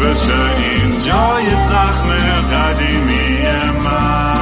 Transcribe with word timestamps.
بشه 0.00 0.56
این 0.56 0.90
جای 0.90 1.50
زخم 1.68 2.08
قدیمی 2.52 3.38
من. 3.84 4.36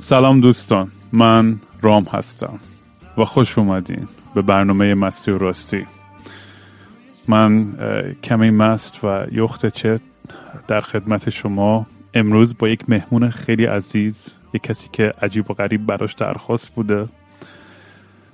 سلام 0.00 0.40
دوستان 0.40 0.90
من 1.12 1.60
رام 1.82 2.04
هستم 2.04 2.58
و 3.18 3.24
خوش 3.24 3.58
اومدین 3.58 4.08
به 4.34 4.42
برنامه 4.42 4.94
مستی 4.94 5.30
و 5.30 5.38
راستی. 5.38 5.86
من 7.28 7.72
کمی 8.22 8.50
مست 8.50 9.04
و 9.04 9.26
یخده 9.32 9.66
چت 9.66 10.00
در 10.68 10.80
خدمت 10.80 11.30
شما 11.30 11.86
امروز 12.14 12.58
با 12.58 12.68
یک 12.68 12.90
مهمون 12.90 13.30
خیلی 13.30 13.64
عزیز 13.64 14.36
یک 14.54 14.62
کسی 14.62 14.88
که 14.92 15.12
عجیب 15.22 15.50
و 15.50 15.54
غریب 15.54 15.86
براش 15.86 16.12
درخواست 16.12 16.68
بوده. 16.68 17.08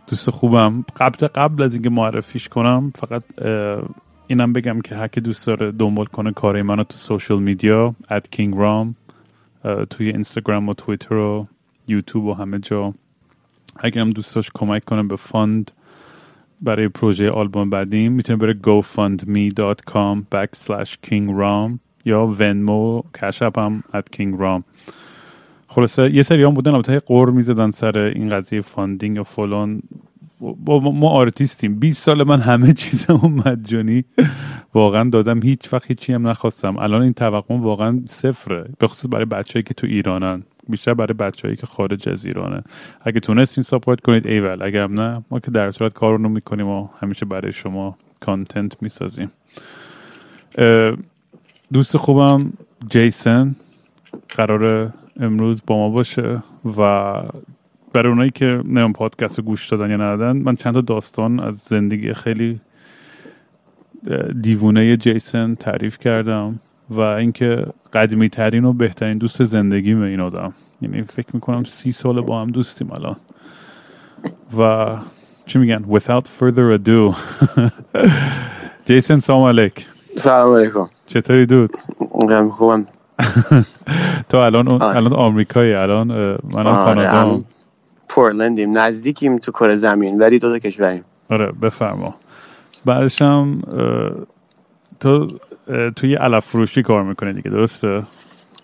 دوست 0.06 0.30
خوبم. 0.30 0.84
قبل 0.96 1.26
قبل 1.26 1.62
از 1.62 1.74
اینکه 1.74 1.90
معرفیش 1.90 2.48
کنم 2.48 2.92
فقط 2.94 3.22
اینم 4.26 4.52
بگم 4.52 4.80
که 4.80 4.96
هر 4.96 5.06
دوست 5.06 5.46
داره 5.46 5.72
دنبال 5.72 6.06
کنه 6.06 6.32
کارهای 6.32 6.62
منو 6.62 6.84
تو 6.84 6.96
social 6.96 7.38
media 7.38 7.94
King 8.10 8.52
Raam 8.54 8.94
اه، 9.64 9.84
توی 9.84 10.08
اینستاگرام 10.08 10.68
و 10.68 10.74
توییتر 10.74 11.14
و 11.14 11.46
یوتیوب 11.88 12.24
و 12.24 12.34
همه 12.34 12.58
جا. 12.58 12.94
اگر 13.76 14.00
هم 14.00 14.10
دوست 14.10 14.34
داشت 14.34 14.50
کمک 14.54 14.84
کنه 14.84 15.02
به 15.02 15.16
fund 15.16 15.70
برای 16.60 16.88
پروژه 16.88 17.30
آلبوم 17.30 17.70
بعدیم 17.70 18.12
می‌تونه 18.12 18.38
بره 18.38 18.58
gofundme.com 18.66 20.22
backslash 20.34 20.94
kingraam 21.06 21.85
یا 22.06 22.26
Venmo 22.26 23.02
Cash 23.22 23.43
App 23.43 23.58
هم 23.58 23.84
at 23.94 24.16
kingraam 24.16 24.62
خلاصه 25.68 26.14
یه 26.14 26.22
سری 26.22 26.42
هم 26.42 26.54
بودن 26.54 26.74
البته 26.74 26.98
غر 26.98 27.30
می‌زدن 27.30 27.70
سر 27.70 27.98
این 27.98 28.28
قضیه 28.28 28.60
funding 28.60 29.20
و 29.20 29.22
فلان. 29.22 29.82
با 30.40 30.78
ما- 30.78 31.10
آرتیستیم. 31.10 31.78
20 31.78 32.02
سال 32.02 32.22
من 32.22 32.40
همه 32.40 32.72
چیزمو 32.72 33.28
مجانی 33.28 34.04
واقعا 34.74 35.10
دادم 35.10 35.42
هیچ 35.42 35.72
وقت 35.72 35.86
هیچی 35.86 36.12
هم 36.12 36.28
نخواستم. 36.28 36.76
الان 36.78 37.02
این 37.02 37.12
توقع 37.12 37.54
واقعا 37.54 38.00
صفره. 38.06 38.68
به 38.78 38.86
خصوص 38.88 39.10
برای 39.12 39.24
بچههایی 39.24 39.62
که 39.62 39.74
تو 39.74 39.86
ایرانن. 39.86 40.42
بیشتر 40.68 40.94
برای 40.94 41.14
بچههایی 41.14 41.56
که 41.56 41.66
خارج 41.66 42.08
از 42.08 42.24
ایرانه. 42.24 42.62
اگه 43.00 43.20
تونستین 43.20 43.64
ساپورت 43.64 44.00
کنید 44.00 44.26
ایول. 44.26 44.62
اگه 44.62 44.86
نه 44.86 45.24
ما 45.30 45.40
که 45.40 45.50
در 45.50 45.70
صورت 45.70 45.92
کارونو 45.94 46.28
می‌کنیم 46.28 46.66
و 46.68 46.88
همیشه 47.00 47.26
برای 47.26 47.52
شما 47.52 47.96
کانتنت 48.20 48.82
می‌سازیم. 48.82 49.30
دوست 51.72 51.96
خوبم 51.96 52.52
جیسن. 52.90 53.56
قرار 54.28 54.92
امروز 55.20 55.62
با 55.66 55.76
ما 55.76 55.88
باشه 55.88 56.42
و 56.78 57.12
برای 57.92 58.08
اونایی 58.08 58.30
که 58.30 58.62
نمیم 58.64 58.92
پادکست 58.92 59.38
رو 59.38 59.44
گوش 59.44 59.68
دادن 59.68 59.90
یا 59.90 59.96
ندادن 59.96 60.36
من 60.36 60.56
چند 60.56 60.74
تا 60.74 60.80
داستان 60.80 61.40
از 61.40 61.56
زندگی 61.58 62.12
خیلی 62.12 62.60
دیوونه 64.42 64.96
جیسن 64.96 65.54
تعریف 65.54 65.98
کردم 65.98 66.60
و 66.90 67.00
اینکه 67.00 67.66
قدیمی 67.92 68.28
ترین 68.28 68.64
و 68.64 68.72
بهترین 68.72 69.18
دوست 69.18 69.44
زندگیم 69.44 70.02
این 70.02 70.20
آدم. 70.20 70.52
یعنی 70.82 71.02
فکر 71.02 71.28
می‌کنم 71.32 71.64
سی 71.64 71.92
سال 71.92 72.20
با 72.20 72.40
هم 72.40 72.50
دوستیم 72.50 72.90
الان. 72.92 73.16
و 74.58 74.86
چی 75.46 75.58
میگن؟ 75.58 75.84
Without 75.90 76.24
further 76.40 76.78
ado. 76.78 77.16
جیسن 78.86 79.18
سلام 79.18 79.42
علیک. 79.42 79.86
سلام 80.16 80.54
علیکم. 80.54 80.88
چطوری 81.06 81.46
دود؟ 81.46 81.70
من 82.28 82.50
خوبم. 82.50 82.86
تو 84.28 84.36
الان. 84.36 84.82
الان 84.82 85.12
آمریکایی 85.12 85.74
الان 85.74 86.08
منم 86.08 86.66
آره 86.66 86.94
کانادا. 86.94 87.40
پورلندیم 88.08 88.78
نزدیکیم 88.78 89.38
تو 89.38 89.52
کره 89.52 89.74
زمین 89.74 90.18
ولی 90.18 90.38
دو 90.38 90.52
تا 90.52 90.58
کشوریم. 90.58 91.04
آره 91.30 91.52
بفرما. 91.52 92.14
بعدش 92.84 93.22
هم 93.22 93.62
تو 95.00 95.28
توی 95.96 96.14
علف 96.14 96.46
فروشی 96.46 96.82
کار 96.82 97.02
می‌کنی 97.02 97.32
دیگه 97.32 97.50
درسته؟ 97.50 98.02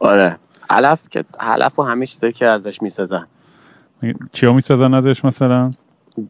آره. 0.01 0.37
علف 0.71 1.09
که 1.09 1.25
علف 1.41 1.79
و 1.79 1.83
همه 1.83 2.07
چیزایی 2.07 2.33
که 2.33 2.47
ازش 2.47 2.83
می‌سازن. 2.83 3.27
چیا 4.33 4.53
می‌سازن 4.53 4.95
ازش 4.95 5.25
مثلا؟ 5.25 5.71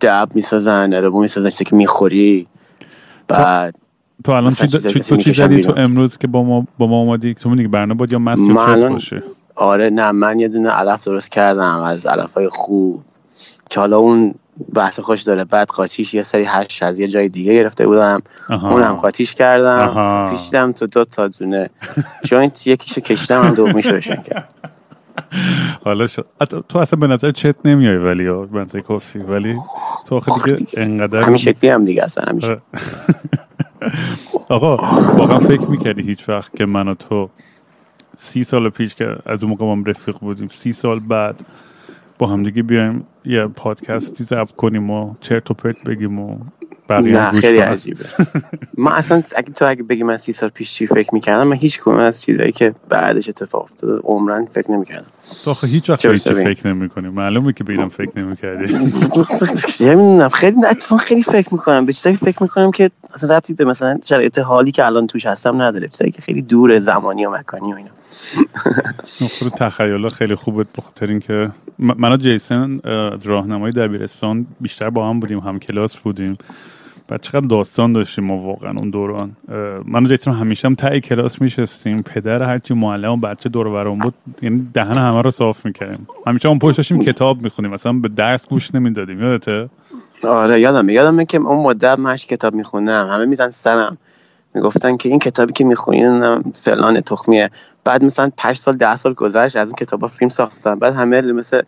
دب 0.01 0.29
می‌سازن 0.35 0.95
اربو 0.95 1.21
می‌سازن 1.21 1.49
چیزی 1.49 1.65
که 1.65 1.77
می‌خوری. 1.77 2.47
بعد 3.29 3.75
تو 4.25 4.33
الان 4.33 4.53
چی 4.53 4.69
تو 4.69 5.17
چی 5.17 5.33
زدی؟ 5.33 5.61
تو. 5.61 5.75
امروز 5.77 6.19
که 6.19 6.27
با 6.27 6.43
ما 6.43 6.67
با 6.79 6.87
ما 6.87 6.97
اومدی؟ 7.01 7.35
تو 7.35 7.51
میگی 7.51 7.69
برنامه 7.69 7.95
باید 7.95 8.13
یا 8.13 8.19
مست 8.19 8.43
باشه. 8.89 9.23
آره 9.55 9.91
نه 9.91 10.13
من 10.13 10.41
یه 10.41 10.49
دونه 10.49 10.71
علف 10.71 11.05
درست 11.05 11.31
کردم 11.31 11.81
از 11.81 12.07
علف 12.07 12.35
های 12.35 12.49
خوب. 12.49 13.03
که 13.71 13.81
حالا 13.81 13.99
اون 13.99 14.35
بحث 14.75 15.01
خوش 15.01 15.23
داره. 15.23 15.45
بعد 15.45 15.69
قاطیش 15.69 16.15
یه 16.15 16.23
سری 16.23 16.45
هش 16.45 16.83
از 16.83 17.01
یه 17.01 17.09
جای 17.09 17.29
دیگه 17.29 17.53
گرفته 17.55 17.87
بودم. 17.87 18.23
اونم 18.51 18.95
قاطیش 18.95 19.35
کردم. 19.35 19.79
آها. 19.79 20.31
پیشیدم 20.31 20.73
تو 20.73 20.87
دو 20.87 21.05
تا 21.05 21.29
دونه. 21.29 21.71
joint 22.25 22.67
یکیشو 22.67 23.01
کشیدم 23.01 23.43
هم 23.43 23.55
دومیش 23.55 23.87
روشن 23.93 24.23
کردم. 24.23 24.45
حالا 25.85 26.07
شد. 26.07 26.27
تو 26.69 26.79
اصلا 26.79 27.01
به 27.01 27.07
نظر 27.07 27.31
چت 27.31 27.57
نمیای 27.65 27.97
ولی 27.97 28.29
نظر 28.53 28.81
کافی. 28.81 29.19
ولی 29.19 29.57
تو 30.07 30.17
آخه 30.17 30.53
دیگه 30.53 30.69
انقدر 30.77 31.21
همین 31.23 31.37
شکلی 31.37 31.71
هم 31.71 31.85
دیگه 31.85 32.05
اصلا 32.05 32.25
همین 32.29 32.45
آره. 32.45 32.59
آقا 34.49 34.77
واقعا 35.17 35.39
فکر 35.39 35.71
می‌کردی 35.71 36.03
هیچ 36.03 36.29
وقت 36.29 36.57
که 36.57 36.67
من 36.67 36.89
و 36.89 36.95
تو 36.95 37.31
سی 38.17 38.45
سال 38.45 38.69
پیش 38.69 38.95
که 38.95 39.17
از 39.27 39.45
اون 39.45 39.51
موقع 39.51 39.67
هم 39.73 39.85
رفیق 39.85 40.19
بودیم 40.19 40.49
سی 40.49 40.73
سال 40.73 41.01
بعد 41.01 41.41
با 42.19 42.27
هم 42.27 42.43
دیگه 42.43 42.63
بیایم 42.63 43.07
یه 43.25 43.47
پادکستی 43.47 44.25
ضبط 44.25 44.53
کنیم 44.53 44.91
و 44.91 45.15
چرت 45.21 45.51
و 45.51 45.55
پرت 45.55 45.85
بگیم 45.85 46.19
و 46.21 46.39
بقیه 47.01 47.13
نه 47.21 47.31
خیلی. 47.31 47.59
عجیبه. 47.59 48.05
من 48.79 48.93
اصلا 48.93 49.23
اگه 49.37 49.53
تو 49.53 49.69
اگه 49.69 49.83
بگی 49.83 50.03
من 50.03 50.17
سی 50.17 50.33
سال 50.33 50.49
پیش 50.49 50.73
چی 50.75 50.87
فکر 50.87 51.15
می‌کردم 51.15 51.47
من 51.47 51.57
هیچ 51.57 51.81
کدوم 51.81 51.97
از 51.97 52.23
چیزایی 52.23 52.53
که 52.53 52.75
بعدش 52.89 53.29
اتفاق 53.29 53.63
افتاده 53.63 54.01
عمرن 54.05 54.45
فکر 54.47 54.71
نمی‌کردم. 54.71 55.07
تو 55.45 55.51
آخه 55.51 55.67
هیچ 55.67 55.91
وقت 55.91 56.07
به؟ 56.07 56.17
فکر 56.17 56.67
نمی 56.69 56.89
کنی 56.89 57.09
معلومه 57.09 57.53
که 57.53 57.65
به 57.65 57.73
اینم 57.73 57.89
فکر 57.89 58.19
نمی 58.19 58.37
کردی 58.37 58.75
نمی‌دونم. 59.87 60.29
خیلی 60.29 60.57
اتفاقا 60.71 61.03
خیلی 61.03 61.23
فکر 61.23 61.49
می‌کنم. 61.53 61.87
به 61.87 61.93
چیزایی 61.93 62.17
فکر 62.17 62.43
می‌کنم 62.43 62.71
که 62.71 62.91
اصلا 63.15 63.37
ربطی 63.37 63.55
به 63.55 63.65
مثلا 63.65 63.99
شرایط 64.05 64.39
حالی 64.39 64.73
که 64.73 64.87
الان 64.87 65.07
توش 65.07 65.27
هستم 65.27 65.63
نداره. 65.63 65.89
چیزایی 65.89 66.11
که 66.11 66.23
خیلی 66.23 66.43
دور 66.43 66.81
زمانی 66.81 67.27
و 67.27 67.31
مکانی 67.31 67.73
و 67.73 67.77
اینا. 67.77 67.91
خود 69.39 69.53
تخیلا 69.53 70.09
خیلی 70.09 70.35
خوبه 70.35 70.65
بخاطر 70.79 71.07
اینکه 71.07 71.51
م- 71.79 71.93
من 71.99 72.13
و 72.13 72.17
جیسن 72.17 72.79
از 73.13 73.27
راهنمای 73.27 73.73
دبیرستان 73.73 74.47
بیشتر 74.61 74.91
با 74.91 75.09
هم 75.09 75.21
بودیم 75.21 75.39
هم 75.39 75.59
کلاس 75.59 75.97
بودیم. 75.97 76.37
بعد 77.09 77.21
چقدر 77.21 77.47
داستان 77.47 77.93
داشتیم 77.93 78.25
ما 78.25 78.39
واقعا 78.39 78.71
اون 78.71 78.91
دوران. 78.91 79.37
من 79.85 80.05
و 80.05 80.09
جیسن 80.09 80.33
همیشه 80.33 80.69
هم 80.69 80.75
تای 80.75 81.01
کلاس 81.01 81.43
میشستیم. 81.43 82.03
پدر 82.03 82.43
هرچی 82.43 82.75
معلم 82.75 83.13
و 83.13 83.17
بچه 83.17 83.49
دور 83.49 83.71
برمون 83.71 83.99
بود. 83.99 84.15
یعنی 84.43 84.69
دهن 84.75 84.99
همه 84.99 85.23
رو 85.23 85.31
صاف 85.31 85.67
می‌کردیم. 85.67 86.07
همیشه 86.27 86.49
اون 86.49 86.59
پشت 86.59 86.77
داشتیم 86.77 87.05
کتاب 87.05 87.43
می‌خونیم 87.43 87.71
مثلا 87.71 87.93
به 87.93 88.09
درس 88.09 88.49
گوش 88.49 88.75
نمی‌دادیم. 88.75 89.23
یادته؟ 89.23 89.69
آره 90.25 90.61
یادمه 90.61 90.93
یادمه 90.93 91.25
که 91.25 91.39
اون 91.39 91.63
مدت 91.63 91.99
من 91.99 92.17
کتاب 92.17 92.55
میخوندم. 92.55 93.09
همه 93.09 93.25
میزن 93.25 93.51
سرم. 93.51 93.99
می‌گفتن 94.55 94.97
که 94.97 95.09
این 95.09 95.19
کتابی 95.19 95.53
که 95.53 95.65
می‌خونین 95.65 96.43
فلان 96.53 97.01
تخمیه. 97.01 97.51
بعد 97.85 98.05
مثلا 98.05 98.31
5 98.37 98.57
سال 98.57 98.77
ده 98.77 98.97
سال 98.97 99.15
گذشت 99.15 99.57
از 99.57 99.69
اون 99.69 99.77
کتابا 99.77 100.09
فیلم 100.09 100.29
ساختن 100.29 100.79
بعد 100.79 100.95
همه 100.95 101.23
مثل 101.23 101.63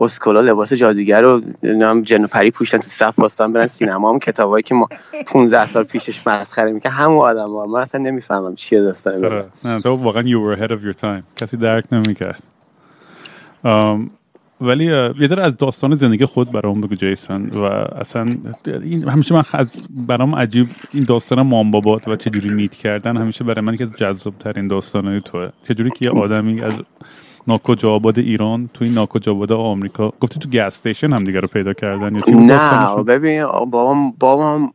اسکولا 0.00 0.40
لباس 0.40 0.72
جادوگر 0.72 1.22
رو 1.22 1.40
نام 1.62 2.02
جن 2.02 2.24
و 2.24 2.26
پری 2.26 2.50
پوشتن 2.50 2.78
تو 2.78 2.88
صف 2.88 3.18
واسطن 3.18 3.52
برن 3.52 3.66
سینما. 3.66 4.10
هم 4.10 4.18
کتابایی 4.18 4.62
که 4.62 4.74
ما 4.74 4.88
15 5.26 5.66
سال 5.66 5.84
پیشش 5.84 6.26
مسخره 6.26 6.72
می‌کنه 6.72 6.92
همون 6.92 7.18
آدم 7.18 7.50
ها. 7.50 7.66
من 7.66 7.80
اصلا 7.80 8.00
نمی‌فهمم 8.00 8.54
چیه 8.54 8.80
داستان 8.80 9.24
آره. 9.24 9.44
نه 9.64 9.80
تو 9.80 9.94
واقعا 9.94 10.22
you 10.22 10.26
were 10.26 10.60
ahead 10.60 10.70
of 10.70 10.80
your 10.80 11.00
time. 11.00 11.22
کسی 11.36 11.56
درک 11.56 11.84
نمی‌کرد. 11.92 12.42
ولی 14.60 14.84
یه 15.20 15.26
ذره 15.26 15.42
از 15.42 15.56
داستان 15.56 15.94
زندگی 15.94 16.24
خود 16.24 16.52
برام 16.52 16.80
بگو 16.80 16.94
جیسن 16.94 17.50
و 17.54 17.64
اصلا 18.00 18.36
این 18.66 19.08
همیشه 19.08 19.34
من 19.34 19.42
از 19.52 19.76
برام 20.06 20.34
عجیب 20.34 20.66
این 20.92 21.04
داستان 21.04 21.42
مام 21.42 21.70
بابات 21.70 22.08
و 22.08 22.16
چجوری 22.16 22.48
میت 22.48 22.74
کردن 22.74 23.16
همیشه 23.16 23.44
برای 23.44 23.60
من 23.60 23.76
که 23.76 23.84
از 23.84 23.92
جذاب 23.92 24.34
ترین 24.38 24.68
داستانای 24.68 25.20
توه. 25.20 25.48
چجوری 25.62 25.90
که 25.90 26.04
یه 26.04 26.10
آدمی 26.10 26.62
از 26.62 26.72
ناکجا 27.48 27.90
آباد 27.90 28.18
ایران 28.18 28.70
توی 28.74 28.88
ناکجا 28.88 29.32
آباد 29.32 29.52
آمریکا. 29.52 30.12
گفتی 30.20 30.40
تو 30.40 30.48
گس 30.48 30.60
استیشن 30.60 31.12
هم 31.12 31.24
دیگه 31.24 31.40
رو 31.40 31.48
پیدا 31.48 31.72
کردن 31.72 32.14
یا 32.14 32.22
نه 32.28 33.02
ببین 33.02 33.46
بابام 33.46 34.10
بابام 34.10 34.72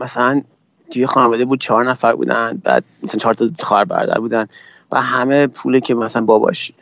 مثلا 0.00 0.42
توی 0.90 1.06
خانواده 1.06 1.44
بود 1.44 1.60
چهار 1.60 1.90
نفر 1.90 2.14
بودن 2.14 2.60
بعد 2.64 2.84
مثلا 3.02 3.18
چهار 3.18 3.34
تا 3.34 3.46
خواهر 3.58 3.84
برادر 3.84 4.20
بودن 4.20 4.46
و 4.92 5.00
همه 5.00 5.46
پوله 5.46 5.80
که 5.80 5.94
مثلا 5.94 6.22
باباش 6.22 6.72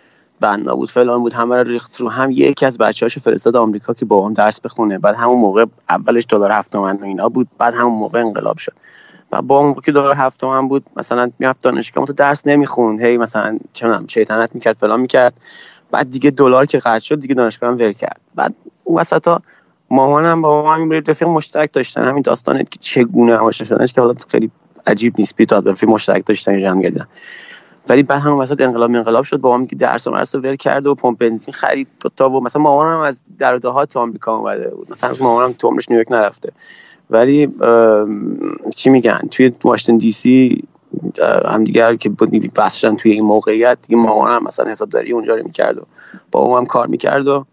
بنا 0.41 0.77
بود 0.77 0.91
فلان 0.91 1.21
بود 1.21 1.33
همه 1.33 1.57
رو 1.57 1.63
ریخت 1.63 2.01
رو 2.01 2.09
هم. 2.09 2.31
یکی 2.31 2.67
از 2.67 2.79
بچه‌هاش 2.79 3.19
فرستاد 3.19 3.57
آمریکا 3.57 3.95
که 3.95 4.05
بابام 4.05 4.33
درس 4.33 4.61
بخونه. 4.61 4.99
بعد 4.99 5.17
همون 5.17 5.41
موقع 5.41 5.65
اولش 5.89 6.27
دلار 6.29 6.53
هفت 6.53 6.73
تومن 6.73 6.97
و 6.97 7.05
اینا 7.05 7.29
بود 7.29 7.49
بعد 7.59 7.75
همون 7.75 7.99
موقع 7.99 8.21
انقلاب 8.21 8.57
شد. 8.57 8.73
با 9.31 9.59
اون 9.59 9.75
که 9.75 9.93
دلار 9.93 10.15
هفت 10.15 10.41
تومن 10.41 10.69
بود 10.69 10.87
مثلا 10.97 11.31
می‌رفت 11.39 11.63
دانشگاه 11.63 12.05
تو 12.05 12.13
درس 12.13 12.47
نمی‌خوند. 12.47 13.03
هی 13.03 13.19
مثلا 13.19 13.59
چه 13.73 14.01
شیطنت 14.09 14.55
می‌کرد 14.55 14.77
فلان 14.77 15.01
می‌کرد. 15.01 15.35
بعد 15.91 16.11
دیگه 16.11 16.31
دلار 16.31 16.67
که 16.67 16.79
قطع 16.79 16.99
شد 16.99 17.21
دیگه 17.21 17.35
دانشگاه 17.35 17.71
هم 17.71 17.77
ول 17.77 17.93
کرد. 17.93 18.21
بعد 18.35 18.55
اون 18.85 19.01
وسطا 19.01 19.43
مامانم 19.91 20.43
با 20.43 20.63
مامان 20.63 20.93
رفیق 20.93 21.29
مشترک 21.29 21.73
داشتن. 21.73 22.09
همین 22.09 22.23
داستان 22.23 22.59
که 22.59 22.79
چگونه 22.81 23.37
آشنا 23.37 23.67
شدنش 23.67 23.93
که 23.93 24.01
حالا 24.01 24.15
خیلی 24.29 24.51
عجیب 24.87 25.15
نیست. 25.19 25.37
بیتا 25.37 25.59
رفیق 25.59 25.89
مشترک 25.89 26.27
داشتن 26.27 26.59
جمع 26.59 26.83
کردن 26.83 27.07
ولی 27.89 28.03
بعد 28.03 28.21
همون 28.21 28.39
وسط 28.39 28.61
انقلاب 28.61 28.91
انقلاب 28.91 29.25
شد. 29.25 29.37
با 29.37 29.67
که 29.67 29.77
درس 29.77 30.07
و 30.07 30.11
مرس 30.11 30.35
ول 30.35 30.57
کرد 30.57 30.87
و 30.87 30.95
پمپ 30.95 31.19
بنزین 31.19 31.55
خرید. 31.55 31.89
تا 32.17 32.31
و 32.31 32.45
مثلا 32.45 32.63
مامانم 32.63 32.99
از 32.99 33.23
در 33.39 33.55
و 33.55 33.59
دهات 33.59 33.97
آمریکا 33.97 34.37
اومده 34.37 34.75
بود. 34.75 34.91
مثلا 34.91 35.15
مامانم 35.21 35.53
تو 35.53 35.69
عمرش 35.69 35.89
نیویورک 35.89 36.13
نرفته. 36.13 36.53
ولی 37.11 37.49
چی 38.77 38.91
میگن؟ 38.91 39.21
توی 39.31 39.53
واشنگتن 39.65 39.99
دی 39.99 40.13
سی 40.13 40.65
هم 41.45 41.65
دیگر 41.65 41.95
که 41.95 42.11
بسشن 42.57 42.97
توی 42.97 43.13
این 43.13 43.25
موقعیت 43.25 43.79
دیگه 43.89 44.03
مامانم 44.03 44.45
مثلا 44.45 44.71
حسابداری 44.71 45.13
اونجا 45.13 45.35
رو 45.35 45.43
می‌کرد 45.45 45.79
و 45.79 45.83
با 46.33 46.59
هم 46.59 46.67
کار 46.67 46.87
می‌کرد 46.87 47.29
و 47.29 47.45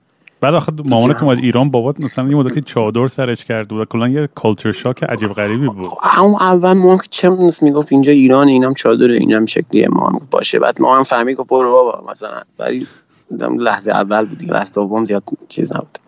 بعد 0.41 0.53
آخه 0.53 0.71
مامانت 0.85 1.23
اومد 1.23 1.37
ایران 1.37 1.71
بابات 1.71 1.99
مثلا 1.99 2.29
یه 2.29 2.35
مدتی 2.35 2.61
چادر 2.61 3.07
سرش 3.07 3.45
کرد 3.45 3.73
و 3.73 3.85
کلا 3.85 4.07
یه 4.07 4.29
کالچر 4.35 4.71
شاک 4.71 5.03
عجیب 5.03 5.33
غریبی 5.33 5.67
بود. 5.67 5.91
اون 6.19 6.35
اول 6.35 6.73
ما 6.73 6.97
که 6.97 7.07
چه 7.09 7.29
می‌گفت 7.61 7.91
اینجا 7.91 8.11
ایران 8.11 8.47
اینم 8.47 8.73
چادر 8.73 9.09
اینم 9.11 9.45
شکلیه 9.45 9.87
ما 9.89 10.21
باشه. 10.31 10.59
بعد 10.59 10.81
ما 10.81 10.97
هم 10.97 11.03
فهمی 11.03 11.35
گفت 11.35 11.49
برو 11.49 11.71
بابا 11.71 12.11
مثلا. 12.11 12.41
ولی 12.59 12.87
لحظه 13.31 13.91
اول 13.91 14.25
بود 14.25 14.43
لحظه 14.43 14.73
دوم 14.73 15.05
زیاد 15.05 15.23
چیز 15.49 15.75
نبود. 15.75 15.99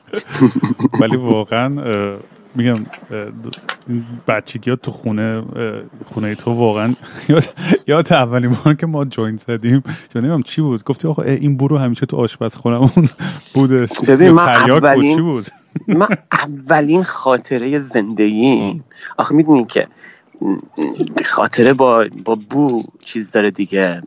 ولی 1.00 1.16
واقعا 1.16 1.98
میگم 2.54 2.86
بچگی 4.28 4.70
ها 4.70 4.76
تو 4.76 4.90
خونه 4.90 5.42
خونه 6.14 6.34
تو 6.34 6.52
واقعا 6.52 6.94
یاد 7.86 8.12
اولین 8.12 8.56
بار 8.64 8.74
که 8.74 8.86
ما 8.86 9.04
جوین 9.04 9.36
زدیم 9.36 9.82
یا 10.14 10.20
نمیم 10.22 10.42
چی 10.42 10.62
بود 10.62 10.84
گفتی 10.84 11.08
آقا 11.08 11.22
این 11.22 11.56
برو 11.56 11.78
همیشه 11.78 12.06
تو 12.06 12.16
آشپزخونمون 12.16 13.08
بودش 13.54 14.00
ببین 14.08 14.30
من 14.30 14.48
اولین 14.48 15.22
بود؟ 15.22 15.46
من 15.88 16.08
اولین 16.32 17.04
خاطره 17.04 17.78
زندگی 17.78 18.82
آخه 19.18 19.34
می‌دونی 19.34 19.64
که 19.64 19.88
خاطره 21.24 21.72
با 21.72 22.04
با 22.24 22.38
بو 22.50 22.82
چیز 23.04 23.32
داره 23.32 23.50
دیگه. 23.50 24.02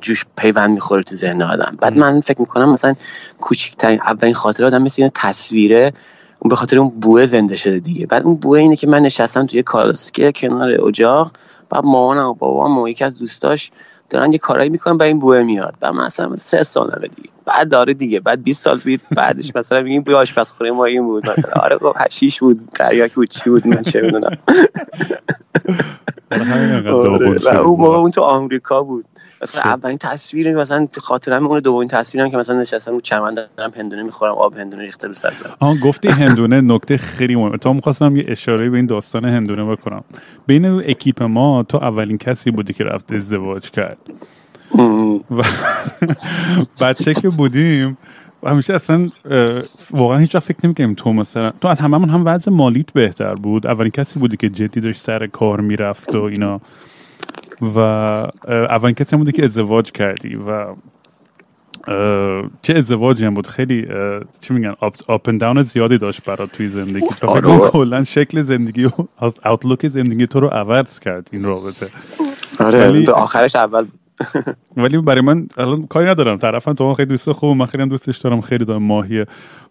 جوش 0.00 0.24
پیوند 0.36 0.70
می‌خوره 0.70 1.02
تو 1.02 1.16
ذهن 1.16 1.42
آدم. 1.42 1.76
بعد 1.80 1.98
من 1.98 2.20
فکر 2.20 2.40
می‌کنم 2.40 2.72
مثلا 2.72 2.94
کوچکترین 3.40 4.00
اولین 4.00 4.34
خاطره 4.34 4.66
آدم 4.66 4.82
مثل 4.82 5.08
تصویره 5.14 5.92
اون 6.38 6.48
به 6.48 6.56
خاطر 6.56 6.78
اون 6.78 6.88
بوه 6.88 7.26
زنده 7.26 7.56
شده 7.56 7.78
دیگه. 7.78 8.06
بعد 8.06 8.22
اون 8.22 8.34
بوه 8.34 8.58
اینه 8.58 8.76
که 8.76 8.86
من 8.86 9.02
نشستم 9.02 9.46
توی 9.46 9.62
کالسکه 9.62 10.32
کنار 10.32 10.86
اجاق 10.86 11.32
بعد 11.70 11.84
مامانم 11.84 12.28
و 12.28 12.34
بابام 12.34 12.78
و 12.78 12.88
یکی 12.88 13.04
از 13.04 13.18
دوستاش 13.18 13.70
دارن 14.10 14.32
یه 14.32 14.38
کارایی 14.38 14.70
می‌کنن 14.70 14.96
و 14.96 15.02
این 15.02 15.18
بوه 15.18 15.42
میاد. 15.42 15.74
و 15.82 15.92
مثلا 15.92 16.36
سه 16.36 16.62
سال 16.62 17.08
دیگه. 17.16 17.28
بعد 17.44 17.68
داره 17.68 17.94
دیگه. 17.94 18.20
بعد 18.20 18.42
20 18.42 18.62
سال 18.62 18.78
بید 18.78 19.00
بعدش 19.16 19.56
مثلا 19.56 19.82
میگیم 19.82 20.02
بوی 20.02 20.14
آشپزخونه 20.14 20.70
ما 20.70 20.84
این 20.84 21.04
بود. 21.04 21.30
مثلا 21.30 21.62
آره 21.62 21.76
گفت 21.76 22.00
هشیش 22.00 22.40
بود. 22.40 22.68
تریاک 22.74 23.14
بود. 23.14 23.28
چی 23.28 23.50
بود؟ 23.50 23.66
من 23.66 23.82
چه 23.82 24.00
می‌دونم. 24.00 24.36
آره، 26.86 27.58
اون 27.58 27.80
موقع 27.80 27.96
اون 27.96 28.10
تو 28.10 28.20
آمریکا 28.20 28.82
بود. 28.82 29.04
مثلا 29.46 29.62
خب. 29.62 29.68
اولین 29.68 29.98
تصویر 29.98 30.56
مثلا 30.56 30.88
خاطرم 30.98 31.46
اون 31.46 31.60
دومین 31.60 31.88
تصویرم 31.88 32.30
که 32.30 32.36
مثلا 32.36 32.60
نشستم 32.60 32.92
رو 32.92 33.00
چمن 33.00 33.34
دارم 33.34 33.70
هندونه 33.76 34.02
می‌خورم 34.02 34.32
آب 34.32 34.56
هندونه 34.56 34.82
ریخته 34.82 35.08
رو 35.08 35.14
سر 35.14 35.32
آها 35.60 35.74
گفتی 35.84 36.08
هندونه 36.08 36.60
نکته 36.60 36.96
خیلی 36.96 37.36
مهمه. 37.36 37.58
تا 37.58 37.72
می‌خواستم 37.72 38.16
یه 38.16 38.24
اشاره 38.28 38.70
به 38.70 38.76
این 38.76 38.86
داستان 38.86 39.24
هندونه 39.24 39.64
بکنم. 39.64 40.04
بین 40.46 40.64
اکیپ 40.64 41.22
ما 41.22 41.62
تو 41.62 41.78
اولین 41.78 42.18
کسی 42.18 42.50
بودی 42.50 42.72
که 42.72 42.84
رفت 42.84 43.12
ازدواج 43.12 43.70
کرد. 43.70 43.98
و 45.30 45.42
بچه 46.84 47.14
که 47.14 47.28
بودیم 47.28 47.98
همیشه 48.46 48.74
اصلا 48.74 49.08
واقعا 49.90 50.18
هیچ 50.18 50.36
فکر 50.36 50.58
نمی‌کنیم 50.64 50.94
تو 50.94 51.12
مثلا 51.12 51.52
تو 51.60 51.68
از 51.68 51.80
هممون 51.80 52.10
هم 52.10 52.26
وضع 52.26 52.50
مالیت 52.50 52.92
بهتر 52.92 53.34
بود. 53.34 53.66
اولین 53.66 53.90
کسی 53.90 54.18
بودی 54.18 54.36
که 54.36 54.48
جدی 54.48 54.80
داشت 54.80 55.00
سر 55.00 55.26
کار 55.26 55.60
می‌رفت 55.60 56.14
و 56.14 56.22
اینا. 56.22 56.60
و 57.62 57.78
اولین 58.48 58.94
کسی 58.94 59.16
بودی 59.16 59.32
که 59.32 59.44
ازدواج 59.44 59.92
کردی 59.92 60.36
و 60.36 60.74
چه 62.62 62.74
ازدواجی 62.74 63.24
هم 63.24 63.34
بود؟ 63.34 63.46
خیلی 63.46 63.88
چی 64.40 64.54
میگن 64.54 64.74
آپ 65.08 65.30
داون 65.30 65.62
زیادی 65.62 65.98
داشت 65.98 66.24
برات 66.24 66.52
توی 66.52 66.68
زندگی. 66.68 67.06
تو 67.20 67.26
آره. 67.26 67.58
کلا 67.58 68.04
شکل 68.04 68.42
زندگی 68.42 68.84
و 68.84 68.90
از 69.18 69.40
اوتلوک 69.44 69.88
زندگی 69.88 70.26
تو 70.26 70.40
رو 70.40 70.48
عوض 70.48 71.00
کرد 71.00 71.28
این 71.32 71.44
رابطه. 71.44 71.88
آره 72.60 72.88
ولی... 72.88 73.06
آخرش 73.06 73.56
اول 73.56 73.84
بود. 73.84 74.00
ولی 74.76 74.98
برای 74.98 75.20
من 75.20 75.48
الان 75.56 75.86
کاری 75.86 76.08
ندارم. 76.08 76.36
طرفا 76.36 76.72
تو 76.72 76.94
خیلی 76.94 77.08
دوست 77.08 77.32
خوب 77.32 77.56
من 77.56 77.66
خیلی 77.66 77.86
دوستش 77.86 78.18
دارم 78.18 78.40
خیلی 78.40 78.64
دارم 78.64 78.82
ماهیه. 78.82 79.26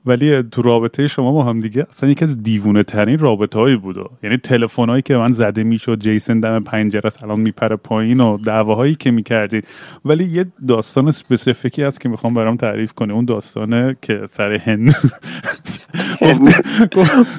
ولی 0.05 0.43
تو 0.43 0.61
رابطه 0.61 1.07
شما 1.07 1.31
با 1.31 1.43
هم 1.43 1.61
دیگه 1.61 1.87
اصلا 1.89 2.09
یکی 2.09 2.25
از 2.25 2.43
دیوونه 2.43 2.83
ترین 2.83 3.19
رابطه 3.19 3.59
هایی 3.59 3.75
بود. 3.75 3.97
یعنی 4.23 4.37
تلفن 4.37 4.89
هایی 4.89 5.01
که 5.01 5.17
من 5.17 5.31
زده 5.31 5.63
می‌شد 5.63 5.99
جیسن 5.99 6.39
دم 6.39 6.63
پنجره 6.63 7.11
الان 7.23 7.39
میپره 7.39 7.75
پایین 7.75 8.19
و 8.19 8.37
دعواهایی 8.37 8.95
که 8.95 9.11
می‌کردید 9.11 9.67
ولی 10.05 10.23
یه 10.23 10.45
داستان 10.67 11.11
سپسیفیکی 11.11 11.83
هست 11.83 12.01
که 12.01 12.09
می‌خوام 12.09 12.33
برام 12.33 12.57
تعریف 12.57 12.93
کنه 12.93 13.13
اون 13.13 13.25
داستانه 13.25 13.95
که 14.01 14.21
سر 14.29 14.53
هند 14.53 14.95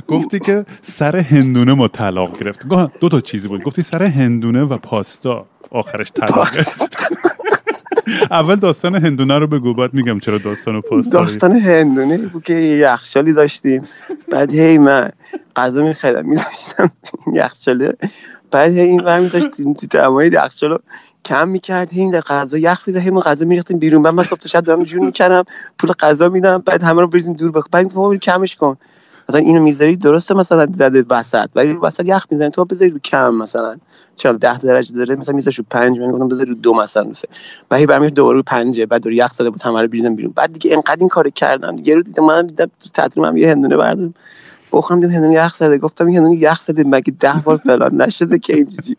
گفتی, 0.08 0.38
که 0.38 0.64
سر 0.82 1.16
هندونه 1.16 1.74
ما 1.74 1.88
طلاق 1.88 2.38
گرفت. 2.40 2.68
دو 3.00 3.08
تا 3.08 3.20
چیزی 3.20 3.48
بود. 3.48 3.62
گفتی 3.62 3.82
سر 3.82 4.02
هندونه 4.02 4.62
و 4.62 4.78
پاستا. 4.78 5.46
آخرش 5.70 6.10
طلاق 6.16 6.48
اول 8.30 8.56
داستان 8.56 8.94
هندونه 8.94 9.38
رو 9.38 9.46
بگو 9.46 9.74
بعد 9.74 9.94
میگم 9.94 10.18
چرا 10.18 10.38
داستان 10.38 10.80
پاس 10.80 11.08
داستان 11.10 11.56
هندونه 11.56 12.18
بود 12.18 12.44
که 12.44 12.54
یخچالی 12.54 13.32
داشتیم. 13.32 13.88
بعد 14.30 14.54
هی 14.54 14.78
من 14.78 15.10
غذا 15.56 15.82
میخریدم 15.82 16.28
میذاشتم 16.28 16.90
یخچاله 17.34 17.94
بعد 18.50 18.72
هی 18.72 18.80
این 18.80 19.02
برمی 19.02 19.28
داشتیم 19.28 19.72
تمایی 19.72 20.30
یخچال 20.30 20.70
رو 20.70 20.78
کم 21.24 21.48
می‌کرد 21.48 21.88
این 21.92 22.20
غذا 22.20 22.58
یخ 22.58 22.82
میزه 22.86 23.00
همون 23.00 23.20
غذا 23.20 23.44
میریختیم 23.44 23.78
بیرون. 23.78 24.02
بعد 24.02 24.14
من 24.14 24.22
صبح 24.22 24.38
تا 24.38 24.48
شب 24.48 24.64
دارم 24.64 24.84
جون 24.84 25.04
می‌کردم 25.06 25.44
پول 25.78 25.92
غذا 25.92 26.28
میدم 26.28 26.58
بعد 26.58 26.82
همه 26.82 27.00
رو 27.00 27.08
بریزیم 27.08 27.34
دور 27.34 27.50
بخ 27.50 27.66
بعد 27.72 28.18
کمش 28.18 28.56
کن. 28.56 28.76
مثلا 29.28 29.40
اینو 29.40 29.62
می‌ذاری 29.62 29.96
درسته 29.96 30.34
مثلا 30.34 30.66
زده 30.74 31.04
وسط 31.10 31.48
ولی 31.54 31.72
وسط 31.72 32.04
یخ 32.06 32.26
می‌زنی 32.30 32.50
تو 32.50 32.64
بذاری 32.64 32.90
رو 32.90 32.98
کم 32.98 33.34
مثلا. 33.34 33.76
چرا 34.16 34.32
10 34.32 34.58
درجه 34.58 34.94
داره؟ 34.94 35.16
مثلا 35.16 35.34
میذاش 35.34 35.58
رو 35.58 35.64
5 35.70 35.98
من 35.98 36.10
گفتم 36.10 36.28
بذاری 36.28 36.48
رو 36.50 36.54
2 36.54 36.74
مثلا 36.74 37.04
مثلا. 37.04 37.30
بعد 37.68 37.86
برمیش 37.86 38.12
دوباره 38.14 38.36
رو 38.36 38.42
5 38.42 38.80
بعد 38.80 39.02
دور 39.02 39.12
یخ 39.12 39.32
زده 39.32 39.50
بود 39.50 39.62
همه 39.62 39.82
رو 39.82 39.88
بریزم 39.88 40.14
بیرون. 40.14 40.32
بعد 40.36 40.52
دیگه 40.52 40.74
انقدر 40.74 40.96
این 41.00 41.08
کارو 41.08 41.30
کردم. 41.30 41.76
دیگه 41.76 41.94
رو 41.94 42.02
دیدم 42.02 42.24
من 42.24 42.46
دیدم 42.46 42.70
تعطیل 42.94 43.22
من 43.22 43.36
یه 43.36 43.50
هندونه 43.50 43.76
بردم. 43.76 44.14
بخوام 44.72 45.00
دیدم 45.00 45.12
هندونه 45.12 45.34
یخ 45.34 45.54
زده. 45.54 45.78
گفتم 45.78 46.06
این 46.06 46.16
هندونه 46.16 46.36
یخ 46.36 46.60
زده 46.60 46.84
مگه 46.86 47.12
10 47.20 47.32
بار 47.44 47.56
فلان 47.56 48.02
نشده 48.02 48.38
که 48.38 48.54
اینجوری 48.56 48.96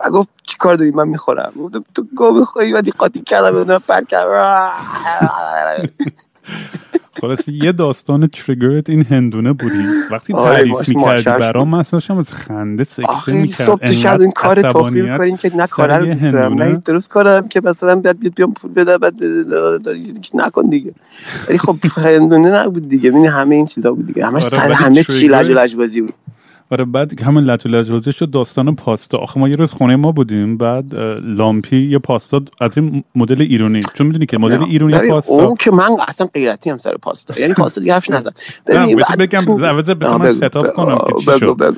و 0.00 0.10
گفت 0.10 0.28
چیکار 0.46 0.74
داری؟ 0.76 0.90
من 0.90 1.08
می‌خورم. 1.08 1.52
گفتم 1.60 1.84
تو 1.94 2.04
گو 2.16 2.32
بخوری 2.32 2.72
بعد 2.72 2.88
قاطی 2.88 3.20
کردم 3.20 3.50
بدون 3.50 3.78
پر 3.78 4.00
کردم. 4.04 4.72
خلاص 7.12 7.48
یه 7.48 7.72
داستان 7.72 8.26
تریگرت 8.26 8.90
این 8.90 9.02
هندونه 9.02 9.52
بودی. 9.52 9.84
وقتی 10.10 10.32
تعریف 10.32 10.88
می‌کردی 10.88 11.24
برام 11.24 11.68
من 11.68 11.78
اصلا 11.78 12.18
از 12.18 12.32
خنده 12.32 12.84
سکته 12.84 13.32
می‌کرد 13.32 13.66
صبح 13.66 13.86
تو 13.86 13.92
شب 13.92 14.20
این 14.20 14.30
کار 14.30 14.62
توفی 14.62 15.02
می‌کنیم 15.02 15.36
که 15.36 15.56
نه 15.56 15.66
کاره 15.66 15.96
رو 15.96 16.06
دوست 16.06 16.24
دارم 16.24 16.62
نه 16.62 16.76
درست 16.84 17.08
کارم 17.08 17.48
که 17.48 17.60
مثلا 17.64 17.94
بیاد 17.94 18.16
بیام 18.36 18.54
پول 18.54 18.72
بده 18.72 18.98
بعد 18.98 19.14
نکن 20.34 20.62
دیگه. 20.62 20.92
ولی 21.48 21.58
خب 21.58 21.76
هندونه 21.96 22.50
نبود 22.50 22.88
دیگه 22.88 23.10
ببین 23.10 23.26
همه 23.26 23.54
این 23.54 23.66
چیزا 23.66 23.92
بود 23.92 24.06
دیگه. 24.06 24.26
همش 24.26 24.52
آره، 24.52 24.62
سر 24.62 24.72
همه 24.72 25.04
چی 25.04 25.28
لج 25.28 25.50
لج 25.52 25.76
بازی 25.76 26.00
بود. 26.00 26.14
آره 26.72 26.84
بعد 26.84 27.22
همین 27.22 27.44
لطو 27.44 27.68
لجبازی 27.68 28.12
شد 28.12 28.30
داستان 28.30 28.74
پاستا. 28.74 29.18
آخه 29.18 29.40
ما 29.40 29.48
یه 29.48 29.56
روز 29.56 29.72
خونه 29.72 29.96
ما 29.96 30.12
بودیم 30.12 30.56
بعد 30.56 30.94
لامپی 31.24 31.76
یه 31.76 31.98
پاستا 31.98 32.42
از 32.60 32.78
این 32.78 33.04
مدل 33.14 33.42
ایرانی 33.42 33.80
چون 33.94 34.06
می‌دونی 34.06 34.26
که 34.26 34.38
مدل 34.38 34.62
ایرانی 34.62 34.94
ببین، 34.94 35.10
پاستا 35.10 35.34
اون 35.34 35.54
که 35.54 35.70
من 35.70 35.96
اصلا 36.08 36.26
غیرتی 36.34 36.70
هم 36.70 36.78
سر 36.78 36.96
پاستا. 36.96 37.40
یعنی 37.40 37.54
پاستا 37.54 37.80
دیگه 37.80 37.92
حرفش 37.92 38.10
نزن. 38.10 38.30
بعد 39.08 39.18
بگم 39.18 39.64
عوض 39.64 39.90
من 39.90 40.32
ستاپ 40.32 40.74
کنم 40.74 40.98
که 41.06 41.12
چی 41.18 41.38
شد. 41.38 41.74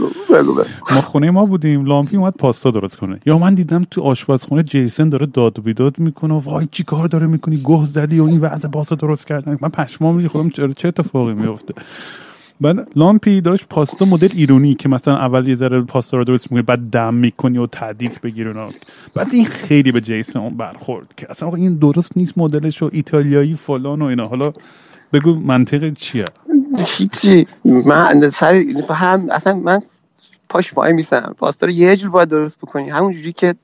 ما 0.91 1.01
خونه 1.01 1.31
ما 1.31 1.45
بودیم 1.45 1.85
لامپی 1.85 2.17
اومد 2.17 2.35
پاستا 2.39 2.71
درست 2.71 2.97
کنه. 2.97 3.21
یا 3.27 3.39
من 3.39 3.55
دیدم 3.55 3.85
تو 3.91 4.03
آشپزخونه 4.03 4.63
جیسن 4.63 5.09
داره 5.09 5.27
داد 5.27 5.59
و 5.59 5.63
بیداد 5.63 5.99
می‌کنه 5.99 6.35
وای 6.35 6.69
چی 6.71 6.85
کار 6.85 7.09
داره 7.09 7.27
می‌کنی 7.27 7.57
گه 7.57 7.85
زدی 7.85 8.21
و 8.21 8.25
این 8.25 8.41
وضع 8.41 8.69
پاستا 8.69 8.97
درست 8.97 9.27
کردن. 9.27 9.59
من 9.61 9.69
پشمام 9.69 10.29
خودم 10.29 10.51
چرا 10.51 10.73
چه 10.73 10.89
اتفاقی 10.89 11.35
میفته 11.35 11.75
بعد 12.63 12.89
لامپی 12.97 13.41
داشت 13.41 13.67
پاستا 13.69 14.05
مدل 14.05 14.29
ایرونی 14.35 14.75
که 14.75 14.89
مثلا 14.89 15.17
اول 15.17 15.49
یه 15.49 15.55
ذره 15.55 15.81
پاستا 15.81 16.17
رو 16.17 16.25
درست 16.25 16.53
می‌کنی 16.53 16.63
بعد 16.63 16.91
دم 16.91 17.15
می‌کنی 17.15 17.59
و 17.59 17.67
تعدیق 17.67 18.21
بگیر 18.23 18.49
اونا. 18.49 18.69
بعد 19.15 19.29
این 19.33 19.45
خیلی 19.45 19.93
به 19.93 20.01
جیسون 20.01 20.57
برخورد 20.57 21.07
که 21.17 21.31
اصلا 21.31 21.55
این 21.55 21.75
درست 21.75 22.17
نیست 22.17 22.39
مدلش 22.39 22.83
و 22.83 22.91
ایتالیایی 22.93 23.55
فلان 23.55 24.03
و 24.03 24.05
اینا. 24.05 24.27
حالا 24.27 24.53
بگو 25.13 25.35
منطق 25.35 25.95
چیه؟ 25.95 26.25
هیچی 26.99 27.47
من 27.65 28.31
سر 28.31 28.63
هم 28.91 29.29
اصلا 29.31 29.55
من 29.55 29.81
پاش 30.49 30.75
پای 30.75 30.93
میسم 30.93 31.35
پاستا 31.39 31.67
رو 31.67 31.73
یه 31.73 31.97
جور 31.97 32.11
باید 32.11 32.29
درست 32.29 32.59
بکنی. 32.59 32.91
همون 32.91 33.13
جوری 33.13 33.33
که 33.33 33.55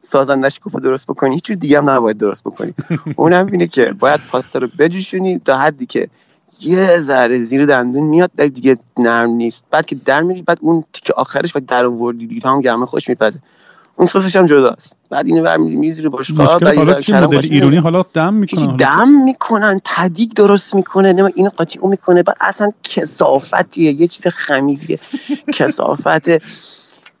سازندش 0.00 0.60
گفت 0.64 0.76
درست 0.76 1.06
بکنی 1.06 1.34
هیچ 1.34 1.44
جور 1.44 1.56
دیگه 1.56 1.78
هم 1.78 1.90
نباید 1.90 2.16
درست 2.16 2.44
بکنی. 2.44 2.74
اونم 3.16 3.46
اینه 3.46 3.66
که 3.66 3.92
باید 3.98 4.20
پاستا 4.30 4.58
رو 4.58 4.68
بجوشونی 4.78 5.38
تا 5.38 5.58
حدی 5.58 5.86
که 5.86 6.08
یه 6.60 7.00
ذره 7.00 7.38
زیر 7.38 7.66
دندون 7.66 8.02
میاد 8.02 8.30
دیگه 8.36 8.78
نرم 8.98 9.30
نیست. 9.30 9.64
بعد 9.70 9.86
که 9.86 9.96
در 10.04 10.22
میری 10.22 10.42
بعد 10.42 10.58
اون 10.60 10.84
تیکه 10.92 11.12
آخرش 11.12 11.56
وقتی 11.56 11.66
در 11.66 11.84
آوردی 11.84 12.26
دیگه 12.26 12.40
تا 12.40 12.52
هم 12.52 12.60
گرمه 12.60 12.86
خوش 12.86 13.08
میپزه. 13.08 13.38
اون 13.96 14.06
سسش 14.06 14.36
هم 14.36 14.46
جداست. 14.46 14.96
بعد 15.10 15.26
اینو 15.26 15.42
برمی‌داری 15.42 15.76
میریزی 15.76 16.02
رو 16.02 16.18
مشکل 16.18 16.34
بعد 16.34 16.76
حالا 16.76 17.26
مدل 17.26 17.38
ایرانی 17.50 17.76
حالا 17.76 18.04
دم 18.14 18.34
می‌کنن 18.34 18.76
دم 18.76 19.08
می‌کنن 19.08 19.80
تدیگ 19.84 20.32
درست 20.32 20.74
می‌کنه 20.74 21.12
نه 21.12 21.32
اینو 21.34 21.50
قاطی 21.50 21.78
اون 21.78 21.90
می‌کنه. 21.90 22.22
بعد 22.22 22.36
اصلا 22.40 22.72
کسافتیه 22.82 23.92
یه 23.92 24.06
چیز 24.06 24.26
خمیریه. 24.26 24.98
کسافت 25.54 26.28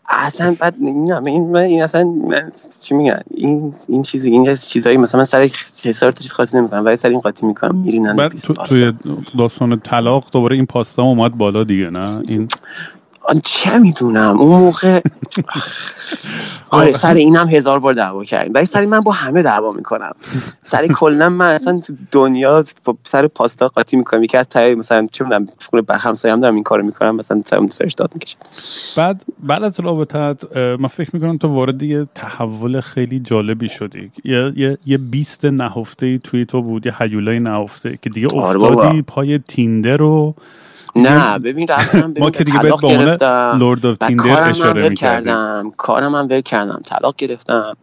اصلا 0.08 0.56
بعد 0.60 0.74
نه 0.80 1.22
این 1.24 1.50
من 1.50 1.60
این 1.60 1.82
اصلا 1.82 2.04
من 2.04 2.52
چی 2.82 2.94
میگن؟ 2.94 3.20
این 3.30 3.74
این 3.88 4.02
چیزی 4.02 4.30
این 4.30 4.54
چیزایی 4.56 4.96
مثلا 4.96 5.18
من 5.18 5.24
سر 5.24 5.48
چه 5.76 5.92
سر 5.92 6.10
تا 6.10 6.22
چیز 6.22 6.32
قاطی 6.32 6.56
نمی‌کنم 6.56 6.84
ولی 6.84 6.96
سر 6.96 7.08
این 7.08 7.20
قاطی 7.20 7.46
می‌کنم 7.46 7.76
میرینن 7.76 8.16
بعد 8.16 8.36
تو 8.36 8.54
توی 8.54 8.92
داستان 9.38 9.80
طلاق 9.80 10.24
دوباره 10.32 10.56
این 10.56 10.66
پاستا 10.66 11.02
اومد 11.02 11.38
بالا 11.38 11.64
دیگه 11.64 11.90
نه؟ 11.90 12.22
این 12.28 12.48
چه 13.44 13.78
می‌دونم؟ 13.78 14.38
اون 14.40 14.60
موقع 14.60 15.00
آره 16.70 16.92
سر 16.92 17.14
اینم 17.14 17.48
هزار 17.48 17.78
بار 17.78 17.92
دعوا 17.92 18.24
کردیم. 18.24 18.52
ولی 18.54 18.64
سر 18.64 18.86
من 18.86 19.00
با 19.00 19.12
همه 19.12 19.42
دعوا 19.42 19.72
می‌کنم. 19.72 20.12
سر 20.62 20.86
کلا 20.86 21.28
من 21.28 21.54
اصلا 21.54 21.80
تو 21.80 21.92
دنیا 22.12 22.64
سر 23.04 23.26
پاستا 23.26 23.68
قاطی 23.68 23.96
می‌کنم. 23.96 24.24
یکی 24.24 24.36
از 24.36 24.46
تای 24.50 24.74
مثلا 24.74 25.06
چه 25.12 25.24
می‌دونم 25.24 25.46
خونه 25.70 25.82
به 25.82 25.96
همسایه‌ام 25.96 26.40
دارم 26.40 26.54
این 26.54 26.64
کارو 26.64 26.82
می‌کنم. 26.82 27.16
مثلا 27.16 27.42
سر 27.46 27.56
اون 27.56 27.68
سرش 27.68 27.94
داد 27.94 28.10
می‌کشم 28.14 28.38
بعد 28.96 29.22
بعد 29.42 29.64
از 29.64 29.80
رابطت 29.80 30.56
من 30.56 30.88
فکر 30.88 31.10
می‌کنم 31.12 31.36
تو 31.36 31.48
وارد 31.48 31.82
یه 31.82 32.06
تحول 32.14 32.80
خیلی 32.80 33.20
جالبی 33.20 33.68
شدی. 33.68 34.10
یه 34.24 34.52
یه 34.56 34.78
یه 34.86 34.98
بیست 34.98 35.44
نهفته 35.44 36.18
توی 36.18 36.44
تو 36.44 36.62
بود 36.62 36.86
یه 36.86 37.02
هیولای 37.02 37.40
نهفته 37.40 37.98
که 38.02 38.10
دیگه 38.10 38.26
آره 38.36 38.64
افتادی. 38.64 39.02
پای 39.02 39.38
Tinder 39.38 40.02
و 40.02 40.34
نه 41.02 41.38
ببین 41.38 41.66
رفتم 41.66 42.14
ما 42.20 42.30
که 42.30 42.44
دیگه 42.44 42.58
طلاق 42.58 42.82
گرفتم. 42.82 43.56
Lord 43.60 43.86
of 43.86 43.98
بعد 43.98 44.08
Tinder 44.08 44.42
اشاره 44.48 44.94
کردم 44.94 45.72
کارم 45.76 46.14
هم 46.14 46.26
ول 46.30 46.40
کردم 46.40 46.80
طلاق 46.84 47.14
گرفتم. 47.16 47.76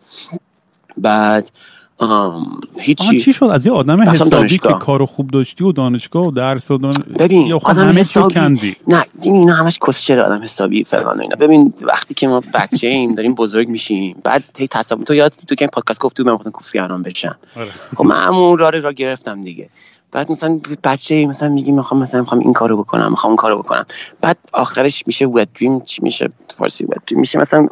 بعد 0.97 1.51
آم، 1.97 2.11
آها 2.11 2.45
هیچی 2.79 3.19
چی 3.19 3.33
شد؟ 3.33 3.45
از 3.45 3.65
یه 3.65 3.71
آدم 3.71 4.09
حسابی 4.09 4.57
که. 4.57 4.73
کارو 4.73 5.05
خوب 5.05 5.29
داشتی 5.31 5.63
و 5.63 5.71
دانشگاه 5.71 6.27
و 6.27 6.31
درس 6.31 6.71
و 6.71 6.77
دان... 6.77 6.93
ببین 7.19 7.47
یا 7.47 7.59
خب 7.59 7.67
آدم 7.67 7.87
همه 7.87 7.99
حسابی 7.99 8.33
کندی. 8.33 8.75
نه 8.87 9.03
این 9.21 9.35
اینا 9.35 9.53
همش 9.53 9.79
کسشر 9.87 10.19
آدم 10.19 10.43
حسابی 10.43 10.83
فلان 10.83 11.17
و 11.17 11.21
اینا. 11.21 11.35
ببین 11.35 11.73
وقتی 11.81 12.13
که 12.13 12.27
ما 12.27 12.43
بچه 12.53 12.87
ایم 12.87 13.15
داریم 13.15 13.35
بزرگ 13.35 13.67
میشیم 13.69 14.17
بعد 14.23 14.43
هی 14.57 14.67
تصور 14.67 15.03
تو 15.03 15.13
یاد 15.15 15.33
تو 15.47 15.55
که 15.55 15.65
این 15.65 15.69
پادکست 15.73 15.99
گفتی 15.99 16.23
من 16.23 16.31
می‌خوام 16.31 16.51
کوفی 16.51 16.79
عنان 16.79 17.03
بشم. 17.03 17.35
آره. 17.55 17.69
خب 17.95 18.05
من 18.05 18.23
همون 18.23 18.57
راه 18.57 18.71
را 18.71 18.93
گرفتم 18.93 19.41
دیگه. 19.41 19.69
بعد 20.15 20.31
مثلا 20.31 20.59
بچه 20.83 21.25
مثلا 21.25 21.49
میگی 21.49 21.71
می‌خوام 21.71 22.01
مثلا 22.01 22.19
می‌خوام 22.21 22.41
این 22.41 22.53
کارو 22.53 22.77
بکنم 22.77 23.09
می‌خوام 23.09 23.29
اون 23.31 23.37
کارو 23.37 23.57
بکنم. 23.57 23.85
بعد 24.21 24.37
آخرش 24.53 25.03
میشه 25.07 25.25
وت 25.25 25.47
دریم 25.53 25.79
چی 25.79 26.01
میشه 26.01 26.29
فارسی 26.57 26.85
وت 26.85 27.05
دریم 27.07 27.19
میشه 27.19 27.39
مثلا 27.39 27.67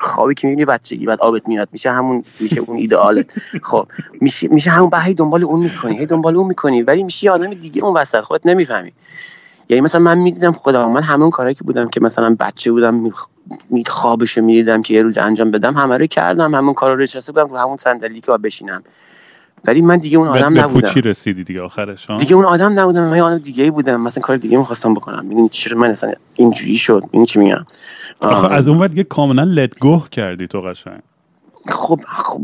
خوابی 0.00 0.34
که 0.34 0.48
می‌بینی 0.48 0.64
بچگی 0.64 1.06
بعد 1.06 1.20
آبت 1.20 1.48
میاد 1.48 1.68
میشه 1.72 1.90
همون 1.90 2.24
میشه 2.40 2.60
اون 2.60 2.76
ایدئالت 2.76 3.38
خب 3.70 3.86
میشه 4.20 4.48
میشه 4.48 4.70
همون 4.70 4.90
بعد 4.90 5.02
هی 5.06 5.14
دنبال 5.14 5.44
اون 5.44 5.60
می‌کنی 5.60 5.98
هی 5.98 6.06
دنبال 6.06 6.36
اون 6.36 6.46
می‌کنی 6.46 6.82
ولی 6.82 7.02
میشه 7.02 7.24
یه 7.24 7.30
آدم 7.30 7.54
دیگه 7.54 7.84
اون 7.84 7.96
وسط 7.96 8.20
خودت 8.20 8.46
نمی‌فهمی. 8.46 8.92
یعنی 9.68 9.80
مثلا 9.80 10.00
من 10.00 10.18
می‌دیدم 10.18 10.52
خودم 10.52 10.92
من 10.92 11.02
همون 11.02 11.30
کارهایی 11.30 11.54
که 11.54 11.64
بودم 11.64 11.88
که 11.88 12.00
مثلا 12.00 12.36
بچه 12.40 12.72
بودم 12.72 12.94
میخ... 12.94 13.26
می 13.70 13.84
خوابشو 13.86 14.42
می‌دیدم 14.42 14.82
که 14.82 14.94
یه 14.94 15.02
روز 15.02 15.18
انجام 15.18 15.50
بدم 15.50 15.74
همه 15.74 15.98
رو 15.98 16.06
کردم 16.06 16.54
همون 16.54 16.74
کارا 16.74 16.94
رو 16.94 17.02
نشسته 17.02 17.32
بودم 17.32 17.50
رو 17.50 17.58
همون 17.58 17.76
صندلی 17.76 18.20
که 18.20 18.32
بشینم. 18.32 18.82
ولی 19.64 19.82
من 19.82 19.96
دیگه 19.96 20.18
اون 20.18 20.28
آدم 20.28 20.58
نبودم. 20.58 20.86
پوچی 20.86 21.00
رسیدی 21.00 21.44
دیگه 21.44 21.62
آخرش 21.62 22.06
ها؟ 22.06 22.16
دیگه 22.16 22.34
اون 22.34 22.44
آدم 22.44 22.80
نبودم. 22.80 23.08
من 23.08 23.20
آدم 23.20 23.38
دیگه 23.38 23.64
ای 23.64 23.70
بودم. 23.70 24.00
مثلا 24.00 24.22
کار 24.22 24.36
دیگه 24.36 24.58
می‌خواستم 24.58 24.94
بکنم. 24.94 25.26
می‌دونی 25.26 25.48
چرا 25.48 25.78
من 25.78 25.90
اصلا 25.90 26.12
اینجوری 26.34 26.76
شد؟ 26.76 27.02
این 27.10 27.24
چی 27.24 27.38
میگم؟ 27.38 27.66
آخه. 28.20 28.52
از 28.52 28.68
اون 28.68 28.78
ور 28.78 28.88
دیگه 28.88 29.04
کاملا 29.04 29.44
let 29.44 29.78
go 29.78 30.02
کردی 30.10 30.46
تو 30.46 30.60
قشنگ. 30.60 31.00
خب 31.68 32.00
خب 32.08 32.40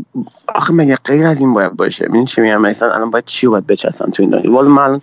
آخه 0.55 0.73
مگه 0.73 0.97
غیر 1.05 1.25
از 1.25 1.39
این 1.39 1.53
باید 1.53 1.73
باشه؟ 1.73 2.05
می‌دونی 2.05 2.25
چی 2.25 2.41
میگم؟ 2.41 2.61
مثلا 2.61 2.93
الان 2.93 3.11
باید 3.11 3.25
چی 3.25 3.47
باید 3.47 3.67
بچسبم 3.67 4.11
تو 4.11 4.23
این 4.23 4.29
دنیا؟ 4.31 4.51
والا 4.51 4.69
من 4.69 5.01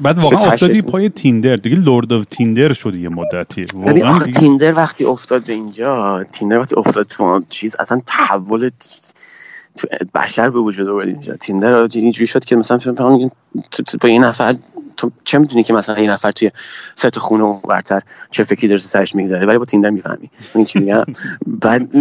بعد 0.00 0.18
واقعا 0.18 0.40
افتادی 0.40 0.82
پای 0.82 1.08
Tinder. 1.08 1.56
دیگه 1.56 1.76
Lord 1.76 2.12
of 2.12 2.24
Tinder 2.24 2.72
شدی 2.72 3.02
یه 3.02 3.08
مدتی. 3.08 3.64
واقعا 3.74 4.10
آخه 4.10 4.24
دیگه 4.24 4.38
Tinder 4.38 4.72
وقتی 4.72 5.04
افتاد 5.04 5.46
به 5.46 5.52
اینجا 5.52 6.24
Tinder 6.32 6.58
وقتی 6.58 6.74
افتاد 6.76 7.06
تو 7.06 7.42
چیز 7.48 7.76
اصلا 7.78 8.00
تحول 8.06 8.70
تو 9.76 9.88
بشر 10.14 10.50
به 10.50 10.58
وجود 10.58 10.88
آورد 10.88 11.08
اینجا. 11.08 11.36
تیندر 11.36 11.74
اینجوری 11.74 12.26
شد 12.26 12.44
که 12.44 12.56
مثلا 12.56 12.78
فکر 12.78 13.30
تو, 13.70 13.98
با 14.00 14.08
یه 14.08 14.18
نفر 14.18 14.56
تو 14.96 15.10
چه 15.24 15.38
می‌دونی 15.38 15.62
که 15.62 15.72
مثلا 15.72 15.98
یه 15.98 16.10
نفر 16.10 16.30
توی 16.30 16.50
ست 16.96 17.18
خونه 17.18 17.44
و 17.44 17.60
برتر 17.60 18.00
چه 18.30 18.44
فکری 18.44 18.68
داره 18.68 18.80
سرش 18.80 19.14
میگذره؟ 19.14 19.46
ولی 19.46 19.58
با 19.58 19.64
تیندر 19.64 19.90
می‌فهمی. 19.90 20.30
این 20.54 20.64
چی 20.64 20.78
میگم؟ 20.78 21.04
بعد 21.46 21.96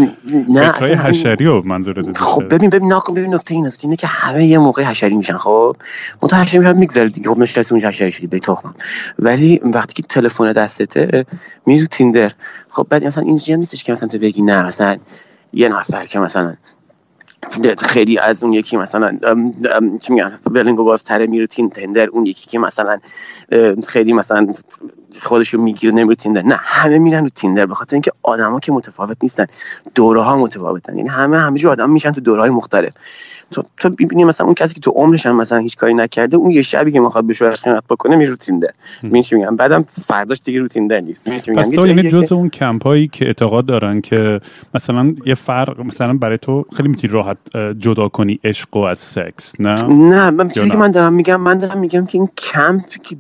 نه 0.50 0.72
فکرهای 0.72 0.94
حشری 0.94 1.46
و 1.46 1.62
منظورت 1.62 2.18
خب 2.18 2.54
ببین 2.54 2.70
ببین 2.70 2.88
ناکن 2.88 3.14
ببین 3.14 3.34
نکته 3.34 3.56
این 3.56 3.68
نکته 3.68 3.86
اینه 3.86 3.96
که 3.96 4.08
همه 4.08 4.46
یه 4.46 4.58
موقع 4.58 4.84
حشری 4.84 5.16
میشن. 5.16 5.38
خب؟ 5.38 5.76
منتها 6.22 6.42
حشری 6.42 6.60
میشن 6.60 6.78
میگذره 6.78 7.10
دیگه. 7.10 7.30
خب 7.30 7.38
مشکل 7.38 7.64
اونجا 7.72 7.88
حشری 7.88 8.12
شدی 8.12 8.28
به 8.28 8.40
تخمم 8.40 8.76
ولی 9.20 9.62
وقتی 9.64 9.94
که 9.94 10.04
تلفن 10.04 10.52
دستته 10.52 11.26
میری 11.66 11.82
تو 11.82 11.88
تیندر. 11.88 12.32
خب 12.70 12.88
بعد 12.90 13.08
مثلا 13.08 13.24
اینجوری 13.24 13.60
نیستش 13.60 13.84
که 13.84 13.92
مثلا 13.92 14.08
تو 14.08 14.20
بگی 14.20 14.42
نه 14.42 14.68
مثلا 14.68 14.98
یه 15.54 15.70
نفر 15.70 16.06
که 16.06 16.20
مثلا 16.20 16.56
خیلی 17.80 18.18
از 18.18 18.44
اون 18.44 18.54
یکی 18.54 18.78
مثلا 18.78 19.18
چی 20.02 20.14
میگن 20.14 20.40
بلنگو 20.52 20.84
بازتره 20.84 21.28
میره 21.28 21.48
تین 21.48 21.70
تندر 21.70 22.08
اون 22.08 22.26
یکی 22.26 22.50
که 22.50 22.60
مثلا 22.60 23.00
خیلی 23.88 24.14
مثلا 24.14 24.48
خودشو 25.22 25.58
می‌گیره 25.58 25.94
نمیره 25.94 26.16
تیندر 26.16 26.42
نه 26.42 26.56
همه 26.56 27.00
میرن 27.00 27.24
رو 27.24 27.30
تیندر 27.30 27.66
به 27.66 27.76
خاطر 27.76 27.96
اینکه 27.96 28.12
آدما 28.24 28.60
که 28.60 28.72
متفاوت 28.72 29.18
نیستن 29.24 29.46
دوره 29.96 30.22
ها 30.22 30.38
متفاوتن. 30.38 30.98
یعنی 30.98 31.10
همه 31.10 31.38
همه 31.38 31.58
جور 31.58 31.72
آدم 31.72 31.90
میشن 31.90 32.12
تو 32.12 32.22
دوره 32.22 32.42
های 32.42 32.50
مختلف. 32.50 32.94
تو 33.52 33.64
تو 33.78 33.90
ببینی 33.90 34.24
مثلا 34.24 34.46
اون 34.46 34.56
کسی 34.56 34.74
که 34.74 34.82
تو 34.82 34.92
عمرش 34.92 35.26
هم 35.26 35.36
مثلا 35.36 35.58
هیچ 35.58 35.78
کاری 35.78 35.94
نکرده 35.94 36.38
اون 36.38 36.52
یه 36.52 36.62
شبی 36.62 36.92
که 36.92 37.00
می‌خواد 37.00 37.24
به 37.24 37.34
شوهرش 37.34 37.62
خیانت 37.62 37.84
بکنه 37.90 38.16
میره 38.16 38.30
رو 38.30 38.36
تیندر. 38.36 38.70
میگن 39.04 39.22
چی 39.22 39.36
میگم؟ 39.36 39.56
بعدم 39.56 39.84
فرداش 39.84 40.42
دیگه 40.44 40.60
رو 40.60 40.68
تیندر 40.68 41.00
نیست. 41.00 41.30
پس 41.30 41.48
میگم؟ 41.48 41.64
تو 41.64 41.88
یعنی 41.88 42.02
جاییه 42.02 42.12
جز 42.12 42.30
که- 42.30 42.36
اون 42.36 42.50
کمپایی 42.50 43.08
که 43.08 43.26
اعتقاد 43.26 43.66
دارن 43.66 44.02
که 44.02 44.42
مثلا 44.76 45.14
یه 45.26 45.36
فرق 45.36 45.80
مثلا 45.80 46.14
برای 46.14 46.38
تو 46.38 46.64
خیلی 46.78 46.90
می‌تونی 46.90 47.14
راحت 47.14 47.38
جدا 47.80 48.08
کنی 48.08 48.40
عشق 48.44 48.78
و 48.78 48.80
از 48.80 49.00
سکس 49.00 49.54
نه؟ 49.60 49.84
نه 49.84 50.30
من 50.30 50.48
چیزی؟ 50.48 50.70
که 50.70 50.78
من 50.78 50.92
دارم 50.92 51.14
میگم 51.14 51.42
من 51.42 51.58
دارم 51.58 51.80
میگم 51.80 52.06
که 52.06 52.18
این 52.18 52.30
کمپ 52.38 52.88
که 53.04 53.18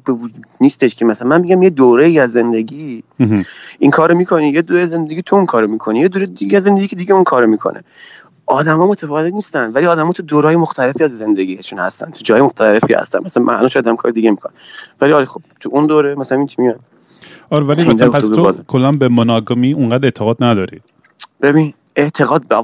نیستش 0.61 0.95
که 0.95 1.05
مثلا 1.05 1.27
من 1.27 1.41
میگم 1.41 1.61
یه 1.61 1.69
دوره 1.69 2.05
ای 2.05 2.19
از 2.19 2.31
زندگی. 2.31 3.03
این 3.79 3.91
کارو 3.91 4.17
می‌کنی 4.17 4.49
یه 4.49 4.61
دوره 4.61 4.87
زندگی 4.87 5.21
تو 5.21 5.35
اون 5.35 5.45
کارو 5.45 5.67
می‌کنی 5.67 5.99
یه 5.99 6.07
دوره 6.07 6.25
دیگه 6.25 6.57
از 6.57 6.63
زندگی 6.63 6.87
که 6.87 6.95
دیگه 6.95 7.13
اون 7.13 7.23
کارو 7.23 7.47
می‌کنه. 7.47 7.83
آدما 8.51 8.87
متفاوت 8.87 9.33
نیستن 9.33 9.71
ولی 9.71 9.85
آدما 9.85 10.11
تو 10.11 10.23
دورهای 10.23 10.55
مختلفی 10.55 11.03
از 11.03 11.17
زندگیشون 11.17 11.79
هستن 11.79 12.11
تو 12.11 12.19
جای 12.23 12.41
مختلفی 12.41 12.93
هستن. 12.93 13.19
مثلا 13.25 13.43
من 13.43 13.53
الان 13.53 13.67
شاید 13.67 13.87
هم 13.87 13.95
کار 13.95 14.11
دیگه 14.11 14.31
می‌کنم. 14.31 14.53
ولی 15.01 15.13
آره 15.13 15.25
خب 15.25 15.41
تو 15.59 15.69
اون 15.73 15.87
دوره 15.87 16.15
مثلا 16.15 16.37
این 16.37 16.47
چی 16.47 16.61
میگم 16.61 16.79
آره 17.49 17.65
ولی 17.65 17.83
مثلا 17.83 18.09
پس 18.09 18.27
تو. 18.27 18.51
کلا 18.67 18.91
به 18.91 19.09
مناگامی 19.09 19.73
اونقدر 19.73 20.05
اعتقاد 20.05 20.37
نداری؟ 20.39 20.81
ببین 21.41 21.73
اعتقاد 21.95 22.47
به 22.47 22.55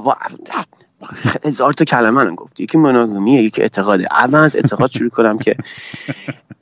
هزار 1.44 1.72
تا 1.72 1.84
کلمه 1.84 2.24
رو 2.24 2.34
گفت 2.34 2.60
یکی 2.60 2.78
مناگمیه 2.78 3.42
یکی 3.42 3.62
اعتقاده. 3.62 4.08
اول 4.10 4.38
از 4.38 4.56
اعتقاد 4.56 4.90
شروع 4.90 5.10
کنم 5.10 5.38
که 5.38 5.56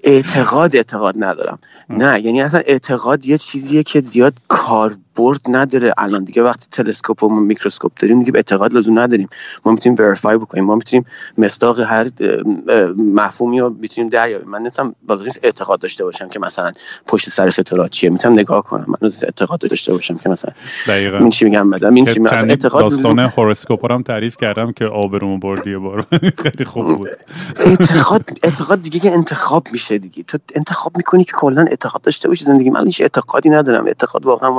اعتقاد 0.04 0.76
اعتقاد 0.76 1.14
ندارم. 1.24 1.58
نه 1.90 2.20
یعنی 2.20 2.42
اصلا 2.42 2.60
اعتقاد 2.66 3.26
یه 3.26 3.38
چیزیه 3.38 3.82
که 3.82 4.00
زیاد 4.00 4.34
کاربرد 5.16 5.40
نداره. 5.48 5.92
الان 5.98 6.24
دیگه 6.24 6.42
وقتی 6.42 6.66
تلسکوپ 6.70 7.22
و 7.22 7.28
میکروسکوپ 7.28 7.92
داریم 8.00 8.18
دیگه 8.18 8.32
اعتقاد 8.34 8.72
لزوم 8.74 8.98
نداریم. 8.98 9.28
ما 9.64 9.72
می‌تونیم 9.72 9.96
وریفای 9.98 10.36
بکنیم. 10.36 10.64
ما 10.64 10.74
می‌تونیم 10.74 11.06
مصداق 11.38 11.80
هر 11.80 12.06
مفهومی 12.96 13.60
رو 13.60 13.76
می‌تونیم 13.80 14.10
دریابیم. 14.10 14.48
من 14.48 14.58
نمی‌تونم 14.58 14.94
نیست 15.24 15.40
اعتقاد 15.42 15.78
داشته 15.78 16.04
باشم 16.04 16.28
که 16.28 16.38
مثلا 16.40 16.72
پشت 17.06 17.30
سر 17.30 17.50
ستاره 17.50 17.88
چیه. 17.88 18.10
می‌تونم 18.10 18.38
نگاه 18.38 18.62
کنم. 18.62 18.84
من 18.88 19.10
اعتقاد 19.22 19.60
داشته 19.60 19.92
باشم 19.92 20.16
که 20.16 20.28
مثلا 20.28 20.52
دقیقاً. 20.86 21.18
این 21.18 21.30
چی 21.30 21.44
میگم 21.44 21.68
مثلا. 21.68 21.88
این 21.88 22.04
چی 22.04 22.20
اعتقاد 22.26 22.82
داستان 22.82 23.18
هوروسکوپ 23.18 23.92
هم 23.92 24.02
تعریف 24.02 24.36
کردم 24.36 24.72
که 24.72 24.84
آبرومو 24.84 25.38
بردی 25.38 25.76
بار 25.76 26.06
خیلی 26.44 26.64
خوب 26.64 26.96
بود. 26.96 27.08
اعتقاد 27.56 28.24
اعتقاد 28.42 28.82
دیگه 28.82 29.00
که 29.00 29.12
انتخاب 29.12 29.66
میشه 29.72 29.98
دیگه. 29.98 30.22
تو 30.22 30.38
انتخاب 30.54 30.96
می‌کنی 30.96 31.24
که 31.24 31.32
کلا 31.32 31.66
اعتقاد 31.70 32.02
داشته 32.02 32.28
باشی 32.28 32.44
زندگی. 32.44 32.70
من 32.70 32.86
هیچ 32.86 33.00
اعتقادی 33.00 33.50
ندارم. 33.50 33.86
اعتقاد 33.86 34.26
واقعا 34.26 34.50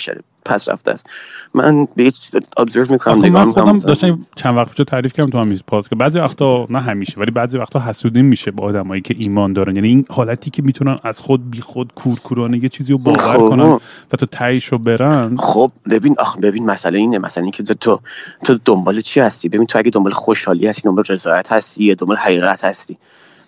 بشر 0.00 0.20
پس 0.44 0.68
رفته 0.68 0.90
است. 0.90 1.10
من 1.54 1.88
به 1.96 2.02
هیچ 2.02 2.36
ابزرو 2.56 2.92
می‌کنم 2.92 3.28
من 3.28 3.52
خودم 3.52 3.78
داشتم 3.78 4.26
چند 4.36 4.56
وقت 4.56 4.76
پیش 4.76 4.86
تعریف 4.86 5.12
کردم 5.12 5.30
تو 5.30 5.38
هم 5.38 5.58
پاس 5.66 5.88
که 5.88 5.96
بعضی 5.96 6.18
وقتا 6.18 6.66
نه 6.70 6.80
همیشه 6.80 7.20
ولی 7.20 7.30
بعضی 7.30 7.58
وقتا 7.58 7.80
حسودی 7.80 8.22
میشه 8.22 8.50
با 8.50 8.64
آدمایی 8.64 9.02
که 9.02 9.14
ایمان 9.18 9.52
دارن. 9.52 9.76
یعنی 9.76 9.88
این 9.88 10.04
حالتی 10.08 10.50
که 10.50 10.62
می‌تونن 10.62 10.98
از 11.04 11.20
خود 11.20 11.50
بی 11.50 11.60
خود 11.60 11.92
کورکورانه 11.94 12.62
یه 12.62 12.68
چیزی 12.68 12.92
رو 12.92 12.98
باور 12.98 13.18
خب. 13.18 13.48
کنن 13.48 13.78
و 14.12 14.16
تو 14.18 14.26
تایش 14.26 14.64
رو 14.64 14.78
برن. 14.78 15.36
خب 15.36 15.72
ببین 15.90 16.14
آخ 16.18 16.38
ببین 16.38 16.66
مسئله 16.66 16.98
اینه 16.98 17.18
مثلا 17.18 17.42
اینکه 17.42 17.62
تو 17.62 18.00
تو 18.44 18.58
دنبال 18.64 19.00
چی 19.00 19.20
هستی؟ 19.20 19.48
ببین 19.48 19.66
تو 19.66 19.78
اگه 19.78 19.90
دنبال 19.90 20.12
خوشحالی 20.12 20.66
هستی 20.66 20.82
دنبال 20.82 21.04
رضایت 21.08 21.52
هستی 21.52 21.84
یا 21.84 21.94
دنبال 21.94 22.16
حقیقت 22.16 22.64
هستی؟ 22.64 22.98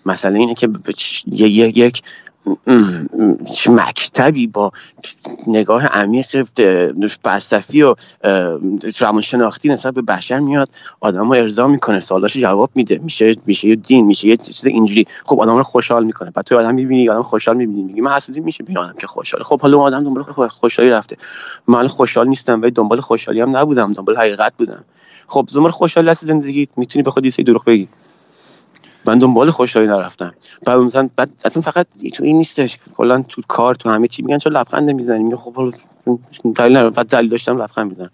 مثلا 0.05 0.35
اینه 0.35 0.55
که 0.55 0.69
یک 1.37 2.01
مکتبی 3.69 4.47
با 4.47 4.71
نگاه 5.47 5.85
عمیق 5.85 6.47
فلسفی 7.23 7.83
و 7.83 7.95
روانشناختی 8.99 9.69
نسبت 9.69 9.93
به 9.93 10.01
بشر 10.01 10.39
میاد 10.39 10.69
آدم 10.99 11.27
رو 11.27 11.33
ارضا 11.33 11.67
می‌کنه 11.67 11.99
سوالاش 11.99 12.37
جواب 12.37 12.69
میده 12.75 12.99
میشه 13.03 13.35
میشه 13.45 13.67
یه 13.67 13.75
دین 13.75 14.05
میشه 14.05 14.27
یه 14.27 14.37
چیز 14.37 14.65
اینجوری. 14.65 15.07
خب 15.25 15.39
آدم 15.39 15.57
رو 15.57 15.63
خوشحال 15.63 16.05
می‌کنه 16.05 16.31
بعد 16.31 16.45
تو 16.45 16.59
آدم 16.59 16.75
می‌بینی 16.75 17.09
آدم 17.09 17.21
خوشحال 17.21 17.57
می‌بینی 17.57 17.83
میگی 17.83 18.01
من 18.01 18.11
حسودی 18.11 18.39
میشه 18.39 18.63
ببینم 18.63 18.95
که 18.99 19.07
خوشحال 19.07 19.43
خب 19.43 19.61
حالا 19.61 19.79
آدم 19.79 20.03
دنبال 20.03 20.23
خوشحالی 20.47 20.89
رفته. 20.89 21.17
من 21.67 21.87
خوشحال 21.87 22.27
نیستم 22.27 22.61
ولی 22.61 22.71
دنبال 22.71 23.01
خوشحالی 23.01 23.41
هم 23.41 23.57
نبودم 23.57 23.91
دنبال 23.91 24.17
حقیقت 24.17 24.53
بودم. 24.57 24.83
خب 25.27 25.47
دنبال 25.53 25.71
خوشحالی 25.71 26.09
هستی 26.09 26.27
زندگی 26.27 26.67
می‌تونی 26.77 27.03
به 27.03 27.29
سری 27.29 27.43
دروغ 27.43 27.65
بگی. 27.65 27.87
من 29.05 29.17
دنبال 29.17 29.51
خوشحالی 29.51 29.87
نرفتم. 29.87 30.33
بعد 30.65 30.79
مثلا 30.79 31.09
بعد 31.15 31.29
اصلا 31.45 31.61
فقط 31.61 31.87
تو 32.13 32.23
این 32.23 32.37
نیستش. 32.37 32.77
کلا 32.95 33.21
تو 33.21 33.41
کار 33.47 33.75
تو 33.75 33.89
همه 33.89 34.07
چی 34.07 34.23
میگن 34.23 34.37
چرا 34.37 34.61
لبخند 34.61 34.89
می‌زنی 34.89 35.23
میگه 35.23 35.35
خب 35.35 35.73
دلیل 36.55 36.77
نداره 36.77 36.93
فقط 36.93 37.07
دلیل 37.07 37.29
داشتم 37.29 37.61
لبخند 37.61 37.89
می‌زنم. 37.91 38.09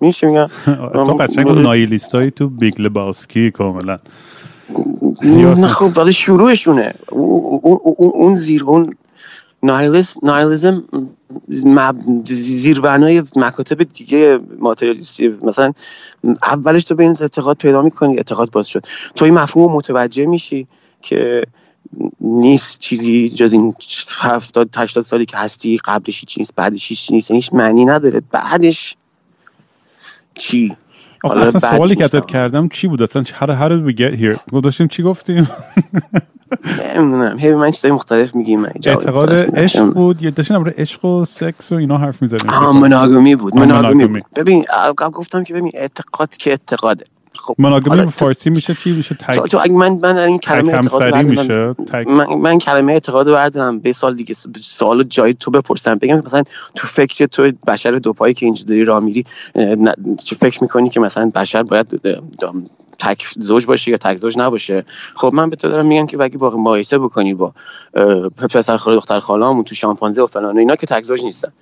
میشه 0.00 0.26
میگن 0.26 0.46
تو 1.06 1.14
قشنگ 1.14 1.48
نایلیستای 1.48 2.30
تو 2.30 2.48
بیگ 2.48 2.80
لباسکی 2.80 3.50
کاملا. 3.50 3.96
نه 5.22 5.66
خب 5.66 5.98
ولی 5.98 6.12
شروعشونه. 6.12 6.94
اون 7.10 8.36
زیر 8.36 8.64
اون 8.64 8.94
نایلیزم 9.62 10.84
زیربنای 12.26 13.22
مکاتب 13.36 13.82
دیگه 13.82 14.38
ماتریالیستی. 14.58 15.28
مثلا 15.28 15.72
اولش 16.42 16.84
تو 16.84 16.94
به 16.94 17.02
این 17.02 17.16
اعتقاد 17.20 17.56
پیدا 17.56 17.82
می‌کنی 17.82 18.16
اعتقاد 18.16 18.50
باز 18.50 18.66
شد. 18.68 18.84
تو 19.14 19.24
این 19.24 19.34
مفهوم 19.34 19.72
متوجه 19.72 20.26
میشی 20.26 20.66
که 21.02 21.42
نیست 22.20 22.78
چیزی 22.78 23.28
جز 23.28 23.52
این 23.52 23.74
هفتاد 24.18 24.68
هشتاد 24.76 25.04
سالی 25.04 25.26
که 25.26 25.36
هستی 25.36 25.78
قبلش 25.84 26.20
هیچ 26.20 26.38
نیست 26.38 26.54
بعدش 26.56 26.88
هیچ 26.88 27.12
نیست 27.12 27.30
یعنی 27.30 27.38
هیچ 27.38 27.52
معنی 27.52 27.84
نداره. 27.84 28.22
بعدش 28.32 28.96
چی؟ 30.34 30.76
اصلا 31.24 31.60
سوالی 31.60 31.96
که 31.96 32.04
ازت 32.04 32.26
کردم 32.26 32.68
چی 32.68 32.88
بود؟ 32.88 33.02
اصلا 33.02 33.24
هر 33.34 33.50
هر 33.50 33.90
we 33.90 33.94
get 33.94 34.20
here 34.20 34.60
داشتیم 34.62 34.86
چی 34.86 35.02
گفتیم؟ 35.02 35.48
نمی‌دونم. 36.96 37.38
هی 37.38 37.54
من 37.54 37.70
چیزای 37.70 37.90
مختلف 37.90 38.34
میگیم. 38.34 38.64
اعتقاد 38.64 39.32
عشق 39.32 39.84
بود؟ 39.84 40.22
یه 40.22 40.30
داشتیم 40.30 40.62
برای 40.62 40.74
عشق 40.78 41.04
و 41.04 41.24
سکس 41.24 41.72
و 41.72 41.74
اینا 41.74 41.98
حرف 41.98 42.22
می‌زدیم 42.22 42.50
آها 42.50 42.72
مناگمی 42.72 43.36
بود. 43.36 43.56
مناگمی 43.56 44.06
بود. 44.06 44.22
ببین 44.36 44.64
گفتم 45.14 45.44
که 45.44 45.54
ببین 45.54 45.70
اعتقاد 45.74 46.36
که 46.36 46.50
اعتقاده. 46.50 47.04
خب 47.42 47.54
مناگمی 47.58 47.96
به 47.96 48.10
فارسی 48.10 48.50
میشه 48.50 48.74
چی؟ 48.74 48.92
میشه 48.92 49.14
تک 49.14 49.50
تو 49.50 49.58
من 49.70 49.92
من 49.92 50.16
این 50.18 50.38
کلمه 50.38 50.74
اعتقاد 50.74 51.14
میشه؟ 51.14 51.74
من, 52.06 52.34
من 52.34 52.58
کلمه 52.58 52.92
اعتقاد 52.92 53.26
بردارم. 53.26 53.78
به 53.78 53.92
سال 53.92 54.14
دیگه 54.14 54.34
سوال 54.60 55.02
جای 55.02 55.34
تو 55.34 55.50
بپرسم. 55.50 55.94
بگم 55.94 56.22
مثلا 56.26 56.42
تو 56.74 56.86
فکر 56.86 57.26
تو 57.26 57.52
بشر 57.66 57.90
دو 57.90 58.12
پایی 58.12 58.34
که 58.34 58.46
اینجوری 58.46 58.84
راه 58.84 59.00
میری 59.00 59.24
چه 60.24 60.36
فکر 60.36 60.62
می‌کنی 60.62 60.88
که 60.88 61.00
مثلا 61.00 61.30
بشر 61.34 61.62
باید 61.62 62.00
تک 62.98 63.26
زوج 63.36 63.66
باشه 63.66 63.90
یا 63.90 63.96
تک 63.96 64.16
زوج 64.16 64.38
نباشه؟ 64.38 64.84
خب 65.14 65.30
من 65.34 65.50
به 65.50 65.56
تو 65.56 65.68
دارم 65.68 65.86
میگم 65.86 66.06
که 66.06 66.22
اگه 66.22 66.38
با 66.38 66.50
مقایسه 66.50 66.98
بکنی 66.98 67.34
با 67.34 67.52
پسر 68.36 68.76
خاله 68.76 68.96
دختر 68.96 69.20
خاله‌مون 69.20 69.64
تو 69.64 69.74
شامپانزه 69.74 70.22
و 70.22 70.26
فلان 70.26 70.58
اینا 70.58 70.76
که 70.76 70.86
تک 70.86 71.04
زوج 71.04 71.22
نیستن. 71.22 71.52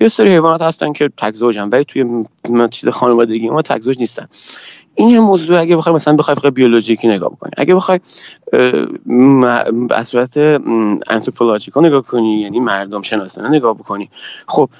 یه 0.00 0.08
سری 0.08 0.28
حیوانات 0.28 0.62
هستن 0.62 0.92
که 0.92 1.10
تک 1.16 1.34
زوجن 1.34 1.68
ولی 1.68 1.84
توی 1.84 2.24
چیز 2.70 2.88
خانوادگی 2.88 3.48
ما 3.48 3.62
تک 3.62 3.82
زوج 3.82 3.98
نیستن. 3.98 4.28
این 4.96 5.10
یه 5.10 5.20
موضوع 5.20 5.60
اگه 5.60 5.76
بخوای 5.76 5.94
مثلا 5.94 6.16
بخوای 6.16 6.50
بیولوژیکی 6.50 7.08
نگاه 7.08 7.30
بکنی 7.30 7.50
اگه 7.56 7.74
بخوای 7.74 8.00
از 9.90 10.08
صورت 10.08 10.36
انتروپولوژیکال 11.10 11.86
نگاه 11.86 12.02
کنی 12.02 12.40
یعنی 12.40 12.60
مردم 12.60 13.02
شناسانه 13.02 13.48
نگاه 13.48 13.74
بکنی. 13.74 14.10
خب 14.48 14.70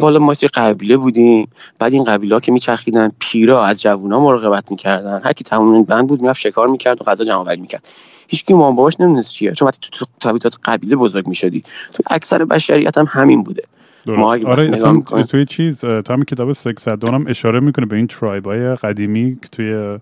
والا 0.00 0.18
ما 0.18 0.32
یه 0.42 0.48
قبیله 0.54 0.96
بودیم 0.96 1.48
بعد 1.78 1.92
این 1.92 2.04
قبیله 2.04 2.34
ها 2.34 2.40
که 2.40 2.52
میچرخیدن 2.52 3.12
پیرا 3.18 3.64
از 3.64 3.82
جوونا 3.82 4.20
مراقبت 4.20 4.70
می‌کردن. 4.70 5.20
هر 5.24 5.32
کی 5.32 5.44
تمام 5.44 5.82
بند 5.82 6.08
بود 6.08 6.22
می‌رفت 6.22 6.40
شکار 6.40 6.68
می‌کرد 6.68 7.00
و 7.00 7.04
غذا 7.04 7.24
جمع 7.24 7.36
آوری 7.36 7.60
می‌کرد. 7.60 7.88
هیچ 8.28 8.44
کی 8.44 8.54
مام 8.54 8.74
باباش 8.74 9.00
نمی‌دونست 9.00 9.32
چیه 9.32 9.52
چون 9.52 9.68
وقتی 9.68 9.88
تو 9.92 10.06
تابیتات 10.20 10.56
قبیله 10.64 10.96
بزرگ 10.96 11.28
می‌شدی. 11.28 11.62
تو 11.92 12.02
اکثر 12.10 12.44
بشریت 12.44 12.98
هم 12.98 13.06
همین 13.08 13.42
بوده. 13.42 13.62
درست. 14.06 14.44
آره 14.44 14.70
اصلا 14.72 15.00
توی 15.00 15.44
چیز 15.44 15.80
تو 15.80 16.12
همین 16.12 16.24
کتاب 16.24 16.52
سکس 16.52 16.88
هم 16.88 17.24
اشاره 17.28 17.60
می‌کنه 17.60 17.86
به 17.86 17.96
این 17.96 18.06
ترایب 18.06 18.46
های 18.46 18.74
قدیمی 18.74 19.38
که 19.42 19.48
توی 19.48 19.98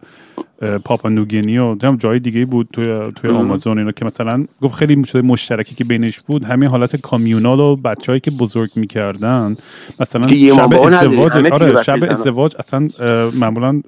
پاپا 0.84 1.08
نوگینی 1.08 1.58
و 1.58 1.76
هم 1.82 1.96
جای 1.96 2.18
دیگه 2.18 2.44
بود 2.44 2.68
توی 2.72 3.02
توی 3.16 3.30
آمازون 3.30 3.78
اینا 3.78 3.92
که 3.92 4.04
مثلا 4.04 4.44
گفت 4.60 4.74
خیلی 4.74 5.04
شده 5.04 5.22
مشترکی 5.22 5.74
که 5.74 5.84
بینش 5.84 6.20
بود. 6.20 6.44
همین 6.44 6.68
حالت 6.68 6.96
کامیونال 6.96 7.60
و 7.60 7.76
بچههایی 7.76 8.20
که 8.20 8.30
بزرگ 8.30 8.70
می‌کردن. 8.76 9.56
مثلا 10.00 10.28
شب 10.28 10.74
ازدواج 10.74 11.32
آره 11.52 11.82
شب 11.82 11.98
ازدواج 12.10 12.54
اصلا 12.58 12.88
معمولا 13.40 13.82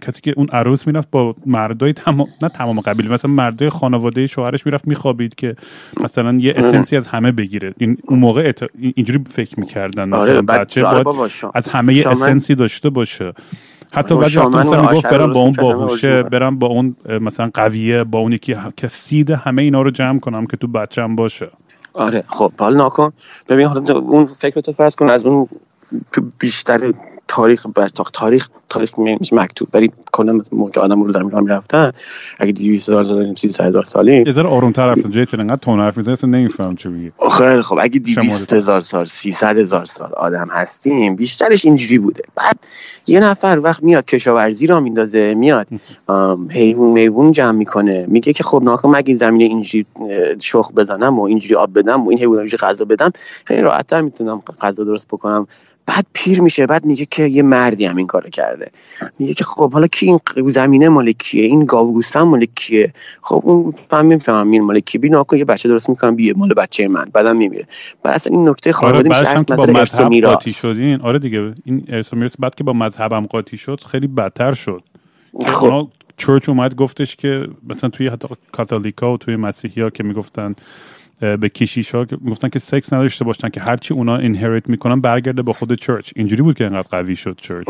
کسی 0.00 0.20
که 0.20 0.34
اون 0.36 0.48
عروس 0.52 0.86
می‌رفت 0.86 1.10
با 1.10 1.34
مردای 1.46 1.92
تمام 1.92 2.26
نه 2.42 2.48
تمام 2.48 2.80
قبیله 2.80 3.12
مثلا 3.12 3.30
مردای 3.30 3.70
خانواده 3.70 4.26
شوهرش 4.26 4.66
می‌رفت 4.66 4.88
میخوابید 4.88 5.34
که 5.34 5.56
مثلا 6.04 6.34
یه 6.34 6.52
اسنسی 6.56 6.96
از 6.96 7.06
همه 7.06 7.32
بگیره. 7.32 7.74
این 7.78 7.96
اون 8.08 8.18
موقع 8.18 8.52
اینجوری 8.80 9.15
فکر 9.18 9.60
می‌کردن. 9.60 10.12
آره، 10.12 10.42
بچه 10.42 10.82
باید 10.82 11.06
از 11.54 11.68
همه 11.68 11.94
یه 11.94 12.08
اسنسی 12.08 12.54
داشته 12.54 12.90
باشه. 12.90 13.32
حتی 13.94 14.16
بعضی 14.16 14.38
وقتا 14.38 14.60
مثلا 14.60 14.90
می‌گفت 14.90 15.06
برم 15.06 15.32
با 15.32 15.40
اون 15.40 15.52
باهوشه 15.52 16.22
برم 16.22 16.58
با 16.58 16.66
اون 16.66 16.96
مثلا 17.20 17.50
قویه 17.54 18.04
با 18.04 18.18
اون 18.18 18.32
یکی 18.32 18.56
که 18.76 18.88
سید 18.88 19.30
همه 19.30 19.62
اینا 19.62 19.82
رو 19.82 19.90
جمع 19.90 20.18
کنم 20.18 20.46
که 20.46 20.56
تو 20.56 20.66
بچم 20.66 21.16
باشه. 21.16 21.50
آره 21.92 22.24
خب 22.26 22.52
حال 22.58 22.76
ناکن 22.76 23.12
ببین 23.48 23.66
حالا 23.66 23.98
اون 23.98 24.26
فکر 24.26 24.60
تو 24.60 24.72
فرض 24.72 24.96
کن 24.96 25.08
از 25.08 25.26
اون 25.26 25.48
بیشتر 26.38 26.92
تاریخ 27.28 27.66
تاریخ 28.12 28.48
تاریخ 28.68 28.98
مکتوب. 29.32 29.68
ولی 29.74 29.90
کلا 30.12 30.40
موقع 30.52 30.80
آدم 30.80 31.02
رو 31.02 31.10
زمین 31.10 31.40
می‌رفتن 31.40 31.92
اگه 32.38 32.52
200 32.52 32.88
هزار 32.88 33.04
سال 33.04 33.34
300 33.34 33.64
هزار 33.64 33.84
سالی 33.84 34.24
یه 34.26 34.32
ذره 34.32 34.48
آرومتر 34.48 34.92
رفتن. 34.92 35.10
جیسن 35.10 35.40
انقدر 35.40 35.56
تون 35.56 35.80
حرف 35.80 35.96
می‌زنه 35.96 36.12
اصلا 36.12 36.30
نمیفهم 36.30 36.76
چی 36.76 36.88
میگی. 36.88 37.12
خیلی 37.38 37.62
خب 37.62 37.78
اگه 37.80 37.98
200 37.98 38.52
هزار 38.52 38.80
سال 38.80 39.06
300 39.06 39.58
هزار 39.58 39.84
سال 39.84 40.12
آدم 40.12 40.48
هستیم 40.50 41.16
بیشترش 41.16 41.64
اینجوری 41.64 41.98
بوده. 41.98 42.22
بعد 42.34 42.58
یه 43.06 43.20
نفر 43.20 43.60
وقت 43.62 43.82
میاد 43.82 44.04
کشاورزی 44.04 44.66
را 44.66 44.80
میندازه 44.80 45.34
میاد 45.34 45.66
حیوان 46.50 46.90
میوون 46.90 47.32
جمع 47.32 47.58
می‌کنه. 47.58 48.06
میگه 48.08 48.32
که 48.32 48.44
خب 48.44 48.62
ناکن 48.64 48.96
مگه 48.96 49.14
زمین 49.14 49.42
اینجوری 49.42 49.86
شخ 50.40 50.72
بزنم 50.72 51.18
و 51.18 51.22
اینجوری 51.22 51.54
آب 51.54 51.78
بدم 51.78 52.06
و 52.06 52.10
این 52.10 52.18
اینجوری 52.20 52.56
غذا 52.56 52.84
بدم 52.84 53.10
خیلی 53.44 53.62
راحت‌تر 53.62 54.00
می‌تونم 54.00 54.42
غذا 54.60 54.84
درست 54.84 55.08
بکنم. 55.08 55.46
بعد 55.86 56.06
پیر 56.12 56.40
میشه 56.40 56.66
بعد 56.66 56.84
میگه 56.84 57.06
که 57.10 57.26
یه 57.26 57.42
مردی 57.42 57.84
هم 57.84 57.96
این 57.96 58.06
کارو 58.06 58.30
کرده. 58.30 58.70
میگه 59.18 59.34
که 59.34 59.44
خب 59.44 59.72
حالا 59.72 59.86
کی 59.86 60.06
این 60.06 60.20
زمینه 60.46 60.88
مال 60.88 61.12
کیه؟ 61.12 61.44
این 61.44 61.64
گاو 61.64 61.92
گوسفند 61.92 62.26
مال 62.26 62.44
کیه؟ 62.54 62.92
خب 63.22 63.42
اون 63.44 63.74
من 63.92 64.06
می‌فهمم 64.06 64.50
این 64.50 64.62
مال 64.62 64.80
کی. 64.80 64.98
بینا 64.98 65.26
یه 65.32 65.44
بچه 65.44 65.68
درست 65.68 65.88
می‌کنم 65.88 66.16
بیه 66.16 66.34
مال 66.36 66.54
بچه 66.54 66.88
من. 66.88 67.08
بعدم 67.12 67.36
میمیره. 67.36 67.66
بعد 68.02 68.14
اصلا 68.14 68.36
این 68.36 68.48
نکته 68.48 68.72
خانواده 68.72 69.14
آره 69.14 69.38
میشه 69.38 69.56
با 69.56 69.66
مذهب 69.66 70.20
قاطی 70.20 70.52
شدین. 70.52 71.00
آره 71.00 71.18
دیگه 71.18 71.54
این 71.64 71.84
ارث 71.88 72.14
میراث 72.14 72.36
بعد 72.38 72.54
که 72.54 72.64
با 72.64 72.72
مذهبم 72.72 73.26
قاطی 73.26 73.56
شد 73.56 73.80
خیلی 73.90 74.06
بدتر 74.06 74.54
شد. 74.54 74.82
خب. 75.46 75.88
چرچ 76.18 76.48
اومد 76.48 76.74
گفتش 76.74 77.16
که 77.16 77.48
مثلا 77.68 77.90
توی 77.90 78.08
حتی 78.08 78.28
کاتولیکا 78.52 79.14
و 79.14 79.16
توی 79.16 79.36
مسیحی 79.36 79.82
ها 79.82 79.90
که 79.90 80.02
می‌گفتن 80.02 80.54
به 81.20 81.48
کشیش 81.48 81.94
ها 81.94 82.06
می‌گفتن 82.20 82.48
که 82.48 82.58
سکس 82.58 82.92
نداشته 82.92 83.24
باشن 83.24 83.48
که 83.48 83.60
هرچی 83.60 83.94
اونا 83.94 84.16
اینهریت 84.16 84.68
می‌کنن 84.68 85.00
برگرده 85.00 85.42
با 85.42 85.52
خود 85.52 85.74
چرچ 85.74 86.12
اینجوری 86.16 86.42
بود 86.42 86.58
که 86.58 86.64
اینقدر 86.64 86.88
قوی 86.90 87.16
شد 87.16 87.38
چرچ 87.42 87.66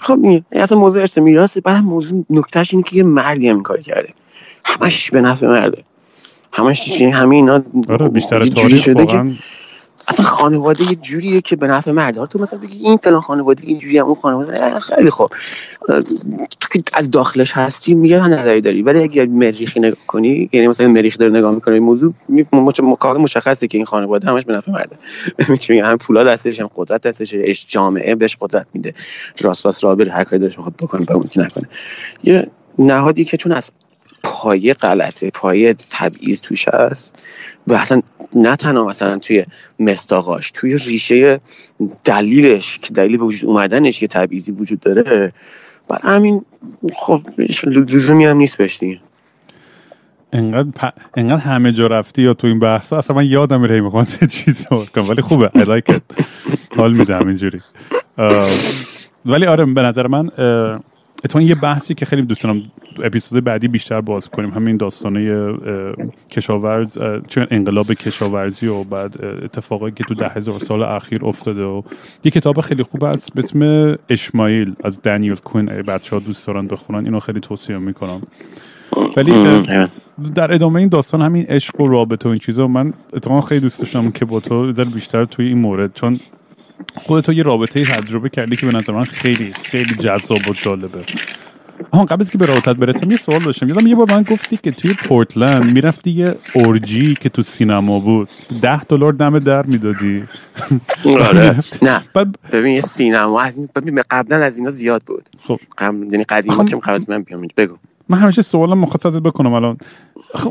خب 0.00 0.18
اصلا 0.52 0.78
موضوع 0.78 1.00
ارث 1.00 1.18
میراث 1.18 1.58
بعد 1.58 1.84
موضوع 1.84 2.24
نکتهش 2.30 2.74
اینه 2.74 2.84
که 2.84 2.96
یه 2.96 3.02
مردی 3.02 3.48
هم 3.48 3.62
کار 3.62 3.80
کرده. 3.80 4.08
همش 4.64 5.10
به 5.10 5.20
نفع 5.20 5.46
مرده. 5.46 5.84
همش 6.52 7.02
همه 7.02 7.36
اینا 7.36 7.62
آره 7.88 8.08
بیشتر 8.08 8.42
تاریخ 8.42 8.82
شده 8.82 9.06
که 9.06 9.24
اصلا 10.08 10.26
خانواده 10.26 10.90
یه 10.90 10.94
جوریه 10.94 11.40
که 11.40 11.56
به 11.56 11.66
نفع 11.66 11.90
مرد. 11.90 12.24
تو 12.24 12.38
مثلا 12.38 12.58
بگی 12.58 12.78
این 12.78 12.96
فلان 12.96 13.20
خانواده 13.20 13.62
اینجوری 13.66 13.98
اون 13.98 14.14
خانواده 14.14 14.80
خیلی 14.80 15.10
خوب. 15.10 15.30
تو 16.60 16.68
که 16.72 16.82
از 16.92 17.10
داخلش 17.10 17.52
هستی 17.52 17.94
میگه 17.94 18.28
نظری 18.28 18.60
داری. 18.60 18.82
ولی 18.82 19.02
اگه 19.02 19.26
مریخی 19.26 19.80
نگاه 19.80 20.06
کنی 20.06 20.50
یعنی 20.52 20.68
مثلا 20.68 20.88
مریخ 20.88 21.18
داره 21.18 21.32
نگاه 21.32 21.54
می‌کنه 21.54 21.74
این 21.74 21.82
موضوع 21.82 22.14
مکان 22.82 23.16
مشخصه 23.16 23.68
که 23.68 23.78
این 23.78 23.86
خانواده 23.86 24.28
همش 24.28 24.44
به 24.44 24.56
نفع 24.56 24.72
مرده. 24.72 24.96
میگه 25.68 25.86
هم 25.86 25.96
پولا 25.96 26.24
دستش 26.24 26.60
هم 26.60 26.70
قدرت 26.76 27.02
دستش 27.02 27.66
جامعه 27.68 28.14
بهش 28.14 28.36
قدرت 28.40 28.66
میده. 28.74 28.94
راست 29.40 29.66
راست 29.66 29.84
راه 29.84 29.94
بره 29.94 30.12
هر 30.12 30.24
کاری 30.24 30.42
داشت 30.42 30.58
می‌خواد 30.58 30.76
بکنه 30.76 31.04
به 31.04 31.14
اون 31.14 31.30
نکنه. 31.36 31.68
یه 32.24 32.50
نهادی 32.78 33.24
که 33.24 33.36
چون 33.36 33.52
از 33.52 33.70
پایه 34.22 34.74
غلطه 34.74 35.30
پایه 35.30 35.74
تبعیض 35.90 36.40
توش 36.40 36.68
هست 36.68 37.16
و 37.66 37.74
اصلا 37.74 38.02
نه 38.36 38.56
تنها 38.56 38.84
مثلا 38.84 39.18
توی 39.18 39.44
مستاقاش 39.78 40.50
توی 40.50 40.78
ریشه 40.78 41.40
دلیلش 42.04 42.78
که 42.78 42.94
دلیل 42.94 43.18
به 43.18 43.24
وجود 43.24 43.50
اومدنش 43.50 44.00
که 44.00 44.06
تبعیضی 44.06 44.52
وجود 44.52 44.80
داره. 44.80 45.32
بر 45.88 45.98
همین 46.02 46.44
خب 46.96 47.20
لزومی 47.66 48.24
هم 48.24 48.36
نیست 48.36 48.58
بهش 48.58 48.78
دیگه. 48.78 49.00
انقدر, 50.32 50.70
پ... 50.70 50.92
انقدر 51.16 51.40
همه 51.40 51.72
جا 51.72 51.86
رفتی 51.86 52.22
یا 52.22 52.34
تو 52.34 52.46
این 52.46 52.58
بحث؟ 52.58 52.92
اصلا 52.92 53.16
من 53.16 53.26
یادم 53.26 53.60
میره 53.60 53.80
می‌خوام 53.80 54.04
چیز 54.30 54.66
کنم 54.66 55.08
ولی 55.08 55.22
خوبه. 55.22 55.46
I 55.46 55.64
like 55.64 55.94
it. 55.94 56.24
حال 56.76 56.96
میده 56.96 57.16
همینجوری. 57.16 57.60
ولی 59.26 59.46
آره 59.46 59.64
به 59.64 59.82
نظر 59.82 60.06
من 60.06 60.30
اتفاقا 61.24 61.44
یه 61.44 61.54
بحثی 61.54 61.94
که 61.94 62.06
خیلی 62.06 62.22
دوست 62.22 62.42
دارم 62.42 62.62
اپیزود 63.02 63.44
بعدی 63.44 63.68
بیشتر 63.68 64.00
باز 64.00 64.28
کنیم. 64.28 64.50
همین 64.50 64.76
داستانه 64.76 65.52
کشاورز 66.30 66.98
چون 67.28 67.46
انقلاب 67.50 67.92
کشاورزی 67.92 68.66
و 68.66 68.84
بعد 68.84 69.24
اتفاقی 69.24 69.90
که 69.90 70.04
تو 70.04 70.14
ده 70.14 70.28
هزار 70.28 70.60
سال 70.60 70.82
اخیر 70.82 71.24
افتاده 71.24 71.62
و 71.62 71.82
یه 72.24 72.30
کتاب 72.30 72.60
خیلی 72.60 72.82
خوب 72.82 73.04
است 73.04 73.34
به 73.34 73.40
اسم 73.40 73.94
اشمایل 74.08 74.74
از 74.84 75.02
دانیل 75.02 75.34
کوین. 75.34 75.66
بچه 75.66 76.16
ها 76.16 76.22
دوست 76.22 76.46
دارن 76.46 76.66
بخونن 76.66 77.04
اینو 77.04 77.20
خیلی 77.20 77.40
توصیه 77.40 77.78
می‌کنم. 77.78 78.22
ولی 79.16 79.62
در 80.34 80.54
ادامه 80.54 80.80
این 80.80 80.88
داستان 80.88 81.22
همین 81.22 81.44
عشق 81.44 81.80
و 81.80 81.88
رابطه 81.88 82.28
و 82.28 82.32
این 82.32 82.38
چیزا 82.38 82.68
من 82.68 82.92
اتفاقا 83.12 83.40
خیلی 83.40 83.60
دوست 83.60 83.78
داشتم 83.80 84.10
که 84.10 84.24
با 84.24 84.40
تو 84.40 84.72
بیشتر 84.72 85.24
توی 85.24 85.48
این 85.48 85.58
مورد 85.58 85.94
چون 85.94 86.20
خودتو 86.94 87.32
یه 87.32 87.42
رابطه 87.42 87.84
تجربه 87.84 88.28
کردی 88.28 88.56
که 88.56 88.66
به 88.66 88.72
نظر 88.72 88.92
من 88.92 89.04
خیلی 89.04 89.52
خیلی 89.62 89.94
جذاب 89.94 90.48
و 90.50 90.52
جالبه. 90.52 91.00
آها 91.90 92.04
قبل 92.04 92.20
از 92.20 92.30
که 92.30 92.38
به 92.38 92.46
رابطت 92.46 92.76
برسم 92.76 93.10
یه 93.10 93.16
سوال 93.16 93.40
داشتم. 93.40 93.68
یادم 93.68 93.86
یه 93.86 93.94
بار 93.94 94.06
من 94.10 94.22
گفتی 94.22 94.56
که 94.56 94.70
توی 94.70 94.94
پورتلند 94.94 95.72
می‌رفتی 95.72 96.10
یه 96.10 96.34
اورجی 96.54 97.14
که 97.14 97.28
تو 97.28 97.42
سینما 97.42 98.00
بود. 98.00 98.28
ده 98.62 98.84
دلار 98.84 99.12
دم 99.12 99.38
در 99.38 99.66
می‌دادی. 99.66 100.24
آره. 101.04 101.56
نه. 101.82 102.02
ببین 102.52 102.72
یه 102.72 102.80
سینما 102.80 103.42
ببین 103.74 104.02
قبلا 104.10 104.36
از 104.36 104.58
اینا 104.58 104.70
زیاد 104.70 105.02
بود. 105.06 105.28
خب. 105.48 105.58
یعنی 105.82 106.24
قدیما 106.24 106.64
که 106.64 106.76
قبل 106.76 107.04
من 107.08 107.22
بیام 107.22 107.48
بگو. 107.56 107.76
من 108.08 108.18
همیشه 108.18 108.42
سوالم 108.42 108.78
مخصص 108.78 109.14
بکنم 109.14 109.52
الان. 109.52 109.76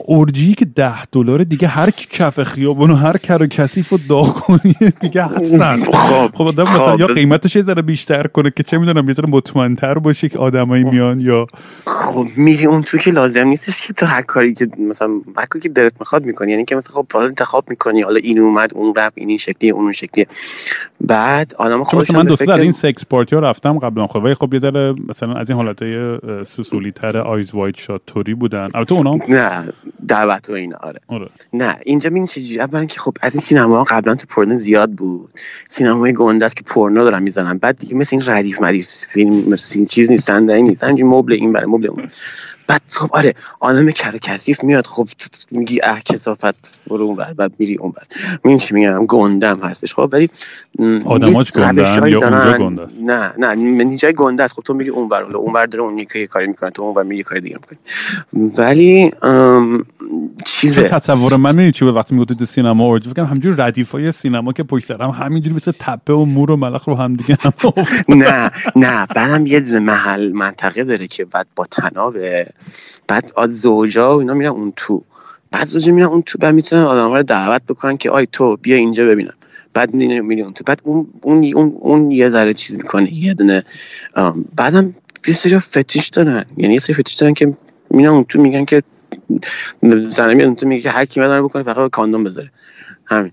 اورجی 0.05 0.53
که 0.53 0.65
ده 0.65 1.05
دلار 1.05 1.43
دیگه 1.43 1.67
هر 1.67 1.89
کی 1.89 2.07
کف 2.09 2.43
خیابون 2.43 2.91
و 2.91 2.95
هر 2.95 3.17
کر 3.17 3.43
و 3.43 3.47
کثیف 3.47 3.93
و 3.93 3.99
داغ 4.09 4.59
دیگه 4.99 5.23
هستن. 5.23 5.83
خب. 5.83 6.35
خب 6.35 6.41
آدم 6.41 6.63
مثلا 6.63 6.91
خب، 6.91 6.99
یا 6.99 7.07
قیمتش 7.07 7.55
یه 7.55 7.61
ذره 7.61 7.81
بیشتر 7.81 8.27
کنه 8.27 8.51
که 8.55 8.63
چه 8.63 8.77
می‌دونم 8.77 9.07
یه 9.07 9.13
ذره 9.13 9.29
مطمئن‌تر 9.29 9.93
باشه 9.93 10.29
که 10.29 10.39
آدمایی 10.39 10.83
خب. 10.83 10.91
میان 10.91 11.19
یا 11.19 11.47
خب 11.87 12.27
میری 12.35 12.65
اون 12.65 12.81
تو 12.81 12.97
که 12.97 13.11
لازم 13.11 13.47
نیستش 13.47 13.87
که 13.87 13.93
تو 13.93 14.05
هر 14.05 14.21
کاری 14.21 14.53
که 14.53 14.67
مثلا 14.77 15.09
هر 15.37 15.45
کاری 15.45 15.63
که 15.63 15.69
دلت 15.69 15.93
می‌خواد 15.99 16.25
می‌کنی. 16.25 16.51
یعنی 16.51 16.65
که 16.65 16.75
مثلا 16.75 16.95
خب 16.95 17.05
حالا 17.13 17.25
انتخاب 17.25 17.69
می‌کنی 17.69 18.01
حالا 18.01 18.19
این 18.23 18.39
اومد 18.39 18.71
اون 18.75 18.93
رفت 18.95 19.17
این 19.17 19.29
این 19.29 19.37
شکلی 19.37 19.69
اون 19.69 19.91
شکلی 19.91 20.27
بعد 21.01 21.55
آدم 21.57 21.83
خودش 21.83 22.11
من 22.11 22.23
دوست 22.23 22.49
از 22.49 22.61
این 22.61 22.71
sex 22.71 23.05
party 23.05 23.35
ها 23.35 23.41
رفتم 23.41 23.79
قبلا 23.79 24.07
خب 24.07 24.23
ولی 24.23 24.33
خب 24.33 24.53
یه 24.53 24.59
ذره 24.59 24.95
مثلا 25.09 25.33
از 25.33 25.49
این 25.49 25.59
حالتای 25.59 26.17
سوسولی 26.45 26.91
تر 26.91 27.17
Eyes 27.17 27.55
Wide 27.55 27.77
Shut 27.77 28.01
طوری 28.07 28.33
بودن. 28.33 28.69
البته 28.75 28.93
اونا 28.93 29.11
نه. 29.29 29.64
دعوت 30.07 30.49
و 30.49 30.53
اینا 30.53 30.77
آره. 30.81 30.99
آره. 31.07 31.29
نه 31.53 31.77
اینجا 31.83 32.09
ببین 32.09 32.25
چجوری 32.25 32.59
اولا 32.59 32.85
که 32.85 32.99
خب 32.99 33.13
از 33.21 33.35
این 33.35 33.41
سینما 33.41 33.83
قبلا 33.83 34.15
تو 34.15 34.25
پورنو 34.29 34.57
زیاد 34.57 34.91
بود. 34.91 35.29
سینمای 35.69 36.13
گنده 36.13 36.45
است 36.45 36.55
که 36.55 36.63
پورنو 36.63 37.03
دارن 37.03 37.23
می‌زنن. 37.23 37.57
بعد 37.57 37.77
دیگه 37.77 37.95
مثل 37.95 38.15
این 38.15 38.23
ردیف 38.27 38.61
مدیف 38.61 38.87
فیلم 38.87 39.49
مثل 39.49 39.85
چیز 39.85 40.11
نیستن 40.11 40.49
این 40.49 40.67
نیستن. 40.67 41.03
مبل 41.03 41.33
این 41.33 41.53
برای 41.53 41.67
مبل 41.67 41.87
اون. 41.87 42.09
بعد 42.67 42.81
خب 42.89 43.09
آره 43.13 43.33
آدم 43.59 43.91
کر 43.91 44.17
کثیف 44.17 44.63
میاد 44.63 44.87
خب 44.87 45.09
میگی 45.51 45.79
اه 45.83 46.01
کسافت 46.01 46.77
برو 46.87 47.03
اون 47.05 47.15
بعد 47.15 47.51
میری 47.59 47.77
اون 47.77 47.91
بعد 47.91 48.07
این 48.45 48.57
چی 48.57 48.73
میگم؟ 48.73 49.05
گندم 49.05 49.59
هستش. 49.59 49.93
خب 49.93 50.09
ولی 50.11 50.29
آدماش 51.05 51.51
گنده 51.51 52.09
یا 52.09 52.29
اونجا 52.29 52.57
گنده 52.57 52.87
نه 53.01 53.33
نه 53.37 53.55
من 53.55 53.79
اینجا 53.79 54.11
گنده 54.11 54.43
است. 54.43 54.53
خب 54.55 54.61
تو 54.61 54.73
میگی 54.73 54.89
اون 54.89 55.09
بر 55.09 55.23
اون 55.23 55.53
بر 55.53 55.65
داره 55.65 55.83
اون 55.83 55.97
یکی 55.97 56.27
کاری 56.27 56.47
می‌کنه 56.47 56.69
تو 56.69 56.81
اون 56.81 56.93
بر 56.93 57.03
میگی 57.03 57.23
کاری 57.23 57.41
دیگه 57.41 57.55
می‌کنی. 57.55 57.77
ولی 58.57 59.11
چیزه. 60.45 60.83
تصور 60.83 61.35
من 61.35 61.55
میگی 61.55 61.71
چی 61.71 61.85
وقتی 61.85 62.25
تو 62.25 62.45
سینما 62.45 62.85
اورج 62.85 63.07
فکر 63.07 63.21
همینجوری 63.21 63.55
ردیفای 63.61 64.11
سینما 64.11 64.53
که 64.53 64.63
پشت 64.63 64.85
سر 64.85 65.01
هم 65.01 65.09
همینجوری 65.09 65.55
مثل 65.55 65.71
تپه 65.79 66.13
و 66.13 66.25
مور 66.25 66.51
و 66.51 66.55
ملخ 66.55 66.87
رو 66.87 66.95
هم 66.95 67.15
دیگه 67.19 67.37
هم 67.41 67.53
نه 68.09 68.51
نه 68.75 69.05
بعدم 69.05 69.45
یه 69.45 69.59
دونه 69.59 69.79
محل 69.79 70.31
منطقه 70.31 70.83
داره 70.83 71.07
که 71.07 71.25
بعد 71.25 71.47
با 71.55 71.65
تنابه 71.65 72.47
بعد 73.07 73.31
آد 73.35 73.49
زوجا 73.49 74.15
و 74.15 74.19
اینا 74.19 74.33
میرن 74.33 74.51
اون 74.51 74.73
تو. 74.75 75.03
بعد 75.51 75.67
زوجا 75.67 75.93
میرن 75.93 76.07
اون 76.07 76.21
تو 76.21 76.37
بعد 76.37 76.55
می‌تونن 76.55 76.81
آدم 76.81 77.13
رو 77.13 77.23
دعوت 77.23 77.61
بکنن 77.69 77.97
که 77.97 78.09
آی 78.09 78.27
تو 78.31 78.57
بیا 78.57 78.75
اینجا 78.75 79.05
ببینم. 79.05 79.33
بعد 79.73 79.93
میری 79.93 80.41
اون 80.41 80.53
تو. 80.53 80.63
بعد 80.63 80.81
اون 80.83 81.07
اون 81.21 81.53
اون, 81.53 81.77
اون 81.79 82.11
یه 82.11 82.29
ذره 82.29 82.53
چیز 82.53 82.75
می‌کنه 82.75 83.13
یه 83.13 83.33
دونه 83.33 83.63
بعدم 84.55 84.95
یه 85.27 85.33
سری 85.33 85.59
فتیش 85.59 86.07
دارن. 86.07 86.45
یعنی 86.57 86.73
یه 86.73 86.79
سری 86.79 86.95
فتیش 86.95 87.13
دارن 87.13 87.33
که 87.33 87.57
میرن 87.89 88.09
اون 88.09 88.23
تو 88.23 88.41
میگن 88.41 88.65
که 88.65 88.83
زنه 90.09 90.33
میاد 90.33 90.47
اون 90.47 90.55
تو 90.55 90.67
میگه 90.67 90.81
که 90.81 90.89
هر 90.89 91.05
کی 91.05 91.19
بکنه 91.19 91.63
فقط 91.63 91.91
کاندوم 91.91 92.23
بذاره. 92.23 92.51
همین. 93.05 93.31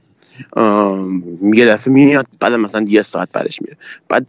یه 1.55 1.67
دفعه 1.67 1.95
میاد 1.95 2.27
بعد 2.41 2.53
مثلا 2.53 2.85
یه 2.89 3.03
ساعت 3.03 3.29
بعدش 3.33 3.63
میره. 3.63 3.77
بعد 4.09 4.27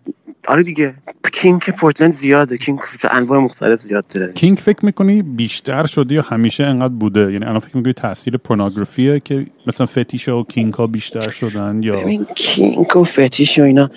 آره 0.48 0.64
دیگه 0.64 0.94
کینگ 1.34 1.62
پورتلند 1.62 2.14
زیاده 2.14 2.58
کینگ 2.58 2.80
انواع 3.12 3.40
مختلف 3.40 3.82
زیاد 3.82 4.06
داره 4.08 4.34
کینگ 4.34 4.58
فکر 4.58 4.86
می‌کنی 4.86 5.22
بیشتر 5.22 5.86
شده 5.86 6.16
یا 6.16 6.22
همیشه 6.22 6.64
انقدر 6.64 6.88
بوده؟ 6.88 7.20
یعنی 7.20 7.46
الان 7.46 7.60
فکر 7.60 7.78
می‌کنی 7.78 7.94
تاثیر 7.94 8.38
پورنوگرافیه 8.38 9.20
که 9.20 9.46
مثلا 9.68 9.88
فتیش 9.88 10.30
و 10.30 10.44
کینگ 10.44 10.74
ها 10.74 10.88
بیشتر 10.88 11.30
شدن 11.30 11.84
یا؟ 11.84 12.02
ببین 12.02 12.26
کینگ 12.36 12.96
و 12.96 13.04
فتیش 13.04 13.60
و 13.60 13.62
اینا 13.62 13.92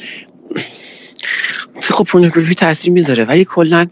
خب 1.81 2.05
پورنوگرافی 2.05 2.55
تاثیر 2.55 2.93
می‌ذاره 2.93 3.25
ولی 3.25 3.45
کلا 3.45 3.87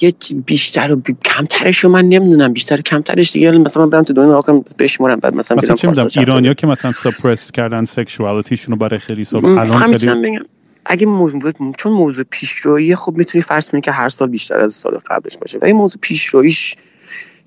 یه 0.00 0.12
بیشتر 0.46 0.92
و 0.92 1.02
کمترش 1.24 1.78
رو 1.78 1.90
من 1.90 2.04
نمی‌دونم 2.08 2.52
بیشتر 2.52 2.80
کمترش 2.80 3.32
دیگه. 3.32 3.50
مثلا 3.50 3.86
برم 3.86 4.02
تو 4.02 4.12
دنیا 4.12 4.32
واقعا 4.32 4.62
بشمرم 4.78 5.20
بعد 5.20 5.34
مثلا 5.34 5.56
مثلا 5.56 5.76
چه 5.76 5.88
می‌دونم؟ 5.88 6.08
ایرانیا 6.16 6.54
که 6.54 6.66
مثلا 6.66 6.92
سپرس 6.92 7.50
کردن 7.50 7.84
سکشوالیتیشون 7.84 8.72
رو 8.72 8.78
برای 8.78 8.98
خیلی 8.98 9.24
سال 9.24 9.44
الان 9.44 9.78
خیلی 9.78 10.40
اگه 10.84 11.06
موضوع 11.06 11.52
چون 11.76 11.92
موضوع 11.92 12.24
پیشرویی 12.30 12.96
خب 12.96 13.12
می‌تونی 13.16 13.42
فرض 13.42 13.70
کنی 13.70 13.80
که 13.80 13.92
هر 13.92 14.08
سال 14.08 14.28
بیشتر 14.28 14.58
از 14.58 14.74
سال 14.74 15.00
قبلش 15.10 15.36
باشه. 15.36 15.58
ولی 15.62 15.72
موضوع 15.72 15.98
پیشروییش 16.00 16.76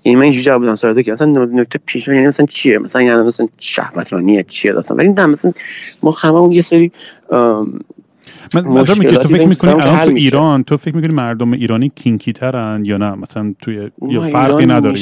یعنی 0.06 0.16
من 0.16 0.24
اینجوری 0.24 0.44
جواب 0.44 0.64
بدم 0.64 0.76
سراده 0.76 1.04
که 1.04 1.12
مثلا 1.12 1.46
نکته 1.46 1.80
پیش 1.86 2.08
یعنی 2.08 2.28
مثلا 2.28 2.46
چیه؟ 2.46 2.78
مثلا 2.78 3.02
یعنی 3.02 3.24
مثلا 3.24 3.48
شهوترانیه 3.58 4.44
چیه 4.44 4.74
مثلا 4.74 4.98
ولی 4.98 5.10
نه 5.10 5.26
مثلا 5.26 5.52
ما 6.04 6.12
هممون 6.12 6.52
یه 6.52 6.62
سری 6.62 6.92
من 8.56 8.62
مثلا 8.68 8.96
میگه 8.96 9.18
تو 9.18 9.28
فکر 9.28 9.48
می‌کنی 9.48 9.72
الان 9.72 10.00
تو 10.00 10.10
ایران 10.10 10.64
تو 10.64 10.78
فکر 10.78 10.96
می‌کنی 10.96 11.14
مردم 11.14 11.52
ایرانی 11.52 11.92
کینکی 11.96 12.34
ترن 12.34 12.86
یا 12.86 12.98
نه؟ 12.98 13.16
مثلا 13.16 13.54
توی 13.62 13.90
یا 14.10 14.22
فرقی 14.22 14.66
نداره 14.66 14.98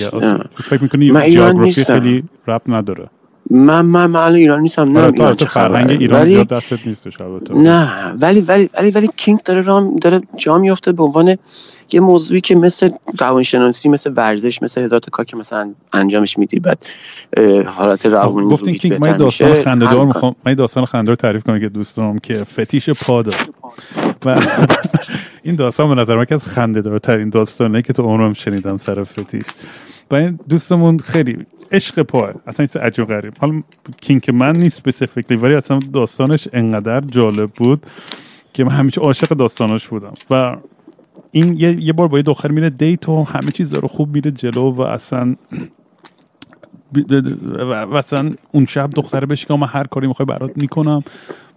فکر 0.56 0.84
می‌کنی 0.84 1.32
جیوگرافی 1.32 1.84
خیلی 1.84 2.23
رب 2.47 2.62
نداره؟ 2.67 3.10
من 3.51 3.81
من 3.85 4.05
من 4.05 4.19
الان 4.19 4.35
ایران 4.35 4.61
نیستم 4.61 4.91
نه 4.91 4.99
آره، 4.99 5.11
تو 5.11 5.21
ایران 5.21 5.35
چه 5.35 5.45
خبره؟ 5.45 5.91
ایران 5.91 6.21
ولی 6.21 6.43
دستت 6.43 6.79
البته 7.21 7.53
نه 7.53 8.13
ولی 8.19 8.41
ولی 8.41 8.69
ولی 8.77 8.91
ولی 8.91 9.09
کینگ 9.17 9.39
داره 9.43 9.61
رام 9.61 9.95
داره 9.95 10.21
جا 10.37 10.57
میفته 10.57 10.91
به 10.91 11.03
عنوان 11.03 11.37
یه 11.91 11.99
موضوعی 11.99 12.41
که 12.41 12.55
مثل 12.55 12.89
روانشناسی 13.19 13.89
مثل 13.89 14.13
ورزش 14.15 14.61
مثل 14.61 14.81
هزار 14.81 14.99
تا 14.99 15.09
کار 15.11 15.25
که 15.25 15.37
مثلا 15.37 15.73
انجامش 15.93 16.37
میدی 16.37 16.59
بعد 16.59 16.85
حالت 17.65 18.05
روانی 18.05 18.47
خب، 18.47 18.53
گفتین 18.53 18.67
روحیت 18.67 18.81
کینگ 18.81 19.01
من 19.01 19.17
داستان. 19.17 19.61
خنده‌دار 19.63 20.05
می‌خوام 20.05 20.35
من 20.45 20.53
داستان 20.53 20.85
خنده‌دار 20.85 21.15
تعریف 21.15 21.43
کنم 21.43 21.59
که 21.59 21.69
دوست 21.69 21.97
دارم 21.97 22.19
که 22.19 22.33
فتیش 22.33 22.89
پا 22.89 23.21
داره. 23.21 23.37
و 24.25 24.41
این 25.43 25.55
داستان 25.55 25.95
به 25.95 26.01
نظر 26.01 26.17
من 26.17 26.25
که 26.25 26.35
از 26.35 26.47
خنده 26.47 26.99
ترین 26.99 27.29
داستانه 27.29 27.81
که 27.81 27.93
تو 27.93 28.03
عمرم 28.03 28.33
شنیدم 28.33 28.77
سر 28.77 29.03
فتیش. 29.03 29.45
و 30.12 30.15
این 30.15 30.39
دوستمون 30.50 30.97
خیلی 30.97 31.38
عشق 31.71 32.02
پاه 32.02 32.34
اصلا 32.47 32.67
این 32.74 32.84
عجیب 32.84 33.06
غریب. 33.06 33.34
حالا 33.39 33.63
کینگ 34.02 34.21
که 34.21 34.32
من 34.32 34.56
نیست 34.56 34.89
specifically 34.89 35.43
ولی 35.43 35.56
اصلا 35.56 35.80
داستانش 35.93 36.47
انقدر 36.54 37.02
جالب 37.02 37.52
بود 37.52 37.86
که 38.54 38.63
من 38.63 38.71
همیشه 38.71 39.02
عاشق 39.02 39.30
داستاناش 39.30 39.88
بودم. 39.88 40.13
و 40.30 40.56
این 41.32 41.56
یه, 41.58 41.84
یه 41.84 41.93
بار 41.93 42.08
با 42.08 42.17
یه 42.17 42.24
دختر 42.24 42.52
میره 42.52 42.69
دیت 42.69 43.10
و 43.10 43.24
همه 43.24 43.52
چیز 43.52 43.74
رو 43.74 43.88
خوب 43.88 44.15
میره 44.15 44.32
جلو 44.32 44.71
و 44.71 44.82
اصلا 44.82 45.36
اصلا 47.95 48.34
اون 48.51 48.65
شب 48.65 48.89
دختره 48.95 49.25
بهش 49.25 49.45
که 49.45 49.54
من 49.54 49.67
هر 49.67 49.84
کاری 49.84 50.08
می‌خوای 50.08 50.25
برات 50.25 50.51
می‌کنم 50.56 51.04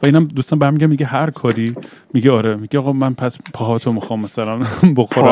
و 0.03 0.07
اینم 0.07 0.25
دوستان 0.25 0.59
برمیگه 0.59 0.87
میگه 0.87 1.07
هر 1.07 1.31
کاری 1.31 1.75
میگه 2.15 2.31
آره 2.33 2.57
میگه 2.57 2.79
آقا 2.79 2.93
من 2.93 3.15
پس 3.15 3.39
پاهاتو 3.55 3.93
می‌خوام 3.93 4.21
مثلا 4.21 4.59
بخورم. 4.97 5.27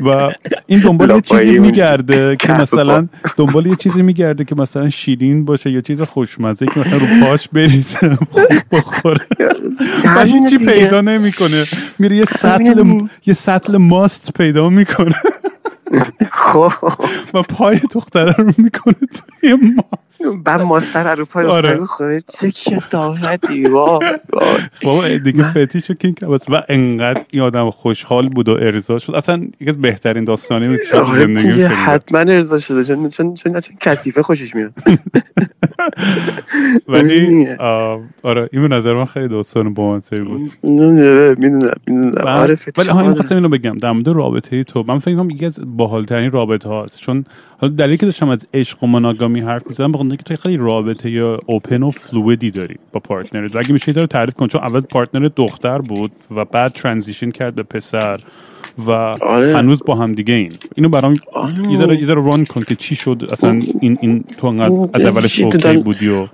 و 0.00 0.32
این 0.66 0.80
دنبال 0.80 1.10
یه 1.10 1.20
چیزی 1.20 1.58
میگرده 1.58 2.36
که 2.40 2.52
مثلا 2.52 3.08
دنبال 3.36 3.66
یه 3.66 3.76
چیزی 3.76 4.02
میگرده 4.02 4.44
که 4.44 4.54
مثلا 4.54 4.90
شیرین 4.90 5.44
باشه 5.44 5.70
یا 5.70 5.80
چیز 5.80 6.02
خوشمزه 6.02 6.66
که 6.66 6.80
مثلا 6.80 6.98
رو 6.98 7.06
پاش 7.26 7.48
بریزه 7.48 8.18
بخوره 8.72 9.26
و 10.16 10.24
هیچی. 10.24 10.58
پیدا 10.58 11.00
نمی‌کنه 11.00 11.66
میره 11.98 12.16
یه 12.16 12.24
سطل. 12.24 12.84
یه 13.26 13.34
سطل 13.34 13.76
ماست 13.76 14.32
پیدا 14.32 14.68
می‌کنه 14.68 15.14
خب. 16.30 16.72
و 17.34 17.42
پای 17.42 17.80
دختره 17.92 18.34
رو 18.38 18.52
می‌کنه 18.58 18.94
توی 18.94 19.52
ماست. 19.52 20.36
بعد 20.44 20.62
ماستر 20.62 21.14
رو 21.14 21.24
پای 21.24 21.46
آره. 21.46 21.68
آره. 21.68 21.80
بخوره 21.80 22.20
چه 22.20 22.50
کسافتی. 22.50 23.68
بابا 23.68 25.08
دیگه 25.24 25.52
فتیش 25.52 25.90
و 25.90 25.94
kink 25.94 26.14
کباس 26.14 26.50
و 26.50 26.62
انقدر 26.68 27.22
این 27.30 27.42
آدم 27.42 27.70
خوشحال 27.70 28.28
بود 28.28 28.48
و 28.48 28.52
ارضا 28.52 28.98
شد. 28.98 29.14
اصلا 29.14 29.42
یکی 29.60 29.70
از 29.70 29.80
بهترین 29.80 30.24
داستانی 30.24 30.68
بود 30.68 30.80
که 30.90 31.04
شنیدم 31.14 31.74
حتما 31.76 32.18
ارضا 32.18 32.58
شده. 32.58 32.84
چون 32.84 33.08
چون 33.08 33.34
چون 33.34 33.52
چون 33.60 33.76
کثیفه 33.80 34.22
خوشش 34.22 34.54
میاد. 34.54 34.72
ولی 36.88 37.46
آره 38.22 38.48
این 38.52 38.68
به 38.68 38.76
نظر 38.76 38.94
من 38.94 39.04
خیلی 39.04 39.28
داستان 39.28 39.74
بامزه‌ای 39.74 40.22
بود. 40.22 40.52
می‌دونم 40.62 41.74
می‌دونم. 41.86 42.26
آره 42.26 42.58
ولی 42.78 42.88
ها 42.88 43.14
اینو 43.30 43.48
بگم. 43.48 43.78
در 43.78 43.92
مورد 43.92 44.08
رابطه 44.08 44.64
تو 44.64 44.84
من 44.88 44.98
فکر 44.98 45.16
کنم 45.16 45.30
یکی 45.30 45.46
از 45.46 45.60
باحالترین 45.84 46.30
رابطه 46.30 46.68
هاست 46.68 46.98
چون 46.98 47.24
حالا 47.58 47.74
دلیلی 47.74 47.96
که 47.96 48.06
داشتم 48.06 48.28
از 48.28 48.46
عشق 48.54 48.84
و 48.84 48.86
monogamy 48.86 49.40
حرف 49.40 49.66
می‌زدم 49.66 49.92
به 49.92 49.98
خاطر 49.98 50.08
اینکه 50.08 50.22
تو 50.22 50.36
خیلی 50.36 50.56
رابطه 50.56 51.10
یا 51.10 51.38
open 51.46 51.82
و 51.82 51.90
fluidی 51.90 52.50
داری 52.50 52.76
با 52.92 53.00
partner 53.00 53.49
ت 53.49 53.56
و 53.56 53.58
اگه 53.58 53.72
میشه 53.72 53.92
ذره 53.92 54.06
تعریف 54.06 54.34
کن 54.34 54.46
چون 54.46 54.60
اول 54.60 54.80
partner 54.80 55.30
دختر 55.36 55.78
بود 55.78 56.12
و 56.30 56.44
بعد 56.44 56.72
transition 56.72 57.30
کرد 57.30 57.54
به 57.54 57.62
پسر 57.62 58.20
و 58.86 58.90
آره. 58.90 59.56
هنوز 59.56 59.82
با 59.86 59.94
هم 59.94 60.12
دیگه 60.12 60.34
این 60.34 60.52
اینو 60.74 60.88
برام 60.88 61.16
آره. 61.32 61.70
یه 61.70 61.78
ذره 61.78 62.02
یه 62.02 62.06
run 62.06 62.44
کن 62.44 62.60
که 62.60 62.74
چی 62.74 62.94
شد 62.96 63.28
اصلا 63.32 63.60
این 63.80 63.98
این 64.00 64.24
تو 64.38 64.46
انقدر 64.46 64.88
از 64.92 65.04
اولش 65.04 65.40
okay. 65.40 65.76
بودی 65.76 66.08
و 66.08 66.26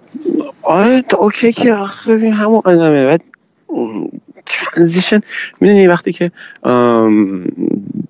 آره 0.63 1.03
okay 1.19 1.53
که 1.53 1.73
آخه 1.73 2.31
همون 2.31 2.63
آدمه 2.65 3.07
بعد 3.07 3.23
transition 4.47 5.21
می‌دونی 5.61 5.87
وقتی 5.87 6.13
که 6.13 6.33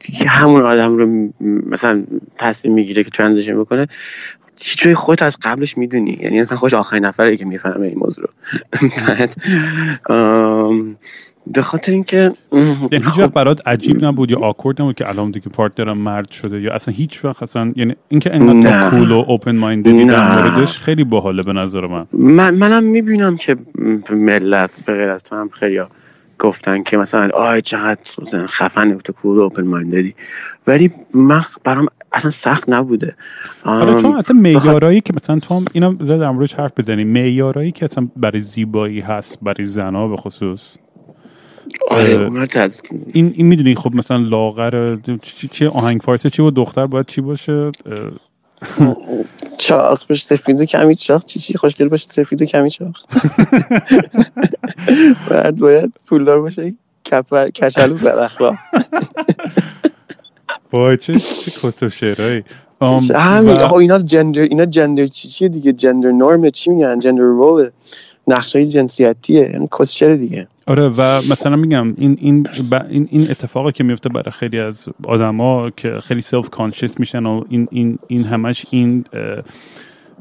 دیگه 0.00 0.28
همون 0.28 0.62
آدم 0.62 0.96
رو 0.96 1.28
مثلا 1.70 2.04
تصمیم 2.38 2.74
می‌گیره 2.74 3.04
که 3.04 3.10
transition 3.10 3.60
بکنه 3.60 3.86
هیچ 4.60 4.88
خودت 4.88 5.22
از 5.22 5.36
قبلش 5.42 5.78
می‌دونی. 5.78 6.18
یعنی 6.22 6.42
مثلا 6.42 6.58
خودش 6.58 6.74
آخرین 6.74 7.04
نفره 7.04 7.36
که 7.36 7.44
می‌فهمه 7.44 7.86
این 7.86 7.98
موضوع 7.98 8.24
رو. 8.24 8.30
به 11.46 11.62
خاطر 11.62 11.92
اینکه 11.92 12.32
یعنی 12.52 12.88
هیچ 12.92 13.18
وقت 13.18 13.32
برات 13.32 13.68
عجیب 13.68 14.04
نبود 14.04 14.30
یا 14.30 14.38
awkward 14.38 14.82
نبود 14.82 14.94
که 14.94 15.08
الان 15.08 15.30
دیگه 15.30 15.48
partner 15.48 15.92
م 15.92 15.98
مرد 15.98 16.30
شده 16.30 16.60
یا 16.60 16.74
اصلا 16.74 16.94
هیچ 16.94 17.24
وقت 17.24 17.42
اصلا 17.42 17.72
یعنی 17.76 17.96
اینکه 18.08 18.34
انقدر 18.34 18.90
cool 18.90 19.10
و 19.10 19.24
open-minded 19.28 19.56
ی 19.56 20.04
در 20.04 20.28
نه. 20.28 20.50
موردش 20.50 20.78
خیلی 20.78 21.04
باحاله 21.04 21.42
به 21.42 21.52
نظر 21.52 21.86
من. 21.86 22.06
من 22.12 22.54
منم 22.54 22.84
می‌بینم 22.84 23.36
که 23.36 23.56
ملت 24.10 24.84
به 24.86 24.92
غیر 24.96 25.08
از 25.08 25.22
تو 25.22 25.36
هم 25.36 25.48
خیلی 25.48 25.80
گفتن 26.40 26.82
که 26.82 26.96
مثلا 26.96 27.30
آی 27.34 27.62
چقدر 27.62 28.00
خفن 28.46 28.98
تو 28.98 29.12
cool 29.12 29.40
open-minded 29.40 29.66
ی 29.66 30.14
ولی 30.66 30.90
من 31.14 31.42
برام 31.64 31.86
اصلا 32.12 32.30
سخت 32.30 32.68
نبوده. 32.68 33.14
حالا 33.64 33.92
آم، 33.92 34.02
چون 34.02 34.12
حتی 34.12 34.34
معیارایی 34.34 35.00
که 35.00 35.12
مثلا 35.16 35.38
تو 35.38 35.54
هم 35.54 35.64
اینم 35.72 35.98
زیاد 36.00 36.20
در 36.20 36.30
موردش 36.30 36.54
حرف 36.54 36.72
بزنیم. 36.76 37.08
معیارایی 37.08 37.72
که 37.72 37.84
اصلا 37.84 38.08
برای 38.16 38.40
زیبایی 38.40 39.00
هست 39.00 39.38
برای 39.42 39.64
زنا 39.64 40.08
به 40.08 40.16
خصوص. 40.16 40.76
آره 41.88 42.30
این 43.12 43.32
این 43.36 43.46
می‌دونی 43.46 43.74
خب 43.74 43.94
مثلا 43.94 44.16
لاغر 44.16 44.96
چی 45.52 45.66
آهنگ 45.66 46.00
فارسی 46.00 46.30
چی 46.30 46.42
و 46.42 46.50
دختر 46.50 46.86
باید 46.86 47.06
چی 47.06 47.20
باشه؟ 47.20 47.72
چاق 49.58 50.00
باشه 50.08 50.22
سفید 50.22 50.60
و 50.60 50.64
کمی 50.64 50.94
چاق 50.94 51.24
چی 51.24 51.40
چی؟ 51.40 51.58
خوشگل 51.58 51.88
باشه 51.88 52.08
سفید 52.08 52.42
و 52.42 52.44
کمی 52.44 52.70
چاق 52.70 52.90
بعد 55.30 55.56
باید 55.56 55.92
پولدار 56.06 56.40
باشه 56.40 56.74
کچلو 57.50 57.94
بد 57.94 58.18
اخلاق. 58.18 58.54
وای 60.72 60.96
چه 60.96 61.20
چه 61.20 61.86
و 61.86 61.90
شعرهایی. 61.90 62.44
همین. 62.82 63.50
و- 63.50 63.74
اینا 63.74 63.98
جندر 63.98 64.42
اینا 64.42 64.64
جندر 64.64 65.06
چی 65.06 65.28
چیه 65.28 65.48
دیگه؟ 65.48 65.72
جندر 65.72 66.10
نورم 66.10 66.50
چی 66.50 66.70
میگن؟ 66.70 67.00
جندر 67.00 67.22
رول 67.22 67.70
نقشه 68.32 68.66
جنسیتیه 68.66 69.40
یعنی 69.40 69.68
کسچر 69.78 70.16
دیگه. 70.16 70.46
آره 70.66 70.88
و 70.88 71.02
مثلا 71.30 71.56
میگم 71.56 71.94
این 71.96 72.16
این 72.20 72.48
این, 72.90 73.08
این 73.10 73.30
اتفاقی 73.30 73.72
که 73.72 73.84
میفته 73.84 74.08
برای 74.08 74.32
خیلی 74.32 74.58
از 74.58 74.88
آدما 75.04 75.70
که 75.70 76.00
خیلی 76.02 76.20
self-conscious 76.20 77.00
میشن 77.00 77.26
و 77.26 77.44
این 77.48 77.68
این 77.70 77.98
این 78.06 78.24
همش 78.24 78.66
این 78.70 79.04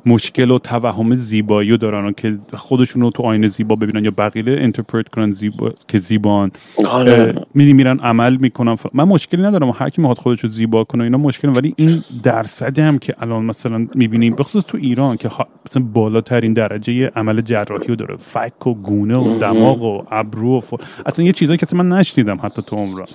مشکل 0.06 0.52
و 0.52 0.60
توهم 0.60 1.16
زیبایی 1.16 1.70
رو 1.72 1.78
دارن 1.78 2.06
و 2.06 2.12
که 2.12 2.38
خودشون 2.54 3.02
رو 3.02 3.10
تو 3.10 3.24
آینه 3.24 3.48
زیبا 3.48 3.76
ببینن 3.76 4.06
یا 4.06 4.12
بقیه 4.18 4.44
interpret 4.48 5.10
کنن 5.10 5.32
زیبا 5.32 5.72
که 5.88 5.98
زیبان. 5.98 6.52
آره. 6.90 7.36
میری 7.54 7.74
میرن 7.74 8.00
عمل 8.00 8.36
می‌کنن. 8.36 8.76
ف- 8.76 8.90
من 8.94 9.04
مشکلی 9.04 9.42
ندارم. 9.42 9.70
هر 9.70 9.90
کی 9.90 10.02
می‌خواد 10.02 10.18
خودش 10.18 10.40
رو 10.40 10.50
زیبا 10.50 10.84
کنه 10.84 11.04
اینا 11.04 11.18
مشکل 11.18 11.50
ولی 11.50 11.74
این 11.78 12.04
درصدی 12.24 12.82
هم 12.82 13.00
که 13.00 13.16
الان 13.20 13.46
مثلا 13.46 13.88
می‌بینیم 13.96 14.36
بخصوص 14.36 14.64
تو 14.68 14.78
ایران 14.78 15.18
که 15.18 15.28
ها- 15.28 15.48
مثلا 15.68 15.84
بالاترین 15.84 16.54
درجه 16.54 17.08
عمل 17.16 17.42
جراحی 17.42 17.88
رو 17.88 17.96
داره. 17.96 18.16
فک 18.18 18.68
و 18.68 18.74
گونه 18.74 19.18
و 19.18 19.40
دماغ 19.40 19.82
و 19.82 20.04
ابرو 20.12 20.58
و 20.58 20.60
ف... 20.60 20.74
اصلا 21.06 21.26
یه 21.26 21.32
چیزایی 21.32 21.58
که 21.58 21.76
من 21.76 21.90
نشنیدم 21.90 22.38
حتی 22.44 22.62
تو 22.62 22.76
عمرم. 22.76 23.06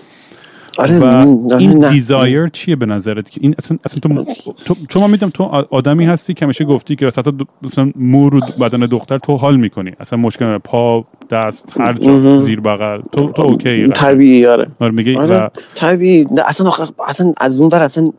آره 0.79 0.99
و 0.99 1.05
نه- 1.05 1.57
این 1.57 1.79
نه. 1.79 1.91
desire 1.91 2.49
چیه 2.49 2.77
به 2.77 2.87
نظرت؟ 2.87 3.31
که 3.31 3.41
این 3.43 3.55
اصلا, 3.59 3.79
اصلا 3.85 4.01
تو, 4.01 4.25
تو 4.65 4.77
چون 4.89 5.03
من 5.03 5.11
می‌دونم 5.11 5.31
تو 5.35 5.45
آدمی 5.71 6.05
هستی 6.07 6.35
که 6.35 6.45
همیشه 6.45 6.65
گفتی 6.65 6.97
که 6.97 7.11
تو 7.11 7.33
مثلا 7.63 7.93
مو 7.97 8.31
رو 8.31 8.41
بدن 8.61 8.81
دختر 8.81 9.19
تو 9.19 9.37
حال 9.37 9.57
می‌کنی. 9.57 9.93
اصلا 10.01 10.19
مشکل. 10.19 10.59
پا 10.59 11.05
دست 11.31 11.75
هر 11.81 11.93
جا 11.93 12.39
زیر 12.39 12.61
بغل. 12.61 13.01
تو 13.13 13.33
تو 13.33 13.43
okay. 13.43 13.89
طبیعی 13.89 14.47
آره. 14.47 14.67
آره 14.81 14.91
میگه 14.93 15.19
آره 15.19 15.37
و 15.45 15.49
طبیعی. 15.75 16.27
اصلا 16.47 16.73
اصلا 17.07 17.35
از 17.37 17.61
اون 17.61 17.69
ور 17.73 17.83
اصلا 17.83 18.13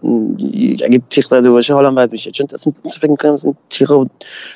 اگه 0.85 1.01
تیغ 1.09 1.25
زده 1.25 1.49
باشه 1.49 1.73
حالم 1.73 1.95
بد 1.95 2.11
میشه. 2.11 2.31
چون 2.31 2.47
اصلا 2.53 2.73
فکر 2.99 3.11
می‌کنم 3.11 3.31
اصلا 3.31 3.53
تیغ 3.69 3.91
و- 3.91 4.05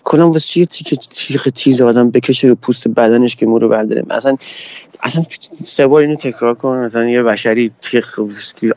کلا 0.03 0.31
واسه 0.31 0.39
چیه 0.47 0.65
تیغ 0.65 0.99
تیغ 0.99 1.49
تیز 1.49 1.81
آدم 1.81 2.09
بکشه 2.09 2.47
رو 2.47 2.55
پوست 2.55 2.87
بدنش 2.87 3.35
که 3.35 3.45
مو 3.45 3.59
رو 3.59 3.69
برداره؟ 3.69 4.03
اصلا 4.09 4.35
اصلا 5.03 5.23
سه 5.63 5.87
بار 5.87 6.01
اینو 6.01 6.15
تکرار 6.15 6.53
کن 6.53 6.77
مثلا 6.77 7.09
یه 7.09 7.23
بشری 7.23 7.71
تیغ 7.81 8.05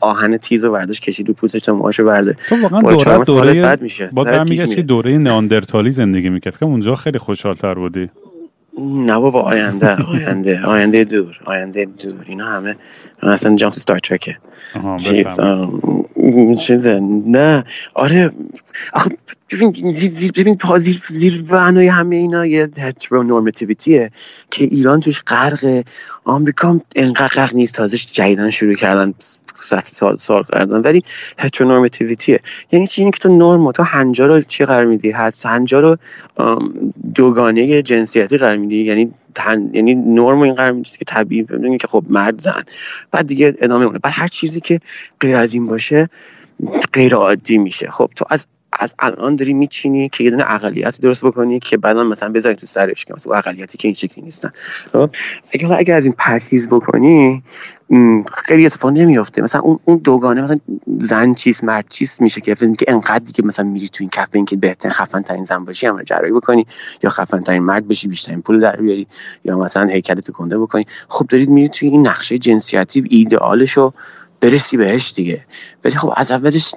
آهن 0.01 0.37
تیز 0.37 0.65
رو 0.65 0.71
برداشت 0.71 1.03
کشید 1.03 1.27
رو 1.27 1.33
پوستش 1.33 1.61
تا 1.61 1.73
موهاشو 1.73 2.05
برداره 2.05 2.37
تو 2.49 2.61
واقعا 2.61 2.81
دوره 2.81 3.23
دوره 3.23 3.61
بد 3.61 3.81
میشه. 3.81 4.09
با 4.13 4.23
برمیگشتی 4.23 4.69
میره. 4.69 4.83
دوره 4.83 5.17
نئاندرتالی 5.17 5.91
زندگی 5.91 6.29
می‌کرد. 6.29 6.57
کنم 6.57 6.69
اونجا 6.69 6.95
خیلی 6.95 7.17
خوشحالتر 7.17 7.73
بودی. 7.73 8.09
نه 8.79 9.19
بابا 9.19 9.41
آینده 9.41 10.03
آینده 10.03 10.65
آینده 10.65 11.03
دور 11.03 11.39
آینده 11.45 11.85
دور. 11.85 12.25
اینا 12.27 12.45
همه 12.45 12.75
اصلا 13.23 13.55
جامپ 13.55 13.73
ستار 13.73 13.99
ترکه. 13.99 14.37
چیزه؟ 16.55 16.99
نه. 17.27 17.63
آره. 17.93 18.31
آخه 18.93 19.09
ببین 19.51 19.93
زیر, 19.93 20.31
ببین 20.31 20.57
زیر 20.77 21.01
زیر 21.07 21.43
بنای 21.43 21.87
همه 21.87 22.15
اینا 22.15 22.45
یه 22.45 22.69
هترونورماتیویتیه 22.77 24.11
که 24.51 24.65
ایران 24.65 24.99
توش 24.99 25.21
غرق 25.27 25.83
آمریکا 26.23 26.69
هم 26.69 26.81
انقدر 26.95 27.27
غرق 27.27 27.55
نیست. 27.55 27.75
تازه 27.75 27.97
جدیدن 27.97 28.49
شروع 28.49 28.75
کردن 28.75 29.13
سال 29.91 30.17
سال 30.17 30.43
کردن 30.53 30.81
ولی 30.81 31.03
هترونورماتیویتیه 31.37 32.39
یعنی 32.71 32.87
چی؟ 32.87 33.11
که 33.11 33.19
تو 33.19 33.37
نرم 33.37 33.71
تو 33.71 33.83
هنجا 33.83 34.25
رو 34.25 34.41
چی 34.41 34.65
قرار 34.65 34.85
میدی؟ 34.85 35.11
حد 35.11 35.35
هنجا 35.45 35.79
رو 35.79 35.97
دوگانه 37.15 37.81
جنسیتی 37.81 38.37
قرار 38.37 38.57
میدی؟ 38.57 38.75
یعنی 38.75 39.11
یعنی 39.73 39.95
نرم 39.95 40.41
این 40.41 40.53
قرار 40.53 40.71
میدی 40.71 40.89
که 40.89 41.05
طبیعی 41.05 41.43
ببینید 41.43 41.81
که 41.81 41.87
خب 41.87 42.03
مرد 42.09 42.41
زن. 42.41 42.63
بعد 43.11 43.27
دیگه 43.27 43.55
ادامه 43.59 43.85
مونه 43.85 43.99
بعد 43.99 44.13
هر 44.15 44.27
چیزی 44.27 44.61
که 44.61 44.79
غیر 45.19 45.35
از 45.35 45.53
این 45.53 45.67
باشه 45.67 46.09
غیر 46.93 47.15
عادی 47.15 47.57
میشه. 47.57 47.91
خب 47.91 48.09
تو 48.15 48.25
از 48.29 48.45
از 48.79 48.95
الان 48.99 49.35
داری 49.35 49.53
میچینی 49.53 50.09
که 50.09 50.23
یه 50.23 50.29
دونه 50.29 50.43
اقلیت 50.47 51.01
درست 51.01 51.25
بکنی 51.25 51.59
که 51.59 51.77
بعدا 51.77 52.03
مثلا 52.03 52.29
بذاری 52.29 52.55
تو 52.55 52.65
سرش 52.65 53.05
که 53.05 53.13
مثلا 53.13 53.33
اقلیتی 53.33 53.77
که 53.77 53.87
این 53.87 53.95
شکلی 53.95 54.23
نیستن. 54.23 54.51
خب؟ 54.91 55.09
اگه 55.51 55.71
اگه 55.71 55.93
از 55.93 56.05
این 56.05 56.15
پرهیز 56.17 56.69
بکنی 56.69 57.43
خیلی 58.45 58.65
اتفاق 58.65 58.91
نمیافته. 58.91 59.41
مثلا 59.41 59.61
اون 59.61 59.79
اون 59.85 59.97
دوگانه 59.97 60.41
مثلا 60.41 60.57
زن 60.87 61.33
چیست 61.33 61.63
مرد 61.63 61.85
چیست 61.89 62.21
میشه 62.21 62.41
که 62.41 62.55
فکر 62.55 62.75
که 62.75 62.85
انقدر 62.87 63.31
که 63.31 63.43
مثلا 63.43 63.65
میری 63.65 63.89
تو 63.89 63.97
این 64.03 64.09
کف 64.09 64.29
این 64.31 64.45
که 64.45 64.55
بهترین 64.55 64.91
خفن 64.91 65.21
ترین 65.21 65.43
زن 65.43 65.65
باشی 65.65 65.87
هم 65.87 66.03
جراحی 66.03 66.31
بکنی 66.31 66.65
یا 67.03 67.09
خفن 67.09 67.41
ترین 67.41 67.63
مرد 67.63 67.87
بشی 67.87 68.07
بیشترین 68.07 68.41
پول 68.41 68.59
در 68.59 68.75
بیاری 68.75 69.07
یا 69.45 69.57
مثلا 69.57 69.87
هیکلت 69.87 70.31
کنده 70.31 70.59
بکنی. 70.59 70.85
خب 71.07 71.27
دارید 71.27 71.49
میری 71.49 71.69
توی 71.69 71.89
این 71.89 72.07
نقشه 72.07 72.37
جنسیتی 72.37 73.03
ایدئالشو 73.09 73.93
برسی 74.41 74.77
بهش 74.77 75.13
دیگه. 75.15 75.45
ولی 75.85 75.95
خب 75.95 76.13
از 76.15 76.31
اولش 76.31 76.75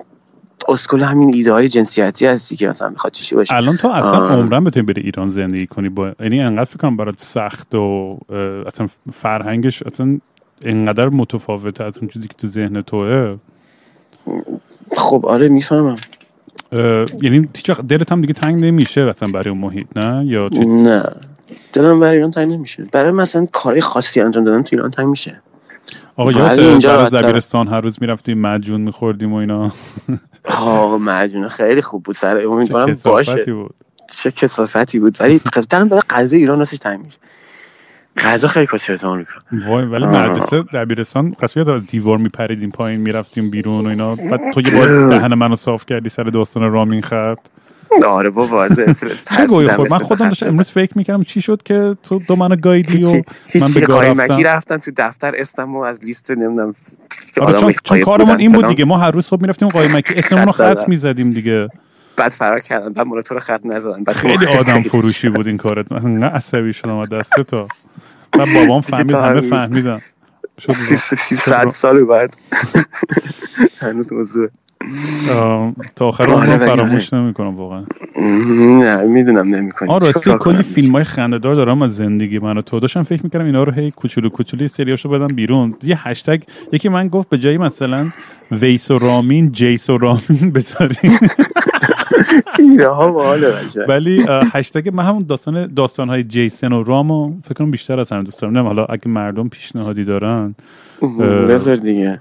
اسکول 0.68 1.02
همین 1.02 1.34
ایده 1.34 1.52
های 1.52 1.68
جنسیتی 1.68 2.26
هستی 2.26 2.56
که 2.56 2.68
مثلا 2.68 2.88
می‌خواد 2.88 3.12
چیشی 3.12 3.34
باشه. 3.34 3.54
الان 3.54 3.76
تو 3.76 3.88
اصلا 3.88 4.28
عمرن 4.28 4.64
بتونی 4.64 4.86
بری 4.86 5.02
ایران 5.02 5.30
زندگی 5.30 5.66
کنی 5.66 5.88
با 5.88 6.12
یعنی 6.20 6.40
انقدر 6.40 6.64
فکر 6.64 6.76
کنم 6.76 6.96
برات 6.96 7.20
سخت 7.20 7.74
و 7.74 8.18
اصلا 8.66 8.88
فرهنگش 9.12 9.82
اصلا 9.82 10.18
انقدر 10.62 11.08
متفاوته 11.08 11.84
از 11.84 11.98
اون 11.98 12.08
چیزی 12.08 12.28
که 12.28 12.34
تو 12.34 12.46
ذهن 12.46 12.82
توه؟ 12.82 13.36
خب 14.96 15.26
آره 15.26 15.48
می‌فهمم. 15.48 15.96
یعنی 17.22 17.48
هیچ 17.56 17.70
دلت 17.70 18.12
هم 18.12 18.20
دیگه 18.20 18.32
تنگ 18.32 18.64
نمیشه 18.64 19.04
مثلا 19.04 19.28
برای 19.28 19.48
اون 19.48 19.58
محیط 19.58 19.86
نه؟ 19.96 20.26
یا 20.26 20.48
نه. 20.52 21.04
دلم 21.72 22.00
برای 22.00 22.16
ایران 22.16 22.30
تنگ 22.30 22.52
نمیشه. 22.52 22.84
برای 22.92 23.10
مثلا 23.10 23.46
کاری 23.52 23.80
خاصی 23.80 24.20
انجام 24.20 24.44
دادن 24.44 24.62
تو 24.62 24.76
ایران 24.76 24.90
تنگ 24.90 25.06
میشه. 25.06 25.40
آقا 26.16 26.32
یاد 26.32 26.58
اینجا 26.58 27.08
دبیرستان 27.08 27.68
هر 27.68 27.80
روز 27.80 27.98
می‌رفتیم 28.00 28.40
مجون 28.40 28.80
میخوردیم 28.80 29.32
و 29.32 29.36
اینا. 29.36 29.72
آقا 30.44 30.98
مجون 30.98 31.48
خیلی 31.48 31.82
خوب 31.82 32.02
بود. 32.02 32.14
سر 32.14 32.46
امیدوارم 32.46 32.96
باشه. 33.04 33.52
بود. 33.52 33.74
چه 34.10 34.30
کسافتی 34.30 34.98
بود. 34.98 35.16
ولی 35.20 35.40
دارم 35.70 35.88
برای 35.88 36.02
غذا 36.10 36.36
ایران 36.36 36.58
راستش 36.58 36.78
تنگ 36.78 37.04
میشه. 37.04 37.18
غذا 38.18 38.48
خیلی 38.48 38.66
کسی 38.66 38.92
می‌کنم 38.92 39.24
وای 39.68 39.84
ولی 39.84 40.06
مدرسه 40.06 40.62
دبیرستان 40.62 41.36
قشنگ 41.42 41.86
دیوار 41.86 42.18
میپریدیم 42.18 42.70
پایین 42.70 43.00
می‌رفتیم 43.00 43.50
بیرون 43.50 43.86
و 43.86 43.88
اینا. 43.88 44.14
بعد 44.14 44.40
تو 44.54 44.60
یه 44.60 44.76
بار 44.78 45.08
دهن 45.08 45.34
منو 45.34 45.56
صاف 45.56 45.86
کردی 45.86 46.08
سر 46.08 46.22
داستان 46.22 46.72
رامین 46.72 47.02
خط. 47.02 47.38
آره 48.06 48.30
بابا 48.30 48.68
چه 49.36 49.46
گویی 49.48 49.68
خود؟ 49.68 49.90
من 49.92 49.98
خودم 49.98 50.28
داشتم 50.28 50.46
امروز 50.46 50.70
فکر 50.70 50.92
می‌کردم 50.98 51.22
چی 51.22 51.40
شد 51.40 51.62
که 51.62 51.96
تو 52.02 52.20
دو 52.28 52.36
منو 52.36 52.56
گایدی 52.56 53.04
و 53.04 53.12
من 53.12 53.22
به 53.74 53.86
رفتم. 53.86 54.42
رفتم 54.44 54.76
تو 54.76 54.90
دفتر 54.96 55.34
اسممو 55.36 55.80
از 55.80 56.04
لیست 56.04 56.30
نمی‌دونم 56.30 56.74
آره 57.40 57.58
چون, 57.58 57.74
چون 57.84 58.00
کارمون 58.00 58.38
این 58.38 58.52
بود 58.52 58.68
دیگه. 58.68 58.84
ما 58.84 58.98
هر 58.98 59.10
روز 59.10 59.26
صبح 59.26 59.40
می‌رفتیم 59.40 59.68
قایمکی 59.68 60.14
اسممون 60.20 60.46
رو 60.46 60.52
خط 60.52 60.88
می‌زدیم 60.88 61.30
دیگه. 61.30 61.68
بعد 62.16 62.32
فرار 62.32 62.60
کردن. 62.60 62.92
بعد 62.92 63.06
مورد 63.06 63.30
رو 63.30 63.40
خط 63.40 63.60
نزدن. 63.64 64.12
خیلی 64.12 64.46
آدم 64.46 64.82
فروشی 64.90 65.28
بود 65.28 65.46
این 65.46 65.56
کارت. 65.56 65.92
من 65.92 66.16
نه 66.16 66.26
عصبی 66.26 66.72
شدم 66.72 67.06
دست 67.06 67.40
تو. 67.40 67.68
بعد 68.38 68.48
بابام 68.54 68.80
فهمید 68.80 69.14
همه 69.14 69.40
فهمیدم 69.40 70.00
300 71.16 71.70
سال 71.70 72.04
بعد. 72.04 72.36
هنوز 73.78 74.12
موضوع. 74.12 74.48
تا 75.96 76.08
آخر 76.08 76.30
آره 76.30 76.58
فراموش 76.58 77.12
نمی‌کنم 77.12 77.56
واقعا. 77.56 77.84
نه 78.78 79.02
می‌دونم 79.02 79.54
نمی‌کنم 79.54 79.90
آره 79.90 80.06
راستی 80.06 80.30
کلی 80.40 80.62
فیلم 80.62 80.92
های 80.92 81.04
خندهدار 81.04 81.54
دارم 81.54 81.82
از 81.82 81.96
زندگی 81.96 82.38
من 82.38 82.60
تو 82.60 82.80
داشتم 82.80 83.02
فکر 83.02 83.22
می‌کردم 83.24 83.44
اینا 83.44 83.64
رو 83.64 83.72
هی 83.72 83.90
کوچولو 83.90 84.28
کوچولو 84.28 84.68
سریاشو 84.68 85.08
بدم 85.08 85.26
بیرون. 85.26 85.74
یه 85.82 86.08
هشتگ 86.08 86.42
یکی 86.72 86.88
من 86.88 87.08
گفت 87.08 87.28
به 87.28 87.38
جایی 87.38 87.58
مثلا 87.58 88.10
ویس 88.52 88.90
و 88.90 88.98
رامین 88.98 89.52
جیس 89.52 89.90
و 89.90 89.98
رامین 89.98 90.50
بذارین. 90.54 91.18
ولی 93.88 94.24
هشتگ 94.52 94.88
من 94.88 95.04
همون 95.04 95.24
داستان 95.28 95.74
داستان 95.74 96.08
های 96.08 96.24
جیسن 96.24 96.72
و 96.72 96.82
رامو 96.82 97.34
فکر 97.44 97.54
کنم 97.54 97.70
بیشتر 97.70 98.00
از 98.00 98.12
همین 98.12 98.24
دوست 98.24 98.42
دارم. 98.42 98.66
حالا 98.66 98.84
اگه 98.84 99.08
مردم 99.08 99.48
پیشنهادی 99.48 100.04
دارن 100.04 100.54
بذار 101.48 101.76
دیگه. 101.76 102.20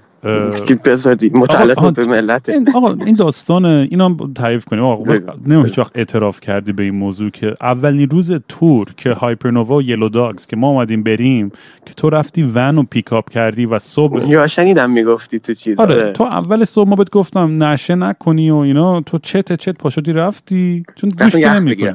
متعلق 1.34 1.94
به 1.94 2.04
ملت. 2.04 2.50
آقا 2.74 2.96
این 3.04 3.14
داستان 3.14 3.64
اینا 3.64 4.16
تعریف 4.34 4.64
کنیم. 4.64 4.84
آقا 4.84 5.12
نمی‌دونم 5.12 5.64
هیچ 5.64 5.78
وقت 5.78 5.92
اعتراف 5.94 6.40
کردی 6.40 6.72
به 6.72 6.82
این 6.82 6.94
موضوع 6.94 7.30
که 7.30 7.54
اولین 7.60 8.10
روز 8.10 8.32
تور 8.48 8.86
که 8.96 9.12
هایپرنووا 9.12 9.76
و 9.76 9.82
یلو 9.82 10.08
داگز 10.08 10.46
که 10.46 10.56
ما 10.56 10.68
اومدیم 10.68 11.02
بریم 11.02 11.52
که 11.86 11.94
تو 11.94 12.10
رفتی 12.10 12.50
ون 12.54 12.78
و 12.78 12.82
پیکاپ 12.82 13.30
کردی 13.30 13.66
و 13.66 13.78
صبح 13.78 14.28
یا 14.28 14.46
شنیدم 14.46 14.90
می‌گفتی 14.90 15.40
تو 15.40 15.54
چیز. 15.54 15.80
آره, 15.80 15.94
آره. 15.94 16.12
تو 16.12 16.24
اول 16.24 16.64
صبح 16.64 16.88
ما 16.88 16.96
بهت 16.96 17.10
گفتم 17.10 17.62
نشه 17.62 17.94
نکنی 17.94 18.50
و 18.50 18.56
اینا. 18.56 19.00
تو 19.00 19.18
چت 19.18 19.52
چت 19.52 19.78
پاشدی 19.78 20.12
رفتی. 20.12 20.82
چون 20.94 21.10
گوش 21.10 21.34
نمی‌کنی. 21.34 21.92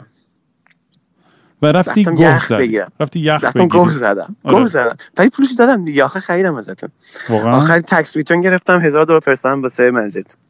و 1.61 1.65
رفتی 1.65 2.03
گوه 2.03 2.45
زدی. 2.45 2.79
رفتی 2.99 3.19
یخ 3.19 3.43
رفتم 3.43 3.67
گوه 3.67 3.91
زدم. 3.91 4.35
آره. 4.43 4.57
گوه 4.57 4.65
زدم. 4.65 4.95
ولی 5.17 5.29
پولش 5.29 5.51
دادم 5.51 5.85
دیگه. 5.85 6.03
آخر 6.03 6.19
خریدم 6.19 6.55
ازتون. 6.55 6.89
واقعا؟ 7.29 7.57
آخر 7.57 7.79
تکس 7.79 8.17
ریتون 8.17 8.41
گرفتم. 8.41 8.79
هزار 8.79 9.05
دلار 9.05 9.19
فرستادم 9.19 9.61
واسه 9.61 9.91
منزلتون. 9.91 10.41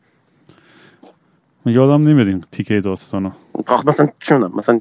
یادم 1.65 2.08
نمیاد 2.08 2.47
تیکه 2.52 2.82
داستانو 2.82 3.30
آخ 3.68 3.88
مثلا 3.88 4.10
چونم 4.20 4.52
مثلا 4.56 4.80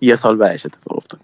یه 0.00 0.14
سال 0.14 0.36
بعدش 0.36 0.66
اتفاق 0.66 0.96
افتاد. 0.96 1.20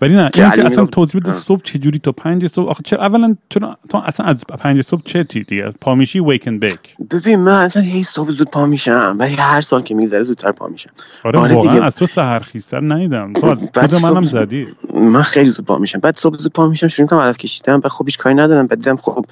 ولی 0.00 0.14
نه 0.14 0.30
این 0.34 0.50
که 0.50 0.66
اصلا 0.66 0.86
توضیح 0.86 1.20
بده 1.20 1.32
صبح 1.32 1.60
چه 1.62 1.78
جوری 1.78 1.98
تا 1.98 2.12
پنج 2.12 2.46
صبح 2.46 2.70
آخه 2.70 2.82
چرا 2.84 3.02
اولا 3.02 3.36
چرا 3.48 3.76
تو 3.88 3.98
اصلا 3.98 4.26
از 4.26 4.44
پنج 4.46 4.82
صبح 4.82 5.02
چه 5.04 5.24
تی 5.24 5.42
دیگه؟ 5.42 5.72
پا 5.80 5.94
میشی 5.94 6.20
ویکن 6.20 6.58
بیک 6.58 6.78
ببین 7.10 7.40
من 7.40 7.64
اصلا 7.64 7.82
هی 7.82 8.02
صبح 8.02 8.30
زود 8.30 8.50
پا 8.50 8.66
میشم 8.66 9.16
ولی 9.18 9.34
هر 9.34 9.60
سال 9.60 9.82
که 9.82 9.94
میگذره 9.94 10.22
زودتر 10.22 10.52
پا 10.52 10.66
میشم. 10.66 10.90
آره, 11.24 11.38
آره 11.38 11.54
واقعا 11.54 11.84
از 11.84 11.96
تو 11.96 12.06
سحر 12.06 12.38
خیستر 12.38 12.80
نیدم 12.80 13.32
تو 13.32 13.46
از 13.46 13.58
خود 13.74 13.94
منم 13.94 14.26
زدی؟ 14.26 14.66
من 14.94 15.22
خیلی 15.22 15.50
زود 15.50 15.64
پا 15.64 15.78
میشم. 15.78 15.98
بعد 15.98 16.16
صبح 16.16 16.38
زود 16.38 16.52
پا 16.52 16.68
میشم 16.68 16.88
شروع 16.88 17.08
کنم 17.08 17.18
علف 17.18 17.36
کشیدم 17.36 17.80
بعد 17.80 17.92
خب 17.92 18.04
هیچ 18.04 18.18
کاری 18.18 18.34
ندارم. 18.34 18.66
بعد 18.66 18.78
دیدم 18.78 18.96
خب 18.96 19.26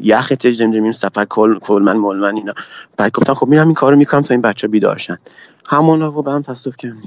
یخ 0.00 0.32
چه 0.32 0.50
نمی‌دونم 0.60 0.92
سفر 0.92 1.24
کل 1.24 1.58
کل 1.58 1.82
من 1.82 1.96
مول 1.96 2.16
من 2.16 2.34
اینا. 2.34 2.52
بعد 2.96 3.12
گفتم 3.12 3.34
خب 3.34 3.46
میرم 3.46 3.66
این 3.66 3.74
کارو 3.74 3.96
می‌کنم 3.96 4.22
تا 4.22 4.34
این 4.34 4.40
بچه 4.40 4.68
بیدار 4.68 4.96
شن. 4.96 5.18
همون 5.70 6.00
رو 6.00 6.22
به 6.22 6.32
هم 6.32 6.42
تصادف 6.42 6.76
کردم 6.76 7.02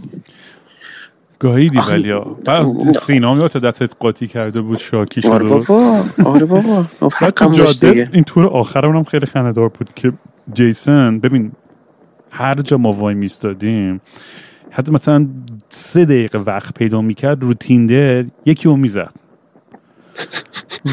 گاهیدی 1.39 1.79
ولی 1.89 2.13
بعد 2.45 2.65
سینا 3.05 3.33
میاد 3.33 3.51
دستت 3.51 3.95
قاطی 3.99 4.27
کرده 4.27 4.61
بود 4.61 4.79
شاکی 4.79 5.21
شد 5.21 5.27
آره 5.27 5.45
بابا 5.45 6.03
آره 6.25 6.45
بابا. 6.45 6.85
جاده 7.53 8.09
این 8.13 8.23
tour 8.23 8.45
آخر 8.45 8.85
هم 8.85 9.03
خیلی 9.03 9.25
خنده‌دار 9.25 9.69
بود 9.69 9.93
که 9.95 10.13
جیسن 10.53 11.19
ببین 11.19 11.51
هر 12.31 12.55
جا 12.55 12.77
ما 12.77 12.91
وای 12.91 13.15
میستادیم 13.15 14.01
حتی 14.71 14.91
مثلا 14.91 15.27
سه 15.69 16.05
دقیقه 16.05 16.37
وقت 16.37 16.73
پیدا 16.73 17.01
می‌کرد 17.01 17.43
رو 17.43 17.53
تیندر 17.53 18.25
یکی 18.45 18.69
رو 18.69 18.75
می‌زد. 18.75 19.22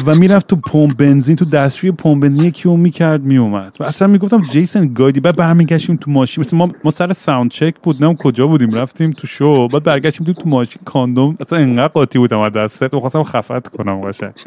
و 0.05 0.15
می‌رفت 0.15 0.47
تو 0.47 0.55
پمپ 0.55 0.97
بنزین 0.97 1.35
تو 1.35 1.45
دستشوی 1.45 1.91
پمپ 1.91 2.23
بنزین 2.23 2.43
یکی 2.43 2.69
اون 2.69 2.79
می‌کرد 2.79 3.23
میومد 3.23 3.77
و 3.79 3.83
اصلا 3.83 4.07
می‌گفتم 4.07 4.41
جیسن 4.41 4.93
گایدی 4.93 5.19
بعد 5.19 5.35
برمیگشتیم 5.35 5.95
تو 5.95 6.11
ماشین. 6.11 6.41
مثل 6.41 6.57
ما 6.57 6.69
ما 6.83 6.91
سر 6.91 7.13
sound 7.13 7.51
check 7.51 7.73
بود 7.83 8.05
نه 8.05 8.15
کجا 8.15 8.47
بودیم 8.47 8.71
رفتیم 8.71 9.11
تو 9.11 9.27
شو 9.27 9.67
بعد 9.67 9.83
برگشتیم 9.83 10.27
تو, 10.27 10.33
تو 10.33 10.49
ماشین. 10.49 10.81
کاندوم 10.85 11.37
اصلا 11.39 11.59
انقدر 11.59 11.87
قاطی 11.87 12.19
بودم 12.19 12.39
از 12.39 12.51
دستت. 12.51 12.93
می‌خواستم 12.93 13.23
خفت 13.23 13.67
کنم 13.67 14.01
قشنگ 14.01 14.33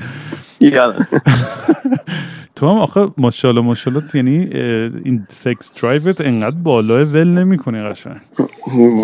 تو 2.56 2.68
هم 2.68 2.76
آخه 2.76 3.06
ماشاءالله 3.18 3.62
ماشاءالله 3.62 4.04
یعنی 4.14 4.38
این 5.04 5.26
sex 5.28 5.70
drive 5.82 6.14
ت 6.14 6.20
انقدر 6.20 6.56
بالائه 6.56 7.04
ول 7.04 7.28
نمی‌کنی 7.28 7.82
قشنگ. 7.82 8.16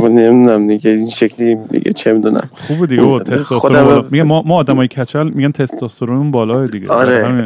نمی‌دونم 0.04 0.68
دیگه 0.68 0.90
این 0.90 1.06
شکلی 1.06 1.56
دیگه 1.70 1.92
چه 1.92 2.12
می‌دونم. 2.12 2.48
خوبه 2.52 2.86
دیگه 2.86 3.18
تستوسترون 3.18 4.04
میگه 4.10 4.24
ما 4.24 4.42
ما 4.42 4.54
آدمای 4.54 4.88
کچل 4.88 5.28
میگن 5.28 5.50
تستوسترون 5.50 6.29
بالای 6.30 6.68
دیگه. 6.68 6.88
آره 6.88 7.44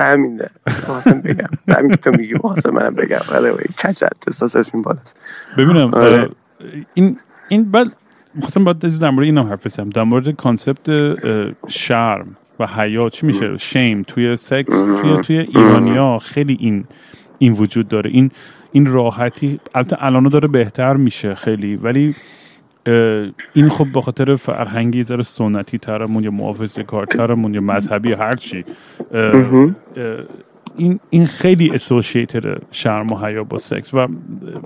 همینه. 0.00 0.50
واسه 0.88 1.14
بگم. 1.14 1.46
همین 1.76 1.96
تو 1.96 2.10
میگی 2.10 2.34
واسه 2.34 2.70
منم 2.70 2.94
بگم. 2.94 3.20
آره 3.28 3.52
کچل 3.52 4.08
تستوسترون 4.26 4.82
بالاست. 4.82 5.16
ببینم 5.56 5.94
آره. 5.94 6.28
این 6.94 7.16
این 7.48 7.70
بعد 7.70 7.96
خواستم 8.40 8.64
باید 8.64 8.98
در 9.00 9.10
مورد 9.10 9.24
اینم 9.24 9.46
حرف 9.46 9.66
بزنم. 9.66 9.90
در 9.90 10.02
مورد 10.02 10.30
concept 10.30 11.16
شرم 11.68 12.36
و 12.60 12.66
حیا 12.66 13.08
چی 13.08 13.26
میشه؟ 13.26 13.56
شیم 13.58 14.02
توی 14.02 14.36
سکس 14.36 14.82
توی 14.82 15.16
توی 15.16 15.38
ایرانیا 15.38 16.18
خیلی 16.18 16.56
این 16.60 16.84
این 17.38 17.52
وجود 17.52 17.88
داره. 17.88 18.10
این 18.10 18.30
این 18.72 18.86
راحتی 18.86 19.60
البته 19.74 19.96
الانو 20.04 20.28
داره 20.28 20.48
بهتر 20.48 20.96
میشه 20.96 21.34
خیلی 21.34 21.76
ولی 21.76 22.14
این 23.54 23.68
خب 23.68 23.86
به 23.94 24.00
خاطر 24.00 24.36
فرهنگی 24.36 25.04
ذره 25.04 25.22
سنتی 25.22 25.78
ترمون 25.78 26.24
یا 26.24 26.30
محافظه 26.30 26.82
کارترمون 26.82 27.54
یا 27.54 27.60
مذهبی 27.60 28.12
هر 28.12 28.36
چی. 28.36 28.64
این 30.76 31.00
این 31.10 31.26
خیلی 31.26 31.70
اسوسییتد 31.70 32.62
شرم 32.70 33.12
و 33.12 33.16
حیا 33.16 33.44
با 33.44 33.58
سکس 33.58 33.94
و 33.94 34.08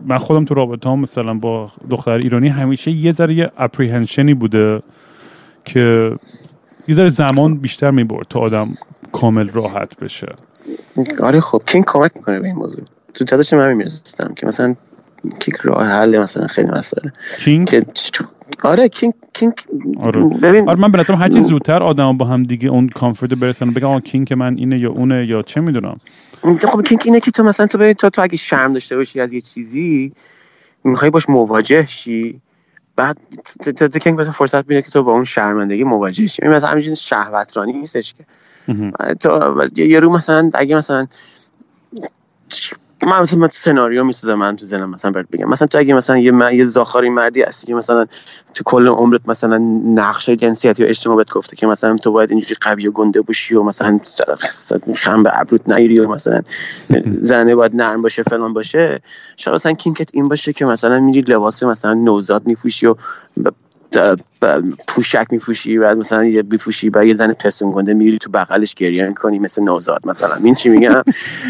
من 0.07 0.19
خودم 0.19 0.45
تو 0.45 0.55
رابطه 0.55 0.91
هم 0.91 0.99
مثلا 0.99 1.35
با 1.35 1.71
دختر 1.91 2.11
ایرانی 2.11 2.49
همیشه 2.49 2.91
یه 2.91 3.13
ذره 3.13 3.35
یه 3.35 3.51
اپریهنشنی 3.59 4.35
بوده 4.35 4.81
که 5.65 6.13
یه 6.89 6.95
ذره 6.95 7.09
زمان 7.09 7.57
بیشتر 7.57 7.91
می‌برد 7.91 8.27
تا 8.31 8.41
آدم 8.41 8.69
کامل 9.13 9.49
راحت 9.49 10.01
بشه. 10.01 10.35
آره 11.23 11.41
خب 11.41 11.63
kink 11.67 11.85
کمک 11.85 12.13
می‌کنه 12.17 12.41
به 12.41 12.47
این 12.47 12.57
موضوع؟ 12.57 12.81
تو 13.15 13.25
تلاش 13.25 13.53
من 13.53 13.73
می‌رسیدم 13.73 14.35
که 14.35 14.47
مثلا 14.47 14.77
kink 15.23 15.59
راه 15.63 15.87
حل 15.87 16.19
مثلا 16.19 16.47
خیلی 16.47 16.69
مسئله. 16.69 17.13
kink؟ 17.39 17.69
که 17.69 17.87
آره 18.63 18.89
kink 18.89 19.13
kink 19.33 19.53
آره. 20.01 20.29
ببین 20.29 20.69
آره 20.69 20.81
من 20.81 20.93
به 20.93 20.99
نظرم 20.99 21.23
هر 21.23 21.29
چی 21.29 21.41
زودتر 21.41 21.83
آدم 21.83 22.17
با 22.19 22.27
هم 22.27 22.43
دیگه 22.43 22.69
اون 22.69 22.89
comfort 22.89 23.33
برسن 23.33 23.71
بگم 23.71 24.01
kink 24.01 24.29
که 24.29 24.35
من 24.35 24.57
اینه 24.57 24.79
یا 24.79 24.91
اونه 24.91 25.27
یا 25.27 25.43
چه 25.43 25.61
می‌دونم. 25.61 25.99
خب 26.43 26.83
kink 26.83 27.03
اینه 27.05 27.21
که 27.21 27.31
تو 27.31 27.43
مثلا 27.43 27.67
تو 27.67 27.79
ببین 27.79 27.93
تو, 27.93 28.11
تو 28.11 28.23
اگه 28.23 28.37
شرم 28.37 28.73
داشته 28.73 28.97
باشی 28.97 29.21
از 29.21 29.33
یه 29.33 29.41
چیزی 29.41 30.13
می‌خوای 30.85 31.11
باش 31.11 31.29
مواجه 31.29 31.87
شی 31.87 32.41
بعد 32.97 33.17
تو- 33.77 33.89
کینگ 33.89 34.21
مثلا 34.21 34.33
فرصت 34.33 34.69
میده 34.69 34.83
که 34.83 34.91
تو 34.91 35.03
با 35.03 35.13
اون 35.13 35.25
شرمندگی 35.25 35.85
مواجه 35.85 36.27
شی. 36.27 36.43
این 36.43 36.53
مثلا 36.53 36.71
همین 36.71 36.95
شهوترانی 36.95 37.73
نیستش 37.73 38.15
که. 38.15 38.25
تو 39.21 39.67
یه 39.77 40.01
رو 40.01 40.11
مثلا 40.11 40.51
اگه 40.55 40.77
مثلا 40.77 41.07
من 43.07 43.21
مثلا 43.21 43.39
من 43.39 43.49
سناریو 43.53 44.05
می‌سازم 44.05 44.35
من 44.35 44.57
تو 44.57 44.67
ذهنم 44.67 44.91
مثلا 44.91 45.11
برات 45.11 45.27
بگم. 45.33 45.49
مثلا 45.49 45.69
تو 45.69 45.79
اگه 45.79 45.95
مثلا 45.95 46.19
یه 46.19 46.33
م- 46.33 46.51
یه 46.53 46.65
زاخاری 46.65 47.09
مردی 47.11 47.43
هستی 47.43 47.67
که 47.67 47.75
مثلا 47.75 48.07
تو 48.55 48.65
کل 48.65 48.89
عمرت 48.89 49.21
مثلا 49.29 49.59
نقشه 49.85 50.37
جنسیتی 50.37 50.85
و 50.85 50.87
اجتماع 50.89 51.17
بهت 51.17 51.31
گفته 51.31 51.57
که 51.57 51.67
مثلا 51.67 51.97
تو 51.97 52.13
باید 52.13 52.31
اینجوری 52.31 52.57
قوی 52.61 52.87
و 52.89 52.91
گنده 52.93 53.21
باشی 53.23 53.55
و 53.55 53.63
مثلا 53.63 54.01
خم 54.97 55.23
به 55.23 55.41
ابروت 55.41 55.71
نگیری 55.73 55.99
و 55.99 56.09
مثلا 56.09 56.43
زنه 57.21 57.55
باید 57.55 57.77
نرم 57.77 58.03
باشه 58.03 58.23
فلان 58.23 58.53
باشه. 58.53 59.01
شاید 59.37 59.55
مثلا 59.55 59.73
kink 59.73 60.03
ت 60.03 60.11
این 60.13 60.29
باشه 60.29 60.53
که 60.53 60.65
مثلا 60.65 61.01
میری 61.01 61.21
لباس 61.21 61.63
مثلا 61.63 61.95
نوزاد 61.95 62.47
میپوشی 62.47 62.87
و 62.87 62.95
پوشک 64.89 65.27
میپوشی 65.31 65.79
بعد 65.79 65.97
مثلا 65.97 66.25
یه 66.25 66.43
بپوشی 66.43 66.91
بعد 66.91 67.07
یه 67.07 67.15
زن 67.15 67.33
پسون 67.33 67.73
گنده 67.73 67.95
میری 67.95 68.19
تو 68.19 68.31
بغلش 68.31 68.75
گریه 68.75 69.13
کنی 69.13 69.39
مثل 69.39 69.63
نوزاد 69.63 70.01
مثلا. 70.05 70.35
این 70.45 70.55
چی 70.55 70.69
میگم؟ 70.69 71.03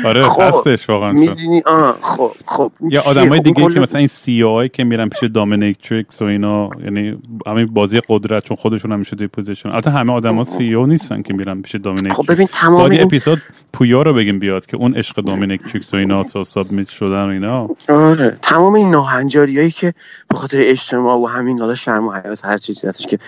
آره 0.05 0.22
خب، 0.22 0.43
هستش 0.43 0.91
واقعا. 0.91 1.12
می‌دونی؟ 1.12 1.62
آه 1.66 1.99
خب 2.03 2.32
خب 2.47 2.72
یا؟ 2.80 3.01
آدمای 3.07 3.39
خب 3.39 3.45
دیگه 3.45 3.74
که 3.74 3.80
مثلا 3.80 3.99
این 3.99 4.07
CEO 4.07 4.66
که 4.66 4.84
میرن 4.84 5.09
پیش 5.09 5.30
dominatrix 5.31 6.22
و 6.22 6.24
اینا 6.24 6.70
یعنی 6.84 7.18
همین 7.47 7.66
بازی 7.66 8.01
قدرت 8.09 8.45
چون 8.45 8.57
خودشون 8.57 8.93
همیشه 8.93 9.16
توی 9.16 9.26
position. 9.26 9.68
البته 9.68 9.91
همه 9.91 10.12
آدما 10.12 10.45
CEO 10.45 10.87
نیستن 10.86 11.22
که 11.22 11.34
میرن 11.34 11.62
پیش 11.62 11.76
خب 11.76 11.82
dominatrix 11.83 12.31
ببین 12.30 12.47
تمام 12.47 12.91
این 12.91 13.03
اپیزود 13.03 13.39
پویا 13.72 14.03
رو 14.03 14.12
بگیم 14.12 14.39
بیاد 14.39 14.66
که 14.66 14.76
اون 14.76 14.95
عشق 14.95 15.16
دامینیکتریکس 15.16 15.95
و 15.95 15.97
اینا 15.97 16.22
سا 16.22 16.45
سابمیت 16.45 16.89
شدن 16.89 17.24
و 17.24 17.28
اینا. 17.28 17.68
آره 17.89 18.39
تمام 18.43 18.74
این 18.74 18.91
ناهنجاریایی 18.91 19.70
که 19.70 19.95
به 20.28 20.36
خاطر 20.36 20.59
اجتماع 20.62 21.16
و 21.16 21.26
همین 21.26 21.61
حالا 21.61 21.74
شرم 21.74 22.09
هر 22.45 22.59
چیزی 22.59 22.89
هستش 22.89 23.07
که 23.07 23.18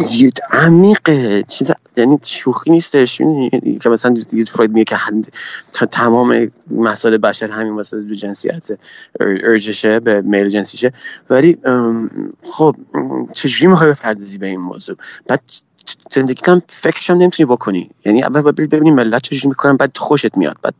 زیاد 0.00 0.38
عمیقه. 0.50 1.42
چیز 1.42 1.70
یعنی 1.96 2.18
شوخی 2.22 2.70
نیستش؟ 2.70 3.18
که 3.80 3.88
مثلا 3.88 4.14
دیگه 4.30 4.44
فروید 4.44 4.72
میگه 4.72 4.84
که 4.84 4.96
تا 5.72 5.86
تمام 5.86 6.52
مسائل 6.70 7.16
بشر 7.16 7.50
همین 7.50 7.72
مسائل 7.72 8.02
دو 8.02 8.14
جنسیت 8.14 8.70
ار- 9.20 9.38
ارجشه 9.44 10.00
به 10.00 10.20
میل 10.20 10.48
جنسیشه. 10.48 10.92
ولی 11.30 11.58
خب 12.50 12.76
چجوری 13.32 13.66
می‌خوای 13.66 13.90
بپردازی 13.90 14.38
به 14.38 14.46
این 14.46 14.60
موضوع؟ 14.60 14.96
بعد 15.26 15.40
زندگیت 16.12 16.48
هم 16.48 16.62
فکرش 16.68 17.10
هم 17.10 17.16
نمی‌تونی 17.18 17.46
بکنی. 17.46 17.90
یعنی 18.04 18.22
اول 18.22 18.40
باید 18.40 18.56
ببینی 18.56 18.90
ملت 18.90 19.22
چجوری 19.22 19.48
می‌کنن 19.48 19.76
بعد 19.76 19.96
خوشت 19.96 20.36
میاد. 20.36 20.56
بعد 20.62 20.74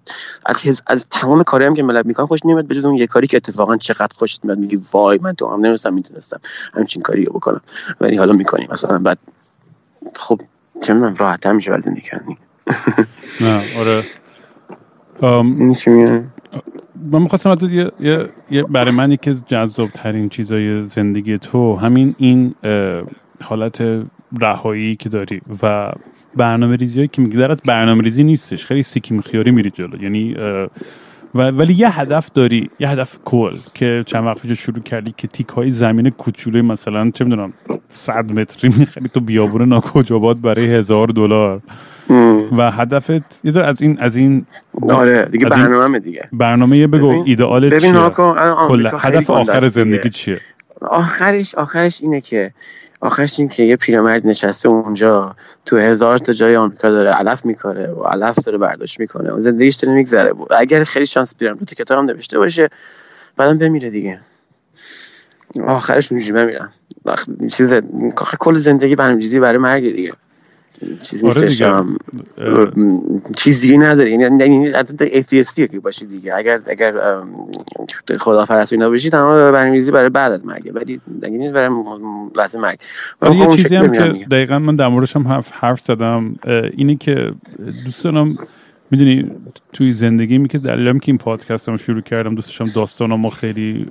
از. 0.47 0.82
از 0.86 1.07
تمام 1.11 1.43
کاری 1.43 1.64
هم 1.64 1.74
که 1.74 1.82
ملت 1.82 2.07
می‌کنن 2.07 2.26
خوش 2.26 2.40
نمیاد 2.45 2.64
به 2.64 2.74
جز 2.74 2.84
اون 2.84 2.95
یه 2.95 3.07
کاری 3.07 3.26
که 3.26 3.36
اتفاقا 3.36 3.76
چقدر 3.76 4.16
خوشت 4.16 4.45
میاد. 4.45 4.59
میگی 4.59 4.80
وای 4.93 5.18
من 5.22 5.32
تو 5.32 5.49
هم 5.49 5.66
نمیستم 5.66 5.95
می‌تونستم 5.95 6.40
همچین 6.74 7.03
کاری 7.03 7.24
رو 7.24 7.32
بکنم. 7.32 7.61
ولی 8.01 8.16
حالا 8.16 8.32
می‌کنی. 8.32 8.66
مثلا 8.85 8.99
بعد 8.99 9.18
خب 10.14 10.41
چه 10.83 10.95
می‌دونم 10.95 11.14
راحت‌تر 11.14 11.53
میشه 11.53 11.72
ولی 11.72 11.83
نه 13.41 13.61
آره. 13.78 14.03
این 15.22 15.72
چی 15.72 15.91
من 15.91 17.22
می‌خواستم 17.22 17.51
ازت 17.51 17.62
یه, 17.62 17.93
یه, 18.01 18.28
یه 18.51 18.62
برای 18.62 18.95
من 18.95 19.12
یکی 19.12 19.30
از 19.30 19.45
جذاب 19.47 19.89
ترین 19.89 20.28
چیزای 20.28 20.89
زندگی 20.89 21.39
تو 21.39 21.76
همین 21.76 22.14
این 22.18 22.55
حالت 23.43 24.05
رهایی 24.41 24.97
که 24.97 25.09
داری 25.09 25.41
و 25.62 25.93
برنامه 26.37 26.76
ریزی 26.76 27.09
که 27.09 27.22
میگذر 27.22 27.51
از 27.51 27.62
برنامه 27.64 28.03
ریزی 28.03 28.24
نیستش 28.24 28.66
خیلی 28.66 28.83
سیکیم 28.83 29.20
خیاری 29.20 29.51
میری 29.51 29.70
جلو. 29.70 30.03
یعنی 30.03 30.37
و 31.35 31.39
ولی 31.39 31.74
یه 31.74 32.01
هدف 32.01 32.28
داری 32.35 32.70
یه 32.80 32.89
هدف 32.89 33.18
کل 33.24 33.57
که 33.74 34.05
چند 34.07 34.24
وقت 34.26 34.39
پیش 34.47 34.61
شروع 34.61 34.80
کردی 34.83 35.14
که 35.16 35.28
تیک 35.28 35.49
های 35.49 35.70
زمین 35.70 36.11
کوچولوی 36.11 36.62
مثلا 36.62 37.11
چه 37.11 37.24
می‌دونم 37.24 37.53
صد 37.89 38.33
متری 38.33 38.74
می‌خری. 38.78 39.09
تو 39.09 39.20
بیابون 39.20 39.68
ناکجابات 39.68 40.37
برای 40.37 40.66
هزار 40.66 41.09
دلار. 41.09 41.61
و 42.57 42.70
هدفت 42.70 43.45
یه 43.45 43.53
ذره 43.53 43.66
از 43.66 43.83
این 43.83 43.99
از 44.01 44.16
این 44.16 44.47
آره 44.91 45.24
دیگه 45.24 45.47
برنامه 45.47 45.99
دیگه. 45.99 46.28
برنامه 46.33 46.87
بگو 46.87 47.09
ببین- 47.09 47.24
ایدئال 47.26 47.80
چیه؟ 47.80 47.93
هدف 48.99 49.30
آخر. 49.30 49.68
زندگی 49.68 50.11
چیه؟ 50.11 50.39
آخرش 50.80 51.55
آخرش 51.55 52.03
اینه 52.03 52.20
که 52.20 52.53
آخرش 53.03 53.38
این 53.38 53.48
که 53.48 53.62
یه 53.62 53.76
پیرمرد 53.76 54.26
نشسته 54.26 54.68
اونجا 54.68 55.36
تو 55.64 55.76
هزار 55.76 56.18
تا 56.18 56.32
جای 56.32 56.57
آمریکا 56.57 56.90
داره 56.90 57.11
علف 57.11 57.44
می‌کنه 57.44 57.88
و 57.88 58.03
علف 58.03 58.38
داره 58.38 58.59
برداشت 58.59 59.00
می‌کنه. 59.00 59.32
و 59.32 59.40
زندگیش 59.40 59.74
داره 59.74 59.94
میگذره. 59.94 60.32
بود 60.32 60.53
اگر 60.53 60.84
خیلی 60.84 61.07
شانس 61.07 61.34
دو 61.36 61.55
تا 61.55 61.74
کتاب 61.74 61.98
هم 61.98 62.05
نوشته 62.05 62.38
باشه 62.38 62.68
بعدم 63.36 63.59
بمیره 63.59 63.90
دیگه. 63.90 64.20
آخرش 65.66 66.12
اونجوری 66.12 66.32
بمیرم 66.32 66.70
چیز 67.50 67.74
کل 68.38 68.55
زندگی 68.55 68.96
برنامه‌ریزی 68.96 69.40
برای 69.40 69.59
مرگ 69.59 69.96
دیگه. 69.96 70.12
چیز 71.01 71.24
آره 71.24 71.49
دیگه. 71.49 71.85
چیز 73.37 73.61
دیگه 73.61 73.78
نداره. 73.78 74.11
یعنی 74.11 74.41
یعنی 74.41 74.68
حتی 74.68 75.05
ایتیستی 75.05 75.68
که 75.68 75.80
باشی 75.80 76.07
دیگه. 76.07 76.35
اگر 76.35 76.61
اگر 76.66 77.22
خدا 78.18 78.45
فرست 78.45 78.72
اینا 78.72 78.91
بشی 78.91 79.11
تمام 79.11 79.53
برنامه‌ریزی 79.53 79.91
برای 79.91 80.09
بعد 80.09 80.33
از 80.33 80.47
مرگ. 80.47 80.70
ولی 80.74 81.01
دیگه 81.22 81.39
نیست 81.39 81.53
برای 81.53 81.76
لحظه 82.37 82.59
مرگ. 82.59 82.78
ولی 83.22 83.37
یه 83.37 83.47
چیزی 83.47 83.76
هم 83.76 83.93
که 83.93 84.09
دیگه. 84.09 84.26
دقیقا 84.26 84.59
من 84.59 84.76
در 84.76 84.89
موردش 84.89 85.16
هم 85.16 85.28
حرف, 85.28 85.51
حرف 85.53 85.80
زدم 85.80 86.37
اینه 86.76 86.97
که 86.97 87.33
دوست 87.85 88.05
دارم 88.05 88.37
می‌دونی 88.91 89.30
توی 89.72 89.93
زندگی 89.93 90.39
می 90.39 90.49
که 90.49 90.59
دلیلم 90.59 90.99
که 90.99 91.12
این 91.12 91.18
پادکست 91.18 91.68
هم 91.68 91.76
شروع 91.76 92.01
کردم 92.01 92.35
دوست 92.35 92.49
داشتم 92.59 92.80
داستانامو 92.80 93.30
خیلی 93.30 93.87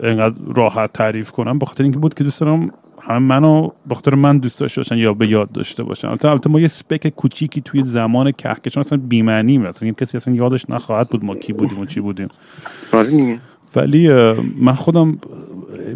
انقدر 0.00 0.34
راحت 0.54 0.92
تعریف 0.92 1.30
کنم 1.30 1.58
به 1.58 1.66
خاطر 1.66 1.82
اینکه 1.82 1.98
بود 1.98 2.14
که 2.14 2.24
دوست 2.24 2.40
دارم 2.40 2.70
هم 3.06 3.22
منو 3.22 3.68
به 3.88 3.94
خاطر 3.94 4.14
من 4.14 4.38
دوست 4.38 4.60
داشته 4.60 4.80
باشن 4.80 4.96
یا 4.96 5.14
به 5.14 5.28
یاد 5.28 5.52
داشته 5.52 5.82
باشن. 5.82 6.08
البته 6.08 6.50
ما 6.50 6.60
یه 6.60 6.68
سپک 6.68 7.08
کوچیکی 7.08 7.60
توی 7.60 7.82
زمان 7.82 8.32
کهکشان 8.32 8.80
اصلا 8.80 8.98
بی‌معنی 9.08 9.58
مثلا 9.58 9.90
کسی 9.90 10.16
اصلا 10.16 10.34
یادش 10.34 10.70
نخواهد 10.70 11.08
بود 11.08 11.24
ما 11.24 11.34
کی 11.34 11.52
بودیم 11.52 11.78
و 11.78 11.86
چی 11.86 12.00
بودیم. 12.00 12.28
آره 12.92 13.38
ولی 13.76 14.08
من 14.60 14.72
خودم 14.72 15.18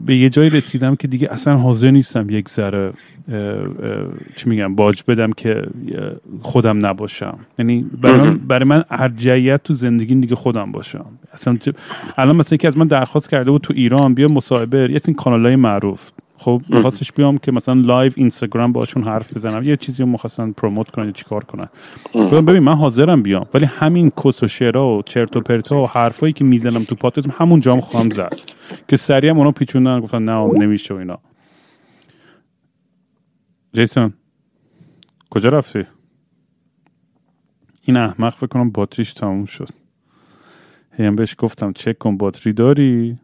به 0.07 0.17
یه 0.17 0.29
جایی 0.29 0.51
رسیدم 0.51 0.97
که 0.97 1.09
دیگه 1.09 1.29
اصلا 1.33 1.57
حاضر 1.57 1.91
نیستم 1.91 2.27
یک 2.31 2.49
ذره 2.49 2.93
چی 4.37 4.49
میگم 4.51 4.75
باج 4.75 5.03
بدم 5.09 5.33
که 5.33 5.63
خودم 6.41 6.87
نباشم. 6.87 7.39
یعنی 7.59 7.87
برای 8.03 8.21
من, 8.21 8.39
برای 8.39 8.65
من 8.65 8.85
ارجعیت 8.91 9.63
تو 9.63 9.73
زندگی 9.73 10.15
دیگه 10.15 10.35
خودم 10.35 10.73
باشم. 10.73 11.05
اصلا 11.33 11.59
الان 12.17 12.37
مثلا 12.37 12.55
یکی 12.55 12.67
از 12.67 12.79
من 12.79 12.87
درخواست 12.87 13.31
کرده 13.31 13.51
بود 13.51 13.61
تو 13.61 13.75
ایران 13.77 14.15
بیا 14.15 14.29
مصاحبه 14.29 14.79
یه 14.79 15.01
این 15.07 15.17
کانال 15.17 15.47
های 15.47 15.57
معروف. 15.57 16.11
خب 16.39 16.63
میخواستش 16.69 17.13
بیام 17.13 17.39
که 17.39 17.53
مثلا 17.53 17.75
live 17.75 18.13
اینستاگرام 18.17 18.73
باشون 18.73 19.05
حرف 19.05 19.37
بزنم. 19.37 19.63
یه 19.63 19.77
چیزی 19.77 20.03
رو 20.03 20.09
می‌خواستن 20.09 20.53
promote 20.53 20.91
کنن 20.91 21.05
یا 21.05 21.13
چیکار 21.13 21.45
کنن. 21.45 21.69
گفتم 22.15 22.45
ببین 22.45 22.63
من 22.63 22.75
حاضرم 22.75 23.23
بیام. 23.23 23.47
ولی 23.55 23.65
همین 23.65 24.11
کس 24.25 24.43
و 24.43 24.49
شعرها 24.49 24.99
و 24.99 25.03
چرت 25.03 25.37
و 25.37 25.41
پرتا 25.41 25.83
و 25.83 25.87
حرفایی 25.87 26.33
که 26.33 26.45
می‌زنم 26.45 26.85
تو 26.85 26.95
پادکست 26.95 27.31
همون 27.31 27.61
جام 27.61 27.81
خواهم 27.81 28.11
زد. 28.11 28.41
که 28.89 28.97
سریع 28.97 29.31
هم 29.31 29.39
اونا 29.39 29.51
پیچوندن 29.51 30.01
گفتن 30.01 30.23
نه 30.23 30.53
نمیشه 30.59 30.95
و 30.95 30.97
اینا. 30.97 31.19
جیسون 33.73 34.13
کجا 35.31 35.49
رفتی؟ 35.49 35.85
این 37.83 37.97
احمق 37.97 38.35
فکر 38.35 38.47
کنم 38.47 38.71
باتریش 38.71 39.13
تموم 39.13 39.45
شد. 39.45 39.69
هیم 40.93 41.17
بهش 41.17 41.35
گفتم 41.39 41.73
چک 41.73 41.99
کن 41.99 42.17
باتری 42.17 42.53
داری؟ 42.53 43.19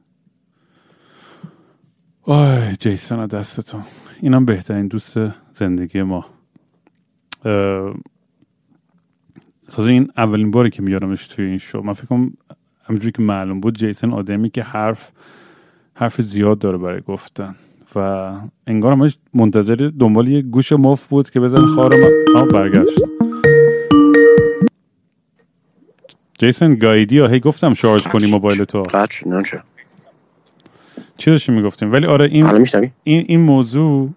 آی 2.26 2.76
جیسون 2.76 3.18
از 3.18 3.28
دستتون. 3.28 3.82
اینم 4.20 4.44
بهترین 4.44 4.88
دوست 4.88 5.14
زندگی 5.52 6.02
ما. 6.02 6.26
اه، 7.44 7.94
تازه 9.70 9.90
این 9.90 10.10
اولین 10.16 10.50
باری 10.50 10.70
که 10.70 10.82
میارمش 10.82 11.26
توی 11.26 11.44
این 11.44 11.58
شو. 11.58 11.82
من 11.82 11.92
فکر 11.92 12.28
همجوری 12.84 13.12
که 13.12 13.22
معلوم 13.22 13.60
بود 13.60 13.78
جیسن 13.78 14.12
آدمی 14.12 14.50
که 14.50 14.62
حرف 14.62 15.12
حرف 15.94 16.20
زیاد 16.20 16.58
داره 16.58 16.78
برای 16.78 17.00
گفتن. 17.00 17.54
و 17.94 18.32
انگار 18.66 18.92
همش 18.92 19.18
منتظر 19.34 19.90
دنبال 19.98 20.28
یه 20.28 20.42
گوش 20.42 20.72
مف 20.72 21.06
بود 21.06 21.30
که 21.30 21.40
بزن 21.40 21.66
خار 21.66 21.94
من 22.34 22.48
برگشت. 22.48 22.98
جیسن 26.38 26.74
گایدی 26.74 27.20
هی 27.20 27.40
گفتم 27.40 27.74
شارژ 27.74 28.06
کنی 28.06 28.30
موبایل 28.30 28.64
تو؟ 28.64 28.82
قطع 28.82 29.44
شد 29.44 29.73
چی 31.16 31.30
داشتیم 31.30 31.54
می‌گفتیم؟ 31.54 31.92
ولی 31.92 32.06
آره 32.06 32.24
این 32.24 32.46
این 33.04 33.24
این 33.28 33.40
موضوع 33.40 34.10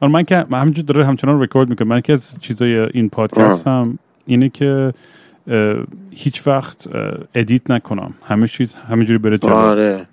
آره 0.00 0.12
من 0.12 0.22
که 0.22 0.44
من 0.50 0.60
همینجور 0.60 0.84
داره 0.84 1.06
همچنان 1.06 1.42
رکورد 1.42 1.68
می‌کنم 1.68 1.88
من 1.88 2.00
که 2.00 2.12
از 2.12 2.40
چیزای 2.40 2.78
این 2.78 3.08
پادکست 3.08 3.66
هم 3.66 3.98
اینه 4.26 4.48
که 4.48 4.92
هیچ 6.10 6.46
وقت 6.46 6.88
edit 7.34 7.70
نکنم. 7.70 8.14
همه 8.22 8.48
چیز 8.48 8.74
همینجوری 8.74 9.18
بره 9.18 9.38
جلو. 9.38 9.52
آره. 9.52 10.06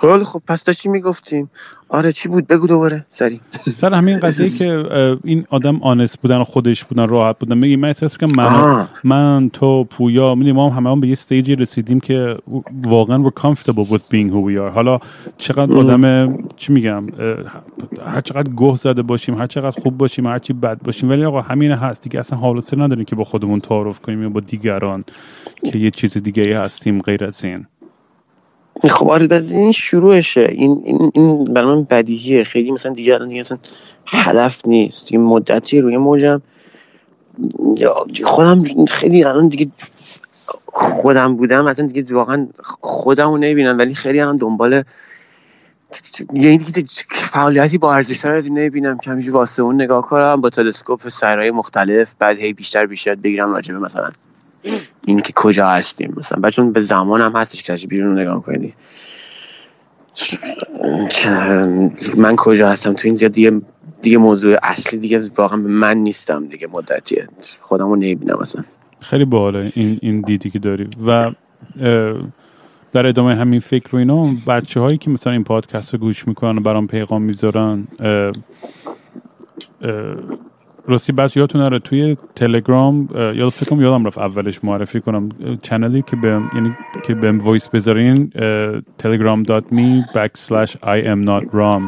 خیلی 0.00 0.24
خب 0.24 0.42
پس 0.46 0.64
داشتی 0.64 0.88
می‌گفتیم؟ 0.88 1.50
آره 1.88 2.12
چی 2.12 2.28
بود؟ 2.28 2.46
بگو 2.46 2.66
دوباره 2.66 3.06
سری. 3.08 3.40
سر 3.76 3.94
همین 3.94 4.20
قضیه 4.20 4.50
که 4.50 4.84
این 5.24 5.46
آدم 5.50 5.82
honest 5.82 6.20
بودن 6.20 6.36
و 6.36 6.44
خودش 6.44 6.84
بودن 6.84 7.08
راحت 7.08 7.38
بودن 7.38 7.58
میگی 7.58 7.76
من 7.76 7.88
احساس 7.88 8.22
می‌کنم 8.22 8.44
من 8.44 8.52
آه. 8.54 8.88
من 9.04 9.50
تو 9.52 9.84
پویا 9.84 10.34
می‌دونی 10.34 10.52
ما 10.52 10.70
هم 10.70 10.76
همه 10.76 10.90
هم 10.90 11.00
به 11.00 11.06
یه 11.06 11.12
stage 11.12 11.47
ی 11.47 11.54
رسیدیم 11.54 12.00
که 12.00 12.36
واقعا 12.82 13.30
we're 13.30 13.40
comfortable 13.40 13.84
with 13.92 14.02
being 14.12 14.30
who 14.30 14.40
we 14.48 14.56
are. 14.56 14.74
حالا 14.74 14.98
چقدر 15.38 15.74
آدم 15.74 16.34
چی 16.56 16.72
میگم؟ 16.72 17.06
هر 18.06 18.20
چقدر 18.20 18.50
گه 18.56 18.76
زده 18.76 19.02
باشیم 19.02 19.38
هر 19.38 19.46
چقدر 19.46 19.80
خوب 19.80 19.98
باشیم 19.98 20.26
هر 20.26 20.38
چی 20.38 20.52
بد 20.52 20.78
باشیم 20.82 21.08
ولی 21.10 21.24
آقا 21.24 21.40
همین 21.40 21.72
هست. 21.72 22.02
دیگه 22.02 22.18
اصلا 22.18 22.38
حال 22.38 22.54
حوصله 22.54 22.82
نداریم 22.82 23.04
که 23.04 23.16
با 23.16 23.24
خودمون 23.24 23.60
تعارف 23.60 24.00
کنیم 24.00 24.22
یا 24.22 24.28
با 24.28 24.40
دیگران 24.40 25.02
که 25.72 25.78
یه 25.78 25.90
چیز 25.90 26.18
دیگه 26.18 26.60
هستیم 26.60 27.02
غیر 27.02 27.24
از 27.24 27.44
این. 27.44 27.66
خب 28.82 29.08
آره 29.08 29.42
این 29.50 29.72
شروعشه. 29.72 30.48
این 30.52 30.82
این 30.84 31.10
این 31.14 31.44
برای 31.44 31.76
من 31.76 31.84
بدیهیه. 31.84 32.44
خیلی 32.44 32.70
مثلا 32.70 32.92
دیگه 32.92 33.14
الان 33.14 33.28
دیگه 33.28 33.40
مثلا 33.40 33.58
هدف 34.06 34.66
نیست. 34.66 35.06
این 35.10 35.20
مدتی 35.20 35.80
روی 35.80 35.96
موجم. 35.96 36.42
خودم 38.24 38.84
خیلی 38.84 39.24
الان 39.24 39.48
دیگه 39.48 39.70
خودم 40.66 41.36
بودم. 41.36 41.66
اصلا 41.66 41.86
دیگه 41.86 42.14
واقعا 42.14 42.48
خودم 42.80 43.30
رو 43.30 43.36
نمی‌بینم. 43.36 43.78
ولی 43.78 43.94
خیلی 43.94 44.20
الان 44.20 44.36
دنبال 44.36 44.82
یعنی 46.32 46.58
دیگه 46.58 46.88
فعالیتی 47.08 47.78
با 47.78 47.94
ارزش 47.94 48.24
رو 48.24 48.42
نمی‌بینم. 48.42 48.98
که 48.98 49.10
همینجور 49.10 49.34
واسه 49.34 49.62
اون 49.62 49.82
نگاه 49.82 50.02
کنم 50.02 50.40
با 50.40 50.50
تلسکوپ 50.50 51.08
سرهای 51.08 51.50
مختلف 51.50 52.14
بعد 52.18 52.38
هی 52.38 52.52
بیشتر 52.52 52.86
بیشتر 52.86 53.14
بگیرم 53.14 53.52
راجبه 53.52 53.78
مثلا 53.78 54.08
این 55.06 55.20
که 55.20 55.32
کجا 55.36 55.68
هستیم 55.68 56.14
مثلا. 56.16 56.40
بعد 56.40 56.52
چون 56.52 56.72
به 56.72 56.80
زمان 56.80 57.20
هم 57.20 57.32
هستش 57.36 57.62
که 57.62 57.86
بیرون 57.86 58.16
رو 58.16 58.22
نگاه 58.22 58.42
کنی. 58.42 58.74
من 62.16 62.36
کجا 62.36 62.68
هستم؟ 62.68 62.92
تو 62.92 63.08
این 63.08 63.14
زیاد 63.14 63.32
دیگه 63.32 63.60
دیگه 64.02 64.18
موضوع 64.18 64.56
اصلی 64.62 64.98
دیگه 64.98 65.30
واقعا 65.36 65.62
به 65.62 65.68
من 65.68 65.96
نیستم 65.96 66.46
دیگه 66.46 66.66
مدتیه 66.72 67.28
خودم 67.60 67.88
رو 67.88 67.96
نمی‌بینم 67.96 68.38
مثلا 68.40 68.64
خیلی 69.00 69.24
باحاله 69.24 69.72
این 69.74 69.98
این 70.02 70.20
دیدی 70.20 70.50
که 70.50 70.58
داری. 70.58 70.88
و 71.06 71.30
در 72.92 73.06
ادامه 73.06 73.34
همین 73.36 73.60
فکر 73.60 73.96
و 73.96 73.98
اینا 73.98 74.26
بچه 74.46 74.80
هایی 74.80 74.98
که 74.98 75.10
مثلا 75.10 75.32
این 75.32 75.44
پادکست 75.44 75.94
رو 75.94 76.00
گوش 76.00 76.28
می‌کنن 76.28 76.58
و 76.58 76.60
برام 76.60 76.86
پیغام 76.86 77.22
می‌ذارن 77.22 77.88
راستی 80.88 81.12
بچه 81.12 81.40
یادتون 81.40 81.60
نره 81.60 81.78
توی 81.78 82.16
تلگرام 82.34 83.08
یاد 83.14 83.48
فکر 83.48 83.76
یادم 83.76 84.06
رفت 84.06 84.18
اولش 84.18 84.64
معرفی 84.64 85.00
کنم 85.00 85.28
چنلی 85.62 86.02
که 86.02 86.16
بهم 86.16 86.50
یعنی 86.54 86.76
که 87.02 87.14
بهم 87.14 87.38
وایس 87.38 87.68
بذارین 87.68 88.30
telegram.me 89.02 90.14
backslash 90.14 90.70
I 90.82 91.06
am 91.06 91.28
not 91.28 91.44
rom 91.52 91.82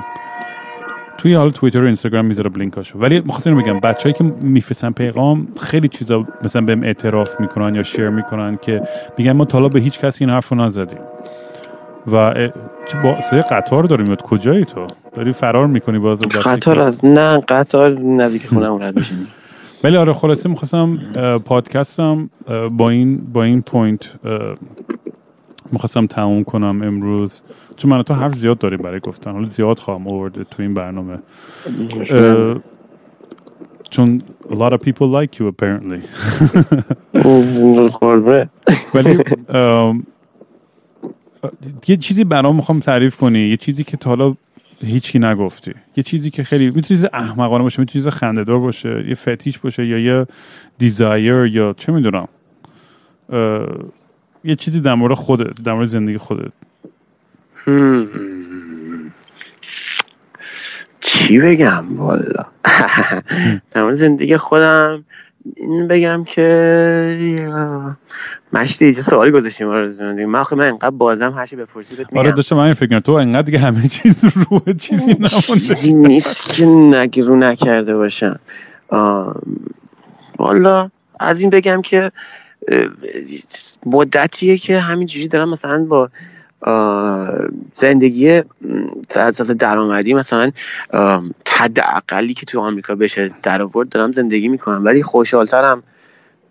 توی 1.18 1.34
حال 1.34 1.50
توییتر 1.50 1.82
و 1.82 1.86
اینستاگرام 1.86 2.24
می‌ذارم 2.24 2.52
لینکاشو 2.52 2.98
ولی 2.98 3.20
می‌خواستم 3.20 3.56
میگم 3.56 3.80
بچه‌ای 3.80 4.12
که 4.12 4.24
میفرستن 4.24 4.90
پیغام 4.90 5.48
خیلی 5.60 5.88
چیزا 5.88 6.26
مثلا 6.44 6.62
بهم 6.62 6.82
اعتراف 6.82 7.40
می‌کنن 7.40 7.74
یا 7.74 7.82
شیر 7.82 8.08
می‌کنن 8.08 8.58
که 8.62 8.82
میگن 9.18 9.32
ما 9.32 9.46
حالا 9.52 9.68
به 9.68 9.80
هیچ 9.80 10.00
کسی 10.00 10.24
این 10.24 10.34
حرفو 10.34 10.54
نزدیم. 10.54 10.98
و 12.12 12.48
با 13.04 13.20
صدای 13.20 13.42
قطار 13.42 13.84
داریم 13.84 14.06
میاد. 14.06 14.22
کجایی 14.22 14.64
تو؟ 14.64 14.86
داری 15.14 15.32
فرار 15.32 15.66
می‌کنی 15.66 15.98
باز 15.98 16.22
قطار؟ 16.22 16.80
از 16.80 17.04
نه 17.04 17.38
قطار 17.38 17.90
نزدیک 17.90 18.46
خونم 18.46 18.82
رد 18.82 18.96
میشیم 18.96 19.26
ولی 19.84 19.96
آره 19.96 20.12
خلاصه 20.12 20.48
می‌خواستم 20.48 20.98
پادکستم 21.44 22.30
با 22.70 22.90
این 22.90 23.16
با 23.32 23.42
این 23.42 23.62
پوینت 23.62 24.12
می‌خواستم 25.72 26.06
تموم 26.06 26.44
کنم 26.44 26.82
امروز. 26.82 27.40
چون 27.76 27.90
من 27.90 28.02
تو 28.02 28.14
حرف 28.14 28.34
زیاد 28.34 28.58
داریم 28.58 28.78
برای 28.78 29.00
گفتن. 29.00 29.32
حالا 29.32 29.46
زیاد 29.46 29.78
خواهم 29.78 30.08
آورده 30.08 30.44
تو 30.44 30.62
این 30.62 30.74
برنامه. 30.74 31.18
چون 33.90 34.22
a 34.50 34.54
lot 34.54 34.72
of 34.72 34.78
people 34.78 35.06
like 35.06 35.38
you 35.38 35.44
apparently. 35.52 36.00
ولی 38.94 39.18
یه 41.88 41.96
چیزی 41.96 42.24
برام 42.24 42.56
می‌خوام 42.56 42.80
تعریف 42.80 43.16
کنی. 43.16 43.38
یه 43.38 43.56
چیزی 43.56 43.84
که 43.84 43.96
تا 43.96 44.10
حالا 44.10 44.34
هیچی 44.80 45.18
نگفتی. 45.18 45.74
یه 45.96 46.02
چیزی 46.02 46.30
که 46.30 46.44
خیلی 46.44 46.66
می‌تونه 46.66 46.82
چیز 46.82 47.06
احمقانه 47.12 47.62
باشه 47.62 47.80
می‌تونه 47.80 47.92
چیز 47.92 48.08
خندهدار 48.08 48.58
باشه 48.58 49.04
یه 49.08 49.14
فتیش 49.14 49.58
باشه 49.58 49.86
یا 49.86 49.98
یه 49.98 50.26
دیزایر 50.78 51.46
یا 51.46 51.74
چه 51.78 51.92
می‌دونم. 51.92 52.28
یه 54.44 54.54
چیزی 54.56 54.80
در 54.80 54.94
مورد 54.94 55.14
خودت 55.14 55.62
در 55.62 55.72
مورد 55.72 55.86
زندگی 55.86 56.18
خودت. 56.18 56.52
چی 61.00 61.38
بگم؟ 61.38 61.96
والا. 61.96 62.46
در 63.70 63.82
مورد 63.82 63.94
زندگی 63.94 64.36
خودم 64.36 65.04
این 65.56 65.88
بگم 65.88 66.24
که 66.24 67.36
مشتی 68.52 68.94
چه 68.94 69.02
سوالی 69.02 69.30
گذاشتیم 69.30 69.68
آره 69.68 69.88
زندگی 69.88 70.26
من 70.26 70.38
آخه 70.38 70.56
من 70.56 70.68
انقدر 70.68 70.90
بازم 70.90 71.32
هرچی 71.32 71.56
بپرسی 71.56 71.96
بهت 71.96 72.06
آره 72.12 72.22
میگم. 72.22 72.36
داشتم 72.36 72.58
همین 72.58 72.74
فکر 72.74 72.86
کنم. 72.86 73.00
تو 73.00 73.12
انقدر 73.12 73.42
دیگه 73.42 73.58
همه 73.58 73.88
چیز 73.88 74.14
روح 74.24 74.72
چیزی 74.78 75.06
نمونده. 75.06 75.28
چیزی 75.28 75.92
نیست 75.92 76.54
که 76.54 76.66
نگی 76.66 77.22
رو 77.22 77.36
نکرده 77.36 77.96
باشم. 77.96 78.38
والا 80.38 80.90
از 81.20 81.40
این 81.40 81.50
بگم 81.50 81.82
که 81.82 82.12
مدتیه 83.86 84.58
که 84.58 84.80
همینجوری 84.80 85.28
دارم 85.28 85.50
مثلا 85.50 85.84
با 85.84 86.10
زندگی 87.74 88.42
از 89.16 89.50
درآمدی 89.50 90.14
مثلا 90.14 90.52
آم، 90.92 91.34
حداقلی 91.48 92.34
که 92.34 92.46
تو 92.46 92.60
آمریکا 92.60 92.94
بشه 92.94 93.34
در 93.42 93.62
آورد 93.62 93.88
دارم 93.88 94.12
زندگی 94.12 94.48
می‌کنم. 94.48 94.84
ولی 94.84 95.02
خوشحالترم 95.02 95.82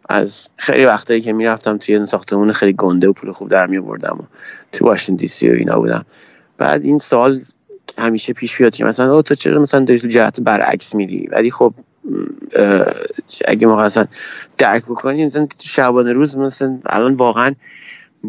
از 0.10 0.48
خیلی 0.58 0.86
وقتایی 0.86 1.22
که 1.22 1.34
می‌رفتم 1.34 1.78
توی 1.78 1.96
این 1.96 2.06
ساختمون 2.06 2.52
خیلی 2.52 2.74
گنده 2.74 3.08
و 3.08 3.14
پول 3.14 3.32
خوب 3.32 3.50
در 3.50 3.68
میآوردم 3.68 4.18
و 4.20 4.24
تو 4.72 4.86
واشنگتن 4.86 5.16
دی 5.16 5.28
سی 5.28 5.50
و 5.50 5.54
اینا 5.54 5.80
بودم. 5.80 6.06
بعد 6.58 6.86
این 6.86 7.00
سال 7.00 7.42
همیشه 7.98 8.34
پیش 8.34 8.58
بیاد 8.58 8.76
که 8.76 8.86
مثلا 8.86 9.22
تو 9.22 9.36
چرا 9.36 9.62
مثلا 9.62 9.86
داری 9.86 10.00
تو 10.00 10.08
جهت 10.08 10.40
برعکس 10.40 10.96
میری؟ 10.96 11.28
ولی 11.32 11.52
خب 11.52 11.74
اگه 13.46 13.68
موقع 13.68 13.84
اصلا 13.84 14.06
درک 14.58 14.84
بکنی 14.84 15.26
مثلا 15.26 15.48
شبانه 15.60 16.14
روز 16.14 16.38
مثلا 16.38 16.80
الان 16.86 17.14
واقعا 17.14 17.56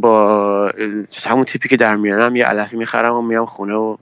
با 0.01 0.73
همون 1.27 1.45
تیپی 1.45 1.69
که 1.69 1.77
در 1.77 1.97
میارم 1.97 2.37
یه 2.37 2.45
علفی 2.45 2.77
می‌خرم 2.77 3.15
و 3.15 3.23
میام 3.23 3.47
خونه 3.47 3.75
و 3.75 3.97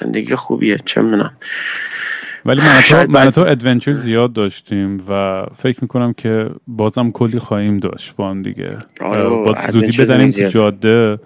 زندگی 0.00 0.34
خوبیه 0.34 0.78
چه 0.84 1.02
می‌دونم. 1.02 1.32
ولی 2.46 2.60
من 2.60 2.80
تو 2.80 3.06
من 3.08 3.30
تو 3.30 3.40
ادونچر 3.40 3.92
زیاد 3.92 4.32
داشتیم 4.32 5.02
و 5.08 5.44
فکر 5.56 5.78
می‌کنم 5.82 6.12
که 6.12 6.50
بازم 6.66 7.10
کلی 7.10 7.38
خواهیم 7.38 7.78
داشت 7.78 8.16
با 8.16 8.30
هم 8.30 8.42
دیگه. 8.42 8.78
آره 9.00 9.28
با 9.28 9.56
زودی 9.68 10.02
بزنیم 10.02 10.30
تو. 10.30 10.48
جاده 10.48 11.18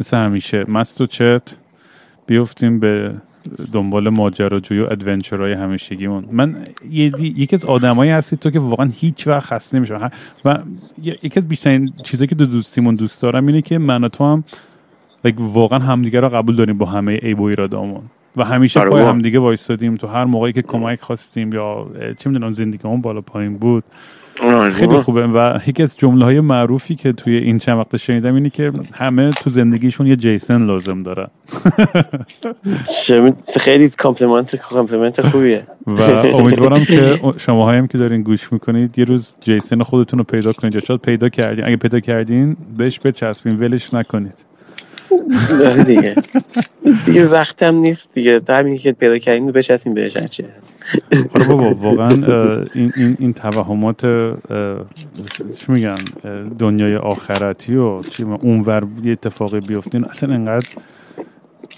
مثل 0.00 0.16
همیشه. 0.16 0.64
مست 0.68 1.00
و 1.00 1.06
چت. 1.06 1.56
بیفتیم 2.26 2.80
به 2.80 3.14
دنبال 3.72 4.08
ماجراجویی 4.08 4.80
و 4.80 4.86
ادونچرهای 4.90 5.52
همیشگیمون. 5.52 6.24
من 6.32 6.64
یکی 6.90 7.56
از 7.56 7.64
آدمایی 7.64 8.10
هستی 8.10 8.36
تو 8.36 8.50
که 8.50 8.60
واقعا 8.60 8.90
هیچ 8.96 9.26
وقت 9.26 9.46
خسته 9.46 9.76
نمیشم. 9.76 10.10
و 10.44 10.58
یکی 11.02 11.40
از 11.40 11.48
بیشترین 11.48 11.92
چیزایی 12.04 12.28
که 12.28 12.34
دو 12.34 12.46
دوستیمون 12.46 12.94
دوست 12.94 13.22
دارم 13.22 13.46
اینه 13.46 13.62
که 13.62 13.78
من 13.78 14.04
و 14.04 14.08
تو 14.08 14.24
هم 14.24 14.44
like, 15.26 15.34
واقعا 15.38 15.78
همدیگه 15.78 16.20
رو 16.20 16.28
قبول 16.28 16.56
داریم 16.56 16.78
با 16.78 16.86
همه 16.86 17.16
عیب 17.16 17.40
و 17.40 17.44
ایرادامون. 17.44 18.02
و 18.36 18.44
همیشه 18.44 18.80
پای. 18.80 19.02
همدیگه 19.02 19.38
وایستادیم 19.38 19.94
تو 19.94 20.06
هر 20.06 20.24
موقعی 20.24 20.52
که 20.52 20.62
کمک 20.62 21.00
خواستیم 21.00 21.52
یا 21.52 21.90
چه 22.18 22.30
می‌دونم 22.30 22.52
زندگیمون 22.52 23.00
بالا 23.00 23.20
پایین 23.20 23.58
بود. 23.58 23.84
خیلی. 24.72 24.98
خوبه 24.98 25.26
و 25.26 25.58
یکی 25.66 25.82
از 25.82 25.96
جمله 25.96 26.24
های 26.24 26.40
معروفی 26.40 26.94
که 26.94 27.12
توی 27.12 27.36
این 27.36 27.58
چند 27.58 27.78
وقت 27.78 27.96
شنیدم 27.96 28.34
اینه 28.34 28.50
که 28.50 28.72
همه 28.94 29.30
تو 29.30 29.50
زندگیشون 29.50 30.06
یه 30.06 30.16
جیسن 30.16 30.66
لازم 30.66 31.02
دارن 31.02 31.26
خیلی 33.60 33.88
compliment 33.88 34.56
compliment 34.56 35.28
خوبیه. 35.28 35.66
و 35.86 36.02
امیدوارم 36.02 36.84
که 36.84 37.20
شما 37.36 37.70
هم 37.70 37.86
که 37.86 37.98
دارین 37.98 38.22
گوش 38.22 38.52
می‌کنید 38.52 38.98
یه 38.98 39.04
روز 39.04 39.34
جیسن 39.40 39.82
خودتون 39.82 40.18
رو 40.18 40.24
پیدا 40.24 40.52
کنید. 40.52 40.74
یا 40.74 40.80
شاید 40.80 41.00
پیدا 41.00 41.28
کردین 41.28 41.64
اگه 41.66 41.76
پیدا 41.76 42.00
کردین 42.00 42.56
بهش 42.76 43.00
بچسبین 43.04 43.56
ولش 43.56 43.94
نکنید. 43.94 44.55
آره 45.66 45.84
دیگه. 45.84 46.14
دیگه 47.06 47.26
وقتم 47.26 47.74
نیست 47.74 48.10
دیگه. 48.14 48.40
همینی 48.48 48.78
که 48.78 48.92
پیدا 48.92 49.18
کردیم 49.18 49.46
بچسبیم 49.46 49.94
بهش 49.94 50.16
هرچی 50.16 50.44
هست 50.58 50.76
آره 51.34 51.46
بابا 51.46 51.74
واقعا 51.74 52.08
این 52.74 52.92
این 52.96 53.16
این 53.20 53.32
توهمات 53.32 54.06
چی 55.58 55.72
میگن؟ 55.72 55.96
دنیای 56.58 56.96
آخرتی 56.96 57.76
و 57.76 58.02
چی 58.02 58.22
اونور 58.22 58.86
یه 59.04 59.12
اتفاقی 59.12 59.60
بیفتین 59.60 60.04
اصلا 60.04 60.34
انقدر 60.34 60.66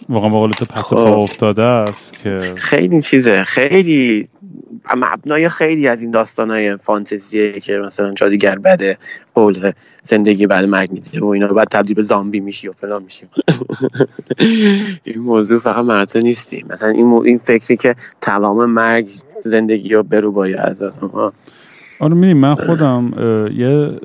واقعا 0.09 0.31
با 0.31 0.49
تو 0.49 0.65
پس 0.65 0.91
پا 0.93 1.07
خب. 1.07 1.19
افتاده 1.19 1.63
است 1.63 2.19
که 2.23 2.39
خیلی 2.57 3.03
چیزه. 3.03 3.45
خیلی 3.45 4.29
مبنای 4.97 5.49
خیلی 5.49 5.89
از 5.89 6.03
این 6.03 6.11
داستان 6.11 6.51
های 6.51 6.77
فانتزیه 6.77 7.61
که 7.61 7.73
مثلا 7.73 8.13
جادیگر 8.15 8.59
بده 8.59 8.99
قول 9.35 9.73
زندگی 10.03 10.47
بعد 10.47 10.65
مرگ 10.65 10.93
میده 10.93 11.21
و 11.21 11.27
اینا 11.27 11.47
بعد 11.47 11.69
تبدیل 11.69 11.95
به 11.95 12.03
زامبی 12.03 12.41
میشی 12.41 12.69
و 12.69 12.73
فلان 12.73 13.03
میشی. 13.03 13.27
این 15.05 15.19
موضوع 15.19 15.59
فقط 15.59 15.85
مرتب 15.85 16.21
نیستی 16.21 16.65
مثلا 16.71 16.89
این, 16.89 17.07
این 17.25 17.39
فکری 17.39 17.77
که 17.77 17.95
تمام 18.21 18.71
مرگ 18.71 19.09
زندگی 19.41 19.89
رو 19.89 20.03
برو 20.03 20.33
باید 20.33 20.61
از 20.61 20.83
آره 22.01 22.15
میدیم 22.15 22.37
من 22.37 22.55
خودم 22.55 23.13
یه 23.55 23.99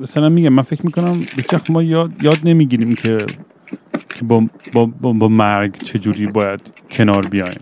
مثلا 0.00 0.28
میگم 0.28 0.48
من 0.48 0.62
فکر 0.62 0.86
می‌کنم 0.86 1.14
بیچخ 1.36 1.70
ما 1.70 1.82
یاد, 1.82 2.10
یاد 2.22 2.38
نمی‌گیریم 2.44 2.94
که 2.94 3.18
که 4.08 4.24
با, 4.24 4.46
با, 4.72 4.86
با, 4.86 5.12
با 5.12 5.28
مرگ 5.28 5.74
چجوری 5.76 6.26
باید 6.26 6.60
کنار 6.90 7.26
بیایم؟ 7.26 7.60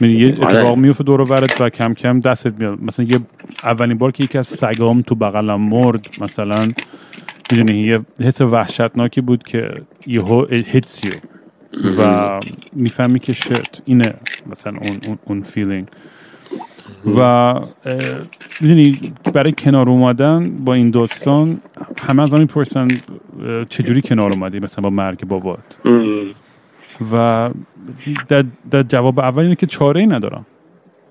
یه 0.00 0.26
آره. 0.26 0.56
اتفاق 0.56 0.76
میفته 0.76 1.04
دور 1.04 1.20
ورت 1.20 1.52
و 1.60 1.68
کم 1.68 1.94
کم 1.94 2.20
دستت 2.20 2.54
میاد. 2.58 2.78
مثلا 2.82 3.06
یه 3.06 3.20
اولین 3.64 3.98
بار 3.98 4.12
که 4.12 4.24
یکی 4.24 4.38
از 4.38 4.46
سگام 4.46 5.02
تو 5.02 5.14
بغلم 5.14 5.60
مرد 5.60 6.08
مثلا 6.20 6.68
می‌دونی 7.52 7.80
یه 7.80 8.00
حس 8.20 8.40
وحشتناکی 8.40 9.20
بود 9.20 9.42
که 9.42 9.82
یهو 10.06 10.46
hits 10.46 11.02
و 11.98 12.40
می‌فهمی 12.72 13.18
که 13.18 13.32
shit 13.32 13.82
اینه 13.84 14.14
مثلا 14.46 14.72
اون 14.82 14.96
اون, 15.06 15.18
اون 15.24 15.42
feeling 15.42 15.88
و 17.16 17.54
می‌دونی 18.60 18.98
برای 19.34 19.52
کنار 19.52 19.90
اومدن 19.90 20.56
با 20.56 20.74
این 20.74 20.90
داستان 20.90 21.58
همه 22.02 22.22
از 22.22 22.34
می‌پرسن 22.34 22.88
چجوری 23.68 24.02
کنار 24.02 24.32
اومدی؟ 24.32 24.60
مثلا 24.60 24.82
با 24.82 24.90
مرگ 24.90 25.24
بابات. 25.24 25.58
و 27.12 27.50
در, 28.28 28.44
در 28.70 28.82
جواب 28.82 29.20
اول 29.20 29.42
اینه 29.42 29.56
که 29.56 29.66
چاره 29.66 30.00
ای 30.00 30.06
ندارم. 30.06 30.46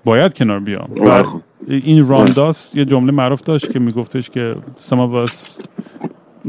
باید 0.04 0.34
کنار 0.34 0.60
بیام. 0.60 0.90
و 1.00 1.24
این 1.68 2.08
رانداس 2.08 2.74
یه 2.74 2.84
جمله 2.84 3.12
معروف 3.12 3.40
داشت 3.40 3.72
که 3.72 3.78
میگفتش 3.78 4.30
که 4.30 4.56
some 4.78 5.08
of 5.08 5.28
us 5.28 5.62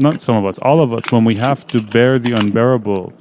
not 0.00 0.20
some 0.20 0.36
of 0.40 0.54
us 0.54 0.58
all 0.58 0.80
of 0.80 0.92
us 0.92 1.12
when 1.12 1.24
we 1.24 1.34
have 1.34 1.66
to 1.66 1.78
bear 1.80 2.18
the 2.18 2.32
unbearable 2.40 3.12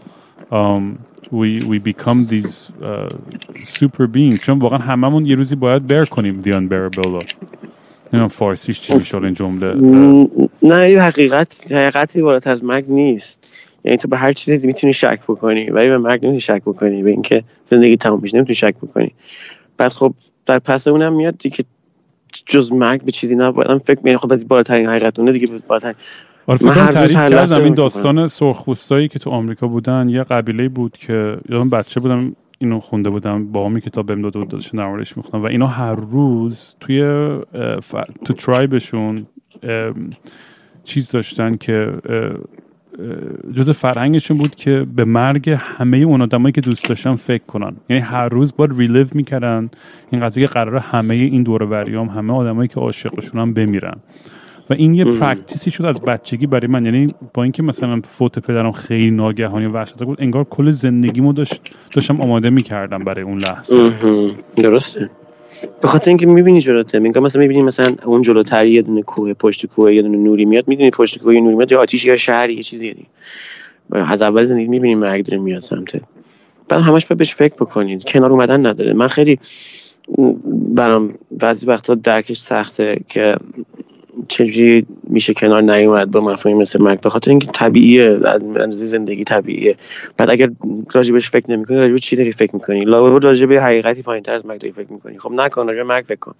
um, 0.51 0.97
we, 1.31 1.59
we 1.71 1.79
become 1.79 2.25
these 2.27 2.71
uh, 2.81 3.09
super 3.63 4.07
beings. 4.07 4.39
چون 4.45 4.59
واقعا 4.59 4.79
هممون 4.79 5.25
یه 5.25 5.35
روزی 5.35 5.55
باید 5.55 5.87
بر 5.87 6.05
کنیم 6.05 6.41
the 6.41 6.53
unbearable 6.53 7.25
نمی‌دونم 8.13 8.27
فارسیش 8.27 8.81
چی 8.81 8.97
میشه 8.97 9.17
این 9.17 9.33
جمله. 9.33 9.73
نه 10.63 10.89
یه 10.89 11.01
حقیقت 11.01 11.71
حقیقتی 11.71 12.21
بالاتر 12.21 12.51
از 12.51 12.63
مرگ 12.63 12.85
نیست. 12.87 13.39
یعنی 13.83 13.97
تو 13.97 14.07
به 14.07 14.17
هر 14.17 14.33
چیزی 14.33 14.67
می‌تونی 14.67 14.93
شک 14.93 15.19
بکنی 15.27 15.69
ولی 15.69 15.87
به 15.87 15.97
مرگ 15.97 16.25
نمی‌تونی 16.25 16.39
شک 16.39 16.61
بکنی 16.61 17.03
به 17.03 17.11
اینکه 17.11 17.43
زندگی 17.65 17.97
تمام 17.97 18.19
میشه 18.21 18.37
نمی‌تونی 18.37 18.55
شک 18.55 18.75
بکنی. 18.75 19.11
بعد 19.77 19.91
خب 19.91 20.13
در 20.45 20.59
پس 20.59 20.87
اونم 20.87 21.15
میاد 21.15 21.37
دیگه 21.37 21.65
جز 22.45 22.71
مرگ 22.71 23.01
به 23.01 23.11
چیزی 23.11 23.35
نباید. 23.35 23.77
فکر 23.77 23.99
می‌کنم 24.03 24.17
خب 24.17 24.47
بالاترین 24.47 24.87
حقیقت 24.87 25.19
اونه 25.19 25.31
دیگه 25.31 25.47
بالاترین 25.67 25.95
آره 26.47 26.57
فکر 26.57 26.85
تعریف 26.87 27.11
کردم 27.11 27.63
این 27.63 27.73
داستان 27.73 28.27
سرخپوستایی 28.27 29.07
که 29.07 29.19
تو 29.19 29.29
آمریکا 29.29 29.67
بودن 29.67 30.09
یه 30.09 30.23
قبیله 30.23 30.69
بود 30.69 30.97
که 30.97 31.37
یادم 31.49 31.69
بچه 31.69 31.99
بودم 31.99 32.35
اینو 32.59 32.79
خونده 32.79 33.09
بودم 33.09 33.51
با 33.51 33.65
همی 33.65 33.81
کتاب 33.81 34.05
بهم 34.05 34.21
داده 34.21 34.39
بود 34.39 34.47
داشتن 34.47 34.79
نمارش 34.79 35.17
میخوندم 35.17 35.45
و 35.45 35.47
اینا 35.47 35.67
هر 35.67 35.95
روز 35.95 36.75
توی 36.79 37.01
تو 38.25 38.33
tribe 38.33 38.84
شون 38.84 39.25
چیز 40.83 41.11
داشتن 41.11 41.55
که 41.55 41.93
جز 43.53 43.69
فرهنگشون 43.69 44.37
بود 44.37 44.55
که 44.55 44.87
به 44.95 45.05
مرگ 45.05 45.49
همه 45.59 45.97
اون 45.97 46.21
آدمایی 46.21 46.51
که 46.51 46.61
دوست 46.61 46.89
داشتن 46.89 47.15
فکر 47.15 47.43
کنن. 47.43 47.75
یعنی 47.89 48.01
هر 48.01 48.29
روز 48.29 48.53
باید 48.55 48.71
relive 48.77 49.07
می‌کردن. 49.13 49.69
این 50.11 50.21
قضیه 50.21 50.47
که 50.47 50.53
قراره 50.53 50.79
همه 50.79 51.13
این 51.13 51.43
دور 51.43 51.63
وریام 51.63 52.07
همه 52.09 52.33
آدمایی 52.33 52.67
که 52.67 52.79
عاشقشونم 52.79 53.53
بمیرن. 53.53 53.95
و 54.69 54.73
این 54.73 54.93
یه 54.93 55.05
practice 55.05 55.64
ی 55.64 55.71
شد 55.71 55.85
از 55.85 56.01
بچگی 56.01 56.47
برای 56.47 56.67
من. 56.67 56.85
یعنی 56.85 57.15
با 57.33 57.43
اینکه 57.43 57.63
مثلا 57.63 58.01
فوت 58.03 58.39
پدرم 58.39 58.71
خیلی 58.71 59.11
ناگهانی 59.11 59.65
و 59.65 59.85
بود 59.85 60.21
انگار 60.21 60.43
کل 60.43 60.71
زندگیمو 60.71 61.33
داشت 61.33 61.61
داشتم 61.91 62.21
آماده 62.21 62.49
می‌کردم 62.49 63.03
برای 63.03 63.23
اون 63.23 63.37
لحظه. 63.37 63.93
درسته. 64.55 65.09
به 65.81 65.87
خاطر 65.87 66.09
اینکه 66.09 66.25
می‌بینی 66.25 66.61
جلوته 66.61 66.99
میگم 66.99 67.23
مثلا 67.23 67.41
می‌بینی 67.41 67.61
مثلا 67.63 67.95
اون 68.05 68.21
جلوتر 68.21 68.65
یه 68.65 68.81
دونه 68.81 69.01
کوه 69.01 69.33
پشت 69.33 69.65
کوه 69.65 69.93
یه 69.93 70.01
دونه 70.01 70.17
نوری 70.17 70.45
میاد 70.45 70.67
می‌دونی 70.67 70.89
پشت 70.89 71.19
کوه 71.19 71.33
نوری 71.33 71.55
میاد 71.55 71.71
یا 71.71 71.81
آتیش 71.81 72.05
یا 72.05 72.17
شهری 72.17 72.53
یه 72.53 72.63
چیزی 72.63 72.93
دیگه. 72.93 73.07
از 73.91 74.21
اول 74.21 74.43
زندگی 74.43 74.67
می‌بینی 74.67 74.95
مرگ 74.95 75.25
داره 75.25 75.43
میاد 75.43 75.61
سمت. 75.61 76.01
بعد 76.69 76.81
همش 76.81 77.05
بهش 77.05 77.35
فکر 77.35 77.53
بکنید. 77.53 78.03
کنار 78.03 78.31
اومدن 78.31 78.65
نداره. 78.65 78.93
من 78.93 79.07
خیلی 79.07 79.39
برام 80.75 81.13
بعضی 81.31 81.65
وقتا 81.65 81.95
درکش 81.95 82.37
سخته 82.37 82.97
که 83.09 83.35
چجوری 84.27 84.85
میشه 85.03 85.33
کنار 85.33 85.61
نیومد 85.61 86.11
با 86.11 86.21
مفاهیم 86.21 86.57
مثل 86.57 86.81
مرگ؟ 86.81 87.01
به 87.01 87.09
خاطر 87.09 87.31
اینکه 87.31 87.51
طبیعیه 87.53 88.19
از 88.55 88.71
زندگی 88.71 89.23
طبیعیه. 89.23 89.75
بعد 90.17 90.29
اگر 90.29 90.49
راجبش 90.93 91.29
فکر 91.29 91.51
نمی‌کنی 91.51 91.77
راجب 91.77 91.97
چی 91.97 92.15
داری 92.15 92.31
فکر 92.31 92.51
می‌کنی؟ 92.53 92.85
راجب 92.85 93.25
راجب 93.25 93.53
حقیقتی 93.53 94.01
پایینتر 94.01 94.33
از 94.33 94.45
مرگ 94.45 94.61
داری 94.61 94.73
فکر 94.73 94.93
می‌کنی. 94.93 95.19
خب 95.19 95.31
نکن 95.31 95.67
راجب 95.67 95.79
مرگ 95.79 96.05
فکر 96.07 96.19
کن. 96.19 96.33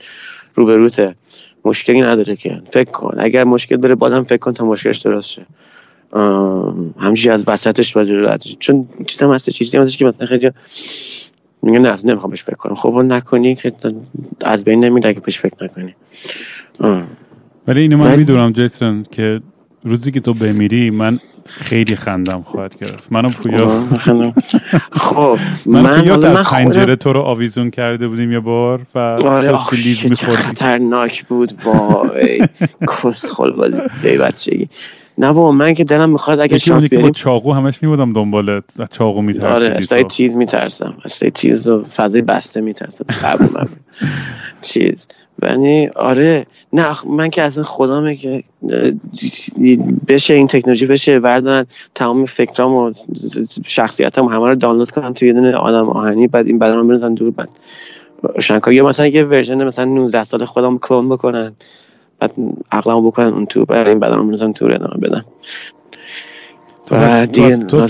روبروته. 0.55 1.15
مشکلی 1.65 2.01
نداره 2.01 2.36
که. 2.36 2.61
فکر 2.71 2.91
کن. 2.91 3.15
اگر 3.17 3.43
مشکل 3.43 3.77
بره 3.77 3.95
بادم 3.95 4.23
فکر 4.23 4.38
کن 4.38 4.53
تا 4.53 4.65
مشکلش 4.65 4.99
درست 4.99 5.29
شه. 5.29 5.45
همچی 6.99 7.29
از 7.29 7.43
وسطش 7.47 7.93
باید 7.93 8.07
رد 8.11 8.43
چون 8.59 8.88
چیزی 9.07 9.25
هم 9.25 9.31
هست 9.31 9.49
چیزی 9.49 9.77
هم 9.77 9.84
هست 9.84 9.97
که 9.97 10.05
مثلا 10.05 10.27
خیلی 10.27 10.51
میگه 11.61 11.79
نه 11.79 11.97
نمی‌خوام 12.03 12.29
بهش 12.29 12.43
فکر 12.43 12.55
کنم. 12.55 12.75
خب 12.75 12.93
نکنی 12.93 13.55
که 13.55 13.73
از 14.41 14.63
بین 14.63 14.84
نمیره 14.84 15.09
اگه 15.09 15.19
بهش 15.19 15.39
فکر 15.39 15.63
نکنی. 15.63 15.95
ولی 17.68 17.82
اینو 17.82 17.97
من 17.97 18.16
می‌دونم 18.20 18.51
جیسون 18.51 19.05
که 19.11 19.41
روزی 19.84 20.11
که 20.11 20.20
تو 20.20 20.34
بمیری 20.34 20.89
من 20.89 21.20
خیلی 21.45 21.95
خندم 21.95 22.41
خواهد 22.41 22.78
گرفت. 22.78 23.11
منو 23.11 23.30
پویا 23.30 23.84
خب 24.91 25.38
من 25.66 25.99
پویا 25.99 26.18
در 26.18 26.43
پنجره 26.43 26.95
تو 26.95 27.14
رو 27.14 27.20
آویزون 27.22 27.70
کرده 27.70 28.07
بودیم 28.07 28.32
یه 28.32 28.39
بار 28.39 28.82
و 28.95 28.99
آره 28.99 29.57
خطرناک 29.57 31.26
بود 31.26 31.53
وای 31.66 32.47
کسخل 33.01 33.51
بازی 33.51 33.82
بچگی 34.03 34.70
نه 35.18 35.28
بابا 35.28 35.51
من 35.51 35.74
که 35.74 35.84
دلم 35.84 36.09
می‌خواد 36.09 36.39
اگه 36.39 36.57
شانس 36.57 36.89
بیاریم 36.89 37.07
با 37.07 37.14
چاقو 37.14 37.53
همش 37.53 37.84
میبودم 37.84 38.14
دنبالت 38.14 38.64
چاقو 38.91 39.22
میترسم 39.22 39.47
آره 39.47 39.66
استای 39.66 40.03
چیز 40.03 40.36
میترسم. 40.36 40.97
استای 41.05 41.32
چیز 41.32 41.68
و 41.68 41.84
فضای 41.84 42.22
بسته 42.22 42.61
میترسم. 42.61 43.05
قبول 43.24 43.66
چیز. 44.61 45.07
یعنی 45.46 45.88
آره 45.88 46.46
نه 46.74 46.96
من 47.08 47.30
که 47.30 47.41
اصلا 47.41 47.64
خدامه 47.64 48.16
که 48.16 48.44
بشه 50.08 50.34
این 50.34 50.48
تکنولوژی 50.48 50.86
بشه 50.86 51.20
بردارن 51.20 51.66
تمام 51.96 52.26
فکرام 52.26 52.74
و 52.76 52.94
شخصیتم 53.66 54.26
همه 54.26 54.48
رو 54.48 54.56
دانلود 54.56 54.91
کنن 54.91 55.14
توی 55.14 55.28
یه 55.28 55.34
دونه 55.34 55.56
آدم 55.56 55.89
آهنی 55.89 56.28
بعد 56.28 56.48
این 56.48 56.60
بدن 56.60 56.88
بندازن 56.88 57.14
دور 57.14 57.32
بعد 57.32 57.50
روشنکار 58.24 58.74
یا 58.74 58.88
مثلا 58.88 59.08
یه 59.08 59.24
version 59.24 59.64
مثلا 59.64 59.86
19 59.86 60.24
سال 60.24 60.46
خودم 60.46 60.78
کلون 60.78 61.10
بکنن 61.10 61.52
بعد 62.20 62.34
عقلمو 62.72 63.02
بکنن 63.02 63.34
اون 63.34 63.46
تو 63.46 63.66
بعد 63.66 63.88
این 63.88 64.00
بدن 64.00 64.28
بندازن 64.28 64.53
تو 64.54 64.66
ادامه 64.66 65.24
بدن 66.91 67.23
و 67.23 67.25
دیگه 67.25 67.57
تو, 67.57 67.88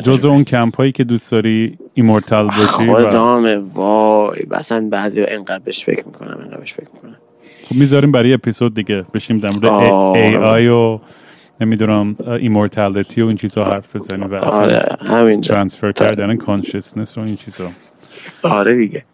جز 0.00 0.24
اون 0.24 0.44
کمپ 0.44 0.76
هایی 0.76 0.92
که 0.92 1.04
دوست 1.04 1.32
داری 1.32 1.78
immortal 1.94 2.46
باشی 2.46 2.66
خدامه 2.66 3.56
وای 3.56 4.46
اصلا 4.50 4.88
بعضی 4.90 5.22
انقدر 5.22 5.58
بهش 5.58 5.84
فکر 5.84 6.06
می‌کنم 6.06 6.38
انقدر 6.42 6.56
بهش 6.56 6.72
فکر 6.72 6.88
می‌کنم 6.94 7.16
خب 7.68 7.76
می‌ذاریم 7.76 8.12
برای 8.12 8.32
اپیزود 8.32 8.74
دیگه 8.74 9.04
بشیم 9.14 9.38
در 9.38 9.50
مورد 9.50 9.64
AI 9.64 10.68
و 10.68 10.98
نمی‌دونم 11.60 12.16
immortality 12.40 13.22
و 13.22 13.26
این 13.26 13.36
چیزها 13.36 13.64
حرف 13.64 13.96
بزنیم 13.96 14.30
و 14.30 14.34
آره 14.34 14.96
همین 15.06 15.40
transfer 15.40 15.92
کردن 15.92 16.36
consciousness 16.36 17.18
و 17.18 17.20
این 17.20 17.36
چیزها 17.36 17.68
آره 18.42 18.76
دیگه. 18.76 19.04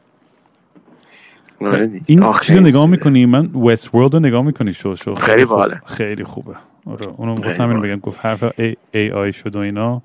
آره 1.61 1.91
این 2.07 2.33
چیز 2.43 2.57
نگاه 2.57 2.87
می‌کنی؟ 2.87 3.27
من 3.27 3.47
Westworld 3.47 4.15
رو 4.15 4.21
نگاه 4.21 4.43
می‌کنی؟ 4.43 4.75
شو 4.75 4.95
شو. 4.95 5.15
خیلی 5.15 5.45
باحاله. 5.45 5.81
خیلی 5.87 6.25
خوبه. 6.25 6.55
آره 6.87 7.07
اونو 7.17 7.35
می‌خواستم 7.35 7.71
همین 7.71 7.81
بگم 7.81 8.01
گفت 8.01 8.27
حرف 8.27 8.45
ای, 8.59 8.77
AI 8.95 9.33
شد 9.33 9.57
و 9.57 9.59
اینا. 9.59 10.03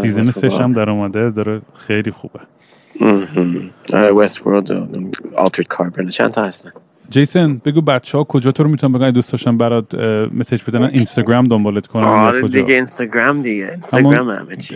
season 0.00 0.22
سه‌ش 0.22 0.60
هم 0.60 0.72
در 0.72 0.90
اومده 0.90 1.30
داره 1.30 1.60
خیلی 1.74 2.10
خوبه. 2.10 2.40
آره 3.92 4.12
Westworld 4.12 4.72
Altered 5.36 5.66
Carbon 5.66 6.08
چند 6.08 6.30
تا 6.30 6.44
هستن؟ 6.44 6.70
جیسن 7.10 7.60
بگو 7.64 7.80
بچه 7.80 8.18
ها 8.18 8.24
کجا 8.24 8.52
تو 8.52 8.62
رو 8.62 8.70
می‌تونن 8.70 8.92
بگن؟ 8.92 9.10
دوست 9.10 9.32
داشتن 9.32 9.58
برات 9.58 9.94
message 10.34 10.62
بدن 10.64 10.82
اینستاگرام 10.82 11.44
دنبالت 11.44 11.86
کنن 11.86 12.02
یا 12.02 12.08
آره 12.08 12.48
دیگه 12.48 12.74
اینستاگرام 12.74 13.42
دیگه. 13.42 13.70
اینستاگرام 13.70 14.30
همه 14.30 14.56
چی. 14.56 14.74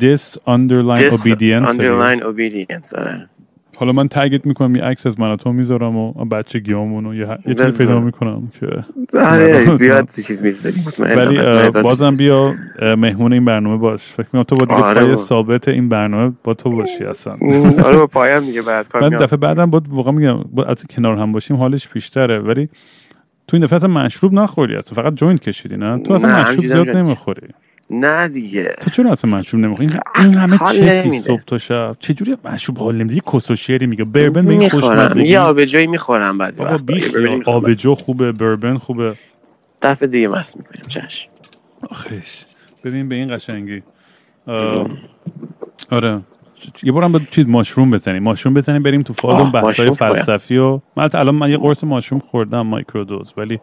dis 0.00 0.36
underline 0.46 1.12
obedience 1.12 1.68
underline 1.68 2.22
obedience 2.22 2.98
آره. 2.98 3.28
حالا 3.82 3.92
من 3.92 4.08
تگت 4.08 4.46
می‌کنم 4.46 4.76
یه 4.76 4.82
عکس 4.82 5.06
از 5.06 5.20
من 5.20 5.36
تو 5.36 5.52
می‌ذارم 5.52 5.96
و 5.96 6.12
بچگیامون 6.12 7.06
و 7.06 7.14
یه, 7.14 7.38
یه 7.46 7.54
چیزی. 7.54 7.78
پیدا 7.78 8.00
می‌کنم 8.00 8.52
که 8.60 8.66
آره 9.18 9.76
زیاد 9.76 10.08
چیز 10.26 10.42
می‌ذاری 10.42 10.82
ولی 10.98 11.38
بازم 11.82 12.16
بیا 12.16 12.54
مهمون 12.96 13.32
این 13.32 13.44
برنامه 13.44 13.76
باش. 13.76 14.02
فکر 14.02 14.26
می‌کنم 14.32 14.42
تو 14.42 14.56
با 14.56 14.64
دیگه 14.64 14.86
آره 14.86 15.04
پای. 15.06 15.16
ثابت 15.16 15.68
این 15.68 15.88
برنامه 15.88 16.32
با 16.44 16.54
تو 16.54 16.70
باشی 16.70 17.04
اصلا. 17.04 17.36
آره 17.84 17.96
با 17.96 18.06
پایم 18.06 18.44
دیگه 18.44 18.62
بعد 18.62 18.88
کار 18.88 19.02
من 19.02 19.08
دفعه 19.08 19.36
بعدم 19.36 19.70
با 19.70 19.82
واقعا 19.88 20.12
میگم 20.12 20.38
با 20.52 20.74
کنار 20.90 21.16
هم 21.16 21.32
باشیم 21.32 21.56
حالش 21.56 21.88
بیشتره 21.88 22.38
ولی 22.38 22.68
تو 23.48 23.56
این 23.56 23.66
دفعه 23.66 23.88
مشروب 23.90 24.32
نخوری 24.32 24.76
اصلا 24.76 25.02
فقط 25.02 25.14
جوینت 25.14 25.40
کشیدی 25.40 25.76
نه؟ 25.76 25.98
تو 25.98 26.12
اصلا 26.12 26.42
مشروب 26.42 26.66
زیاد. 26.66 26.90
نمی‌خوری. 26.90 27.48
نه 27.92 28.28
دیگه. 28.28 28.76
تو 28.80 28.90
چرا 28.90 29.12
اصلا 29.12 29.38
مشروب 29.38 29.62
نمی‌خوری؟ 29.62 29.88
این, 30.16 30.34
همه 30.34 30.72
نمیده. 30.80 31.18
صبح 31.18 31.42
تا 31.46 31.58
شب. 31.58 31.96
چجوری 31.98 32.36
مشروب 32.44 32.78
حال 32.78 32.96
نمیده؟ 32.96 33.14
یه 33.14 33.22
کس 33.32 33.50
و 33.50 33.56
شعری 33.56 33.86
میگه. 33.86 34.04
بربن 34.04 34.46
به 34.46 34.56
می‌خورم. 34.56 34.82
خوشمزگی. 34.82 35.28
یه 35.28 35.40
آبجویی 35.40 35.86
می‌خورم 35.86 36.38
بعضی 36.38 36.58
بابا 36.58 36.78
بیخ. 36.78 37.12
آبجو 37.46 37.94
خوبه 37.94 38.32
بربن 38.32 38.78
خوبه. 38.78 39.14
دفعه 39.82 40.08
دیگه 40.08 40.28
مست 40.28 40.56
می‌کنیم. 40.56 40.84
چشم. 40.88 41.28
آخیش 41.90 42.44
ببین 42.84 43.08
به 43.08 43.14
این 43.14 43.36
قشنگی. 43.36 43.82
آره. 45.90 46.20
یه 46.82 46.92
بارم 46.92 47.12
با 47.12 47.20
چیز 47.30 47.48
ماشروم 47.48 47.90
بزنیم. 47.90 48.22
ماشروم 48.22 48.54
بزنیم 48.54 48.82
بریم 48.82 49.02
تو 49.02 49.28
اون 49.28 49.50
بحثای. 49.50 49.90
فلسفی 49.90 50.56
و 50.56 50.80
من 50.96 51.08
الان 51.14 51.34
من 51.34 51.50
یه 51.50 51.56
قرص 51.56 51.84
ماشروم 51.84 52.20
خوردم 52.20 52.60
مایکرودوز. 52.60 53.34
ولی 53.36 53.60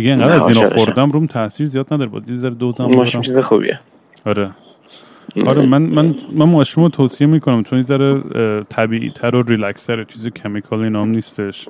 دیگه 0.00 0.12
انقدر 0.12 0.42
از 0.42 0.48
اینا. 0.48 0.68
خوردم 0.76 1.10
روم 1.10 1.26
تاثیر 1.26 1.66
زیاد 1.66 1.94
نداره. 1.94 2.10
بود 2.10 2.30
یه 2.30 2.50
دوزم 2.50 2.84
ماشین. 2.84 3.20
چیز 3.20 3.40
خوبیه. 3.40 3.80
آره. 4.26 4.50
آره 5.46 5.66
من 5.66 5.82
من 5.82 6.14
من 6.32 6.48
ماشروم 6.48 6.84
رو 6.84 6.90
توصیه 6.90 7.26
می‌کنم 7.26 7.62
چون 7.62 7.78
یه 7.78 7.84
ذره 7.84 8.22
طبیعی 8.68 9.10
تر 9.10 9.36
و 9.36 9.42
ریلکس 9.42 9.86
تره 9.86 10.04
چیز 10.04 10.26
کمیکال 10.26 10.80
اینا 10.80 11.02
هم 11.02 11.08
نیستش. 11.08 11.68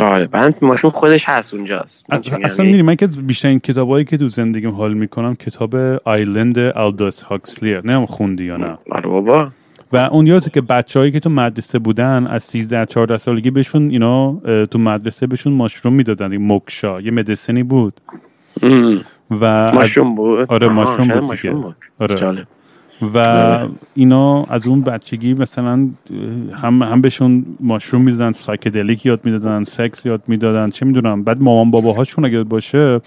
آره 0.00 0.26
بعد 0.26 0.64
ماشین 0.64 0.90
خودش 0.90 1.24
هست 1.28 1.54
اونجاست. 1.54 2.06
اصلا- 2.10 2.38
اصلا 2.44 2.64
می‌دونی 2.64 2.82
من 2.82 2.94
که 2.96 3.04
از 3.04 3.26
بیشترین 3.26 3.60
کتابایی 3.60 4.04
که 4.04 4.16
تو 4.16 4.28
زندگیم 4.28 4.70
حال 4.70 4.94
می‌کنم 4.94 5.34
کتاب 5.34 5.74
آیلند 6.04 6.58
آلدوس 6.58 7.22
هاکسلیه 7.22 7.80
نه 7.84 8.06
خوندی 8.06 8.44
یا 8.44 8.56
نه؟ 8.56 8.78
آره 8.90 9.08
بابا. 9.08 9.48
و 9.94 9.96
اون 9.96 10.26
یادت 10.26 10.52
که 10.52 10.60
بچههایی 10.60 11.12
که 11.12 11.20
تو 11.20 11.30
مدرسه 11.30 11.78
بودن 11.78 12.26
از 12.26 12.42
13 12.42 12.86
14 12.86 13.16
سالگی 13.16 13.50
بهشون 13.50 13.90
اینا 13.90 14.40
تو 14.66 14.78
مدرسه 14.78 15.26
بهشون 15.26 15.52
ماشروم 15.52 15.92
می‌دادن 15.92 16.32
این 16.32 16.42
موکشا 16.42 17.00
یه 17.00 17.10
مدیسنی 17.10 17.62
بود. 17.62 18.00
و 19.30 19.72
ماشروم 19.74 20.14
بود 20.14 20.52
آره، 20.52 20.68
ماشروم 20.68 21.08
بود 21.08 21.22
ماشروم 21.22 21.54
دیگه. 21.54 21.66
بود. 21.66 21.76
آره. 21.98 22.14
جالب 22.14 22.46
و 23.14 23.18
اینا 23.94 24.44
از 24.44 24.66
اون 24.66 24.80
بچگی 24.80 25.34
مثلا 25.34 25.88
هم 26.52 26.82
هم 26.82 27.00
بهشون 27.00 27.46
mushroom 27.60 28.02
می‌دادن 28.02 28.32
psychedelic 28.32 29.06
یاد 29.06 29.20
می‌دادن 29.24 29.62
سکس 29.62 30.06
یاد 30.06 30.22
می‌دادن 30.26 30.70
چه 30.70 30.86
می‌دونم 30.86 31.24
بعد 31.24 31.42
مامان 31.42 31.70
باباهاشون 31.70 32.24
اگه 32.24 32.42
باشه 32.42 33.00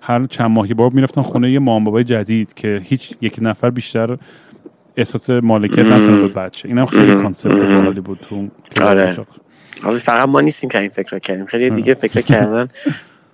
هر 0.00 0.24
چند 0.24 0.50
ماهی 0.50 0.74
بار 0.74 0.90
می‌رفتن 0.90 1.22
خونه 1.22 1.50
یه 1.50 1.58
مامان 1.58 1.84
بابای 1.84 2.04
جدید 2.04 2.54
که 2.54 2.80
هیچ 2.84 3.14
یک 3.20 3.38
نفر 3.42 3.70
بیشتر 3.70 4.16
احساس 4.96 5.30
مالکیت 5.30 5.84
نکنه 5.84 6.16
به 6.16 6.28
بچه. 6.28 6.68
اینم 6.68 6.86
خیلی 6.86 7.14
concept 7.14 7.52
باحالی 7.52 8.00
بود 8.00 8.18
تو 8.20 8.48
آره. 8.84 9.16
حالا 9.82 9.98
فقط 9.98 10.28
ما 10.28 10.40
نیستیم 10.40 10.70
که 10.70 10.78
این 10.78 10.90
فکر 10.90 11.10
رو 11.10 11.18
کردیم. 11.18 11.46
خیلی 11.46 11.70
دیگه 11.70 11.94
فکر 11.94 12.20
کردن 12.20 12.68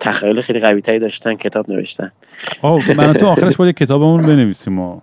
تخیل 0.01 0.41
خیلی 0.41 0.59
قوی 0.59 0.81
تری 0.81 0.99
داشتن 0.99 1.35
کتاب 1.35 1.73
نوشتن. 1.73 2.13
آه 2.63 2.97
من 2.97 3.13
تو 3.13 3.27
آخرش 3.27 3.57
باید 3.57 3.75
کتابمون 3.75 4.23
بنویسیم 4.23 4.73
ما. 4.73 5.03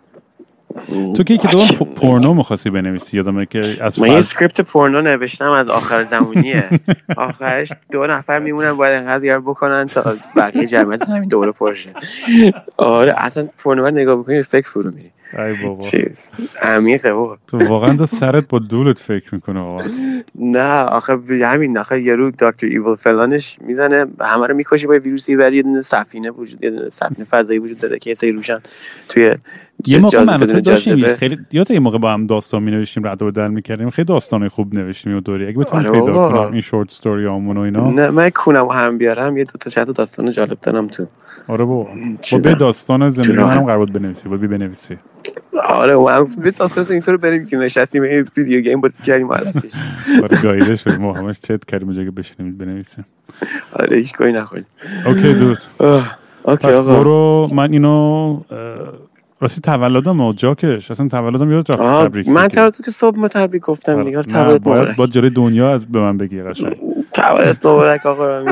تو 1.16 1.24
که 1.24 1.38
کتاب 1.38 1.94
پورنو 1.96 2.34
می‌خواستی 2.34 2.70
بنویسی؟ 2.70 3.18
یادمه 3.18 3.46
که 3.46 3.78
از 3.82 4.00
من 4.00 4.08
یه 4.08 4.14
فل... 4.14 4.20
اسکریپت 4.20 4.62
پورنو 4.62 5.02
نوشتم 5.02 5.52
از 5.52 5.70
آخر 5.70 6.04
زمانیه 6.04 6.70
آخرش 7.18 7.70
دو 7.92 8.08
نفر 8.08 8.40
میمونن 8.40 8.74
باید 8.74 8.98
انقدر 8.98 9.24
یار 9.24 9.40
بکنن 9.40 9.88
تا 9.88 10.16
بقیه 10.36 10.66
جمعیت 10.68 11.10
همین 11.10 11.30
دوره 11.30 11.52
پرشه. 11.52 11.90
آره 12.78 13.14
اصلا 13.18 13.48
پورنو 13.58 13.92
نگاه 13.92 14.16
بکنی 14.16 14.44
فکر 14.44 14.70
فرو 14.70 14.92
میری. 14.92 15.12
ای 15.36 15.54
بابا. 15.64 15.82
چیز. 15.82 16.32
عمیقه 16.62 17.14
بابا. 17.14 17.38
تو 17.48 17.58
واقعا 17.58 17.98
تو 17.98 18.06
سرت 18.06 18.48
با 18.48 18.60
دولت 18.60 19.00
فکر 19.00 19.36
می‌کنه 19.36 19.60
بابا 19.60 19.84
نه 20.36 20.82
آخه 20.82 21.18
همین 21.42 21.78
آخه 21.78 22.02
یارو 22.02 22.32
دکتر 22.32 22.68
ایول 22.68 22.96
فلانش 22.96 23.58
می‌زنه 23.62 24.06
همه 24.22 24.48
رو 24.48 24.56
می‌کشه 24.56 24.88
با 24.88 24.94
یه 24.94 25.00
ویروسی 25.00 25.36
ولی 25.36 25.58
یه 25.58 25.64
دونه 25.64 25.82
سفینه 25.82 26.30
وجود 26.30 26.64
یه 26.64 26.70
دونه 26.70 26.90
سفینه 26.90 27.26
فضایی 27.26 27.60
وجود 27.60 27.80
داره 27.80 28.00
که 28.00 28.10
یه 28.10 28.14
سری 28.14 28.32
روشن 28.32 28.60
توی 29.10 29.36
یه 29.88 30.00
موقع 30.00 30.24
من 30.24 30.40
تو 30.40 30.62
داشتیم. 30.62 31.08
خیلی 31.16 31.38
یادت 31.52 31.72
یه 31.72 31.80
موقع 31.80 31.98
با 31.98 32.14
هم 32.14 32.28
داستان 32.28 32.64
می 32.64 32.72
نوشتیم 32.72 33.08
رد 33.08 33.22
و 33.22 33.26
بدل 33.32 33.48
می‌کردیم 33.48 33.90
خیلی 33.90 34.06
داستان 34.06 34.48
خوب 34.48 34.74
نوشتیم 34.74 35.18
و 35.18 35.20
دوری. 35.20 35.48
اگه 35.48 35.58
بتونم 35.58 35.82
آره 35.82 35.92
پیدا 35.92 36.14
بابا. 36.14 36.38
کنم 36.38 36.52
این 36.52 36.62
شورت 36.62 36.92
استوری 36.92 37.26
همون 37.26 37.58
و 37.58 37.60
اینا. 37.60 37.90
نه 37.92 38.10
من 38.10 38.30
کونم 38.30 38.68
هم 38.68 38.98
بیارم 38.98 39.38
یه 39.38 39.44
دو 39.44 39.52
تا 39.60 39.70
چند 39.70 39.86
تا 39.86 39.92
داستان 39.92 40.32
جالب 40.32 40.58
دارم 40.62 40.88
تو 40.88 41.06
آره 41.48 41.66
بابا. 41.66 41.84
با 41.84 41.90
چیزا. 42.22 42.42
به 42.42 42.56
داستان 42.56 43.10
زندگی 43.10 43.32
راه. 43.34 43.66
قرار 43.66 43.78
بود 43.78 43.94
بنویسی 43.94 44.30
بی 44.30 44.48
بنویسی. 44.48 44.98
آره 45.70 45.96
و 45.96 46.08
هم 46.08 46.28
به 46.44 46.52
داستان 46.52 46.86
اینطور 46.90 47.18
بنویسیم 47.18 47.62
نشستیم 47.62 48.04
یه 48.04 48.24
ویدیو 48.38 48.62
گیم 48.62 48.82
بازی 48.82 49.04
کردیم 49.04 49.28
حالتش 49.28 49.72
آره 50.24 50.42
گایده 50.42 50.76
شد 50.76 51.00
ما 51.00 51.14
همش 51.14 51.40
چت 51.40 51.66
کردیم 51.66 51.94
که 52.06 52.12
بشینیم 52.12 52.58
بنویسیم. 52.58 53.06
آره 53.74 53.98
هیچ 53.98 54.14
کاری 54.14 54.32
نخوریم. 54.34 54.66
okay 55.06 55.34
dude. 55.34 55.58
آه، 55.80 56.18
okay 56.46 56.68
آقا. 56.68 57.00
برو 57.00 57.48
من 57.54 57.72
اینو 57.74 58.42
راستی 59.42 59.62
تولدم 59.62 60.22
و 60.22 60.34
جاکش. 60.34 60.92
اصلا 60.92 61.08
تولدم 61.08 61.52
یاد 61.52 61.72
رفت 61.72 61.82
تبریک 61.82 62.30
من 62.30 62.48
تو 62.50 62.84
که 62.84 62.92
صبح 62.92 63.28
تبریک 63.28 63.64
گفتم 63.64 64.04
دیگه 64.04 64.18
نه 64.18 64.24
تولد 64.24 64.64
باید 64.64 64.96
با 64.96 65.08
جلوی 65.08 65.30
دنیا 65.30 65.74
از 65.74 65.92
به 65.92 66.00
من 66.02 66.18
بگی 66.18 66.44
قشنگ. 66.44 66.78
تولد 67.14 67.68
مبارک 67.68 68.06
آقا 68.06 68.44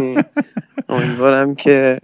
امیدوارم 0.90 1.56
که 1.56 2.00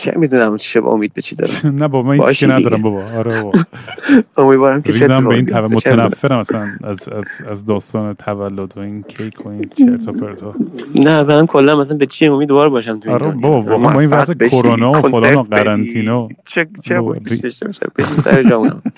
چه 0.00 0.12
می‌دونم 0.16 0.56
چه 0.56 0.80
با 0.80 0.90
امید 0.90 1.12
به 1.14 1.22
چی 1.22 1.36
دارم 1.36 1.52
نه 1.80 1.88
بابا 1.88 2.08
من 2.16 2.28
هیچی 2.28 2.46
ندارم. 2.46 2.82
بابا 2.82 3.02
آره 3.04 3.42
بابا 3.42 3.58
امیدوارم 4.36 4.82
که 4.82 4.92
چه 4.92 5.08
به 5.08 5.28
این 5.28 5.46
تولد. 5.46 5.72
متنفرم 5.72 6.38
اصلا 6.38 6.66
از, 6.84 7.08
از, 7.08 7.24
از 7.50 7.66
داستان 7.66 8.12
تولد 8.14 8.78
و 8.78 8.80
این 8.80 9.02
کیک 9.02 9.46
و 9.46 9.48
این 9.48 9.70
چرت 9.78 10.08
و 10.08 10.12
پرتا 10.12 10.54
نه 10.94 11.22
منم 11.22 11.46
کلا 11.46 11.76
مثلا 11.76 11.96
به 11.96 12.06
چی 12.06 12.26
امیدوار 12.26 12.68
باشم 12.68 13.00
تو 13.00 13.08
این 13.10 13.14
آره. 13.22 13.30
بابا، 13.30 13.58
واقعا 13.58 13.94
با 13.94 14.00
این 14.00 14.10
بشی، 14.10 14.48
کرونا 14.56 14.90
و 14.90 15.02
فلان 15.02 15.34
و. 15.34 15.42
قرنطینه. 15.42 16.28
چه 16.46 16.66
چه 16.84 16.98
ری- 16.98 17.38
داشته 17.42 17.66
باشم 17.66 17.90
سر 18.24 18.42
جامونم 18.42 18.82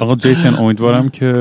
آقا 0.00 0.14
جیسن 0.16 0.54
امیدوارم 0.54 1.08
که 1.08 1.32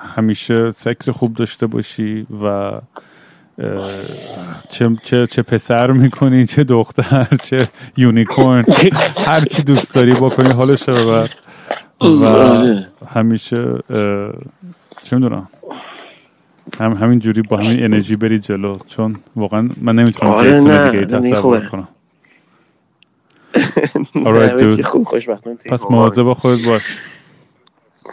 همیشه 0.00 0.70
سکس 0.70 1.08
خوب 1.08 1.34
داشته 1.34 1.66
باشی 1.66 2.26
و 2.42 2.72
چه, 4.68 4.96
چه, 5.02 5.26
چه 5.26 5.42
پسر 5.42 5.90
می‌کنی 5.90 6.46
چه 6.46 6.64
دختر 6.64 7.26
چه 7.42 7.68
یونیکورن 7.96 8.64
هر 9.26 9.40
چی 9.44 9.62
دوست 9.62 9.94
داری 9.94 10.12
بکنی 10.12 10.48
حالش 10.48 10.88
رو 10.88 11.12
و 11.12 11.26
آره. 11.98 12.88
همیشه 13.08 13.78
چه 15.04 15.16
می‌دونم 15.16 15.48
هم 16.80 16.92
همین 16.92 17.18
جوری 17.18 17.42
با 17.42 17.56
همین 17.56 17.84
انرژی 17.84 18.16
بری 18.16 18.38
جلو 18.38 18.78
چون 18.86 19.16
واقعا 19.36 19.68
من 19.80 19.94
نمی‌تونم 19.94 20.32
آره، 20.32 20.52
جیسون 20.52 20.90
دیگه 20.90 21.06
تصور. 21.06 21.66
کنم 21.66 21.88
dude. 24.58 24.82
خوب 24.82 25.04
خوشبختانه 25.04 25.56
پس 25.56 25.82
این 25.82 25.92
مواظب 25.92 26.22
با 26.22 26.34
خودت 26.34 26.66
باش 26.66 26.82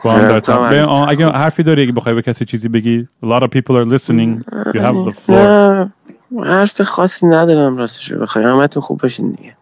با 0.04 0.12
هم 0.12 0.26
آره، 0.26 0.39
تو 0.39 1.08
اگه 1.08 1.30
حرفی 1.30 1.64
داری 1.64 1.84
اگه 1.84 1.91
بخوای 1.91 2.16
به 2.16 2.22
کسی 2.22 2.46
چیزی 2.46 2.70
بگی 2.70 3.08
a 3.24 3.28
lot 3.28 3.41
of 3.41 3.48
people 3.48 3.76
are 3.76 3.86
listening 3.86 4.43
you 4.74 4.82
have 4.82 5.10
the 5.10 5.16
floor 5.26 5.89
حرف 6.46 6.82
خاصی 6.82 7.28
ندارم 7.28 7.78
راستش 7.78 8.12
رو 8.12 8.20
بخوای 8.20 8.46
همتون 8.46 8.84
خوب 8.84 9.02
باشین 9.02 9.32
دیگه 9.32 9.56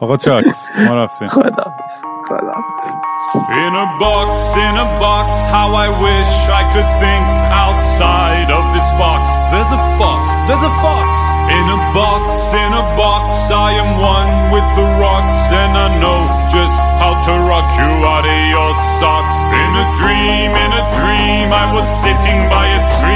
آقا 0.00 0.16
چاکس 0.16 0.68
ما 0.88 0.94
رفتیم 0.94 1.28
خداحافظ 1.28 1.94
خداحافظ 2.28 2.92
In 3.36 3.74
a 3.84 3.86
box, 3.98 4.30
in 4.66 4.74
a 4.86 4.88
box, 4.98 5.28
how 5.54 5.68
I 5.74 5.88
wish 6.06 6.32
I 6.60 6.62
could 6.72 6.88
think 7.02 7.24
outside 7.64 8.48
of 8.58 8.64
this 8.74 8.88
box. 9.02 9.24
There's 9.52 9.72
a 9.78 9.82
fox, 9.98 10.22
there's 10.46 10.66
a 10.70 10.74
fox. 10.84 11.10
In 11.58 11.66
a 11.76 11.80
box, 12.00 12.54
in 12.64 12.72
a 12.82 12.84
box, 13.02 13.50
I 13.50 13.70
am 13.82 13.90
one 14.14 14.30
with 14.54 14.68
the 14.78 14.86
rocks, 15.04 15.40
and 15.62 15.72
I 15.84 15.88
know 16.00 16.20
how 17.00 17.14
to 17.26 17.32
rock 17.50 17.68
you 17.78 17.90
out 18.04 18.24
of 18.24 18.40
your 18.54 18.72
socks. 18.98 19.38
In 19.62 19.72
a 19.84 19.86
dream, 20.00 20.50
in 20.64 20.70
a 20.72 20.84
dream, 20.98 21.48
I 21.52 21.66
was 21.76 21.88
sitting 22.02 22.40
by 22.48 22.66
a 22.66 22.82
tree 22.98 23.15